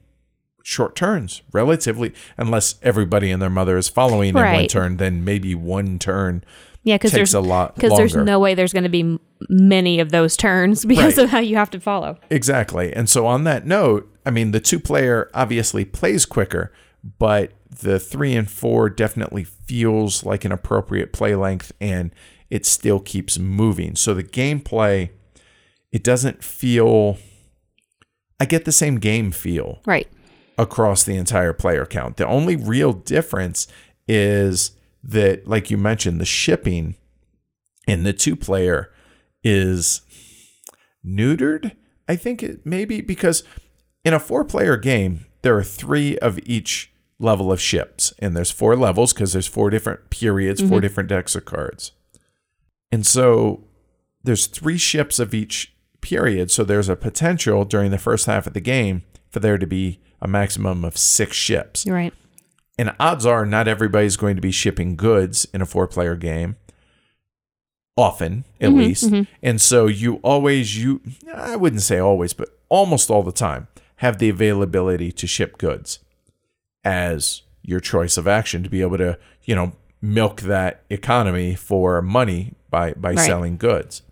[0.62, 5.54] short turns relatively unless everybody and their mother is following in one turn then maybe
[5.54, 6.44] one turn
[6.82, 9.18] yeah, because there's a lot because there's no way there's going to be
[9.48, 11.24] many of those turns because Right.
[11.24, 12.18] of how you have to follow.
[12.30, 12.92] Exactly.
[12.92, 16.72] And so on that note, I mean, the two player obviously plays quicker,
[17.18, 22.10] but the three and four definitely feels like an appropriate play length and
[22.50, 23.94] it still keeps moving.
[23.94, 25.10] So the gameplay,
[25.92, 27.18] it doesn't feel,
[28.40, 30.08] I get the same game feel Right.
[30.56, 32.16] across the entire player count.
[32.16, 33.68] The only real difference
[34.08, 34.72] is
[35.02, 36.96] that, like you mentioned, the shipping
[37.86, 38.92] in the two player
[39.42, 40.02] is
[41.04, 41.72] neutered.
[42.08, 43.42] I think it maybe because
[44.04, 48.50] in a four player game, there are three of each level of ships, and there's
[48.50, 50.80] four levels because there's four different periods, four mm-hmm.
[50.80, 51.92] different decks of cards.
[52.90, 53.64] And so
[54.22, 56.50] there's three ships of each period.
[56.50, 60.00] So there's a potential during the first half of the game for there to be
[60.20, 61.84] a maximum of six ships.
[61.84, 62.14] You're right.
[62.78, 66.56] And odds are not everybody's going to be shipping goods in a four player game.
[67.96, 69.10] Often, at mm-hmm, least.
[69.10, 69.32] Mm-hmm.
[69.42, 71.00] And so you always you
[71.34, 75.98] I wouldn't say always, but almost all the time have the availability to ship goods
[76.84, 82.00] as your choice of action to be able to, you know, milk that economy for
[82.00, 83.26] money by by Right.
[83.26, 84.02] selling goods.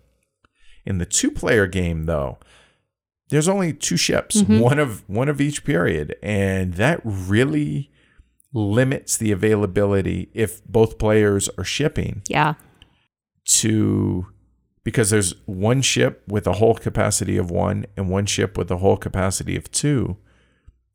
[0.85, 2.39] In the two player game though,
[3.29, 4.59] there's only two ships, mm-hmm.
[4.59, 7.89] one of one of each period, and that really
[8.53, 12.53] limits the availability if both players are shipping Yeah.
[13.45, 14.27] to
[14.83, 18.77] because there's one ship with a whole capacity of one and one ship with a
[18.77, 20.15] whole capacity of two.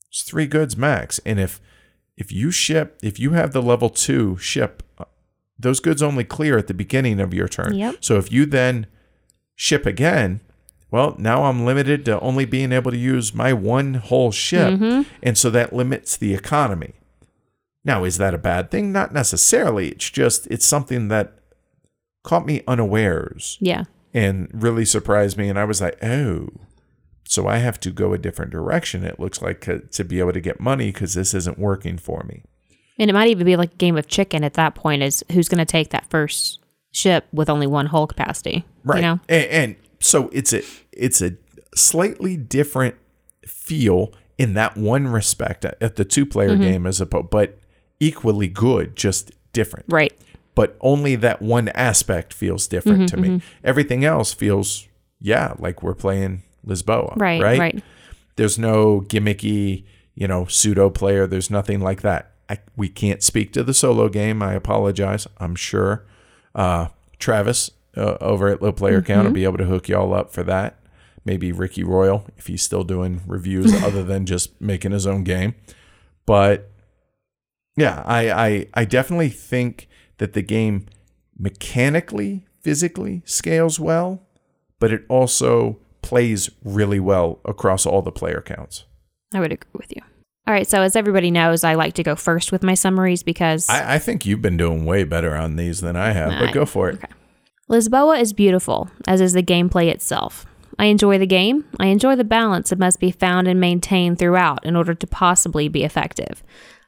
[0.08, 1.20] It's three goods max.
[1.26, 1.60] And if
[2.16, 5.04] if you ship if you have the level two ship, uh,
[5.58, 7.74] those goods only clear at the beginning of your turn.
[7.74, 7.96] Yep.
[8.00, 8.86] So if you then
[9.54, 10.40] ship again,
[10.90, 14.80] well, now I'm limited to only being able to use my one whole ship.
[15.22, 16.94] And so that limits the economy.
[17.84, 18.92] Now, is that a bad thing?
[18.92, 19.88] Not necessarily.
[19.88, 21.34] It's just it's something that
[22.22, 23.84] caught me unawares Yeah.
[24.14, 25.48] and really surprised me.
[25.48, 26.48] And I was like, oh,
[27.24, 29.04] so I have to go a different direction.
[29.04, 29.60] It looks like
[29.90, 32.42] to be able to get money because this isn't working for me.
[32.98, 35.48] And it might even be like a game of chicken at that point is who's
[35.48, 36.60] going to take that first
[36.92, 38.64] ship with only one hull capacity.
[38.84, 38.96] Right.
[38.98, 39.20] You know?
[39.28, 41.32] and, and so it's a it's a
[41.74, 42.96] slightly different
[43.46, 46.62] feel in that one respect at at the two player Mm-hmm.
[46.62, 47.58] game as opposed, but
[48.02, 49.86] equally good, just different.
[49.88, 50.12] Right.
[50.54, 53.42] but only that one aspect feels different Mm-hmm, to me.
[53.64, 54.86] Everything else feels,
[55.20, 57.14] yeah, like we're playing Lisboa.
[57.16, 57.40] Right.
[57.42, 57.58] Right.
[57.58, 57.84] Right.
[58.36, 59.84] There's no gimmicky,
[60.14, 61.26] you know, pseudo player.
[61.26, 62.32] There's nothing like that.
[62.50, 64.42] I, we can't speak to the solo game.
[64.42, 65.26] I apologize.
[65.38, 66.04] I'm sure
[66.54, 66.88] uh,
[67.18, 69.26] Travis uh, over at Low Player Count Mm-hmm.
[69.28, 70.78] will be able to hook y'all up for that.
[71.24, 75.54] Maybe Ricky Royal if he's still doing reviews other than just making his own game.
[76.26, 76.68] But
[77.76, 79.88] yeah, I, I I definitely think
[80.18, 80.86] that the game
[81.38, 84.22] mechanically, physically scales well,
[84.78, 88.84] but it also plays really well across all the player counts.
[89.34, 90.02] I would agree with you.
[90.46, 90.66] All right.
[90.66, 93.98] So, as everybody knows, I like to go first with my summaries because I, I
[93.98, 96.88] think you've been doing way better on these than I have, but I- go for
[96.88, 96.94] it.
[96.96, 97.12] okay.
[97.70, 100.44] Lisboa is beautiful, as is the gameplay itself.
[100.78, 101.64] I enjoy the game.
[101.78, 105.68] I enjoy the balance that must be found and maintained throughout in order to possibly
[105.68, 106.42] be effective.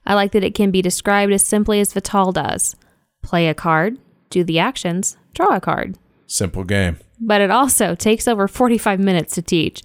[0.06, 2.76] I like that it can be described as simply as Vital does
[3.22, 3.98] play a card,
[4.30, 5.96] do the actions, draw a card.
[6.26, 6.98] Simple game.
[7.20, 9.82] But it also takes over 45 minutes to teach.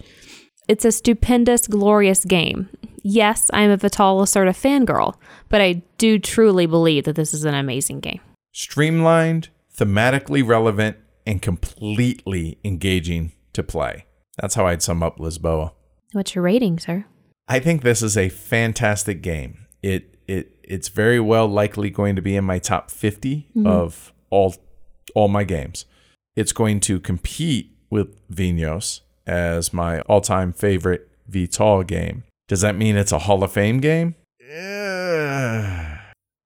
[0.68, 2.68] It's a stupendous, glorious game.
[3.02, 5.14] Yes, I am a Vital Lacerda fangirl,
[5.48, 8.20] but I do truly believe that this is an amazing game.
[8.52, 14.04] Streamlined, thematically relevant, and completely engaging to play.
[14.38, 15.72] That's how I'd sum up Lisboa.
[16.12, 17.04] What's your rating, sir?
[17.48, 19.66] I think this is a fantastic game.
[19.82, 20.09] It
[20.70, 24.54] it's very well likely going to be in my top 50 of all
[25.14, 25.84] all my games.
[26.36, 32.22] It's going to compete with Vinhos as my all-time favorite Vital game.
[32.48, 34.14] Does that mean it's a Hall of Fame game?
[34.48, 35.96] Yeah.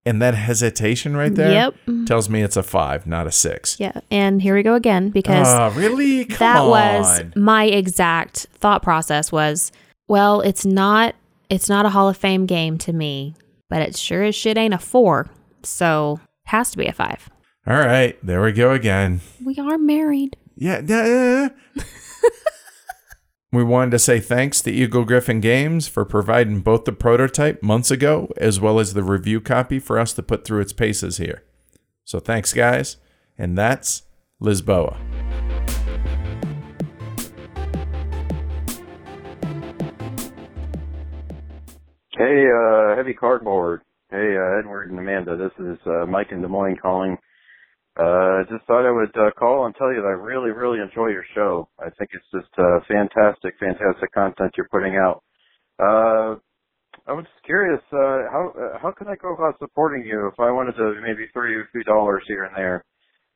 [0.07, 1.51] And that hesitation right there
[1.87, 2.07] Yep.
[2.07, 3.79] tells me it's a 5, not a 6.
[3.81, 6.27] Yeah, and here we go again because Ah, really?
[6.27, 6.69] Come that on.
[6.71, 9.73] was my exact thought process was,
[10.09, 11.15] well, it's not
[11.51, 13.35] it's not a Hall of Fame game to me,
[13.69, 15.29] but it sure as shit ain't a 4.
[15.63, 17.31] So, has to be a 5.
[17.67, 19.21] All right, there we go again.
[19.43, 20.37] We are married.
[20.57, 20.83] Yeah.
[20.85, 21.49] yeah.
[23.53, 27.91] we wanted to say thanks to Eagle Gryphon Games for providing both the prototype months
[27.91, 31.43] ago as well as the review copy for us to put through its paces here.
[32.05, 32.99] So thanks, guys.
[33.39, 34.03] And that's
[34.43, 34.97] Lisboa.
[42.17, 43.81] Hey, uh, Heavy Cardboard.
[44.09, 45.37] Hey, uh, Edward and Amanda.
[45.37, 47.17] This is uh, Mike in Des Moines calling.
[47.99, 51.09] Uh, just thought I would uh, call and tell you that I really, really enjoy
[51.09, 51.69] your show.
[51.81, 55.25] I think it's just uh, fantastic, fantastic content you're putting out.
[55.81, 56.39] Uh,
[57.09, 60.39] I was just curious, uh, how uh, how can I go about supporting you if
[60.39, 62.85] I wanted to maybe throw you a few dollars here and there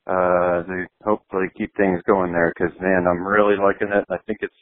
[0.07, 2.53] uh, to hopefully keep things going there?
[2.57, 4.05] Because man, I'm really liking it.
[4.09, 4.55] I think it's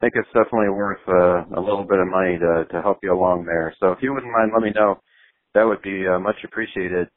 [0.00, 3.44] think it's definitely worth uh, a little bit of money to to help you along
[3.44, 3.74] there.
[3.80, 5.00] So if you wouldn't mind, let me know.
[5.54, 7.08] That would be uh, much appreciated.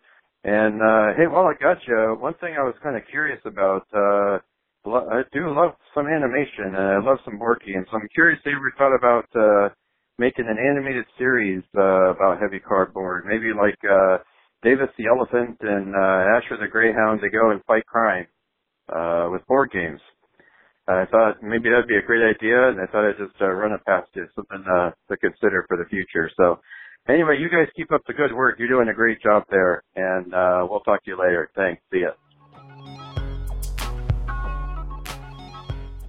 [0.44, 3.86] And uh, hey, while I got you, one thing I was kind of curious about.
[3.94, 4.40] Uh,
[4.86, 7.86] I do love some animation and I love some board games.
[7.92, 9.74] So I'm curious if you ever thought about uh,
[10.18, 14.20] making an animated series uh, about heavy cardboard, maybe like uh,
[14.64, 18.28] Davis the Elephant and uh, Asher the Greyhound to go and fight crime
[18.94, 20.00] uh, with board games.
[20.90, 23.74] I thought maybe that'd be a great idea, and I thought I'd just uh, run
[23.74, 26.30] it past you, something uh, to consider for the future.
[26.36, 26.60] So,
[27.08, 28.58] anyway, you guys keep up the good work.
[28.58, 31.50] You're doing a great job there, and uh, we'll talk to you later.
[31.56, 31.82] Thanks.
[31.94, 32.12] See ya.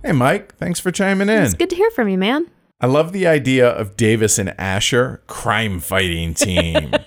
[0.03, 0.57] Hey, Mike.
[0.57, 1.43] Thanks for chiming in.
[1.43, 2.47] It's good to hear from you, man.
[2.81, 6.93] I love the idea of Davis and Asher crime fighting team.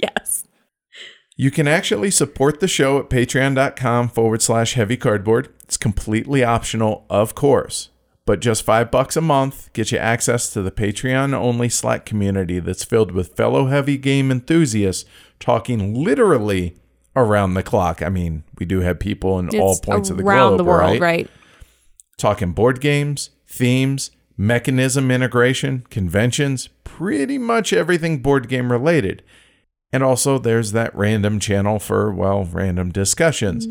[0.00, 0.44] Yes.
[1.40, 5.48] You can actually support the show at patreon.com forward slash heavy cardboard.
[5.62, 7.90] It's completely optional, of course,
[8.26, 12.58] but just five bucks a month gets you access to the Patreon only Slack community
[12.58, 15.08] that's filled with fellow heavy game enthusiasts
[15.38, 16.74] talking literally
[17.14, 18.02] around the clock.
[18.02, 20.64] I mean, we do have people in all It's points of the around globe, the
[20.64, 21.00] world, right?
[21.00, 21.30] right?
[22.16, 29.22] talking board games, themes, mechanism integration, conventions, pretty much everything board game related.
[29.92, 33.66] And also, there's that random channel for, well, random discussions.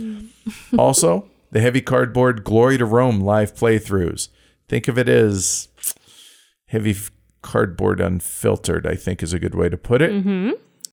[0.77, 4.30] also, the Heavy Cardboard Glory to Rome live playthroughs.
[4.68, 5.68] Think of it as
[6.68, 6.95] heavy
[7.41, 10.11] cardboard unfiltered, I think is a good way to put it.
[10.11, 10.52] Mm-hmm.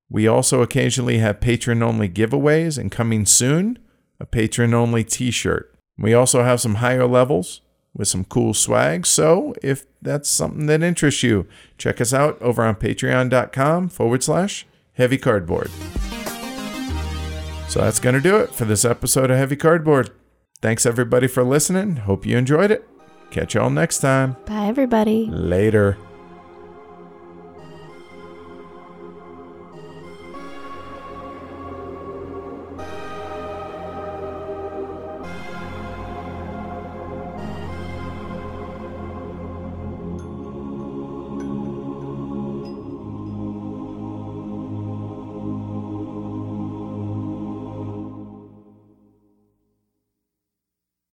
[0.08, 3.78] We also occasionally have patron only giveaways, and coming soon,
[4.20, 5.74] a patron only t shirt.
[5.98, 7.62] We also have some higher levels
[7.94, 9.06] with some cool swag.
[9.06, 11.46] So if that's something that interests you,
[11.78, 15.70] check us out over on patreon.com forward slash heavy cardboard.
[17.68, 20.10] So that's going to do it for this episode of Heavy Cardboard.
[20.62, 21.96] Thanks everybody for listening.
[21.96, 22.88] Hope you enjoyed it.
[23.30, 24.36] Catch y'all next time.
[24.46, 25.26] Bye, everybody.
[25.26, 25.98] Later.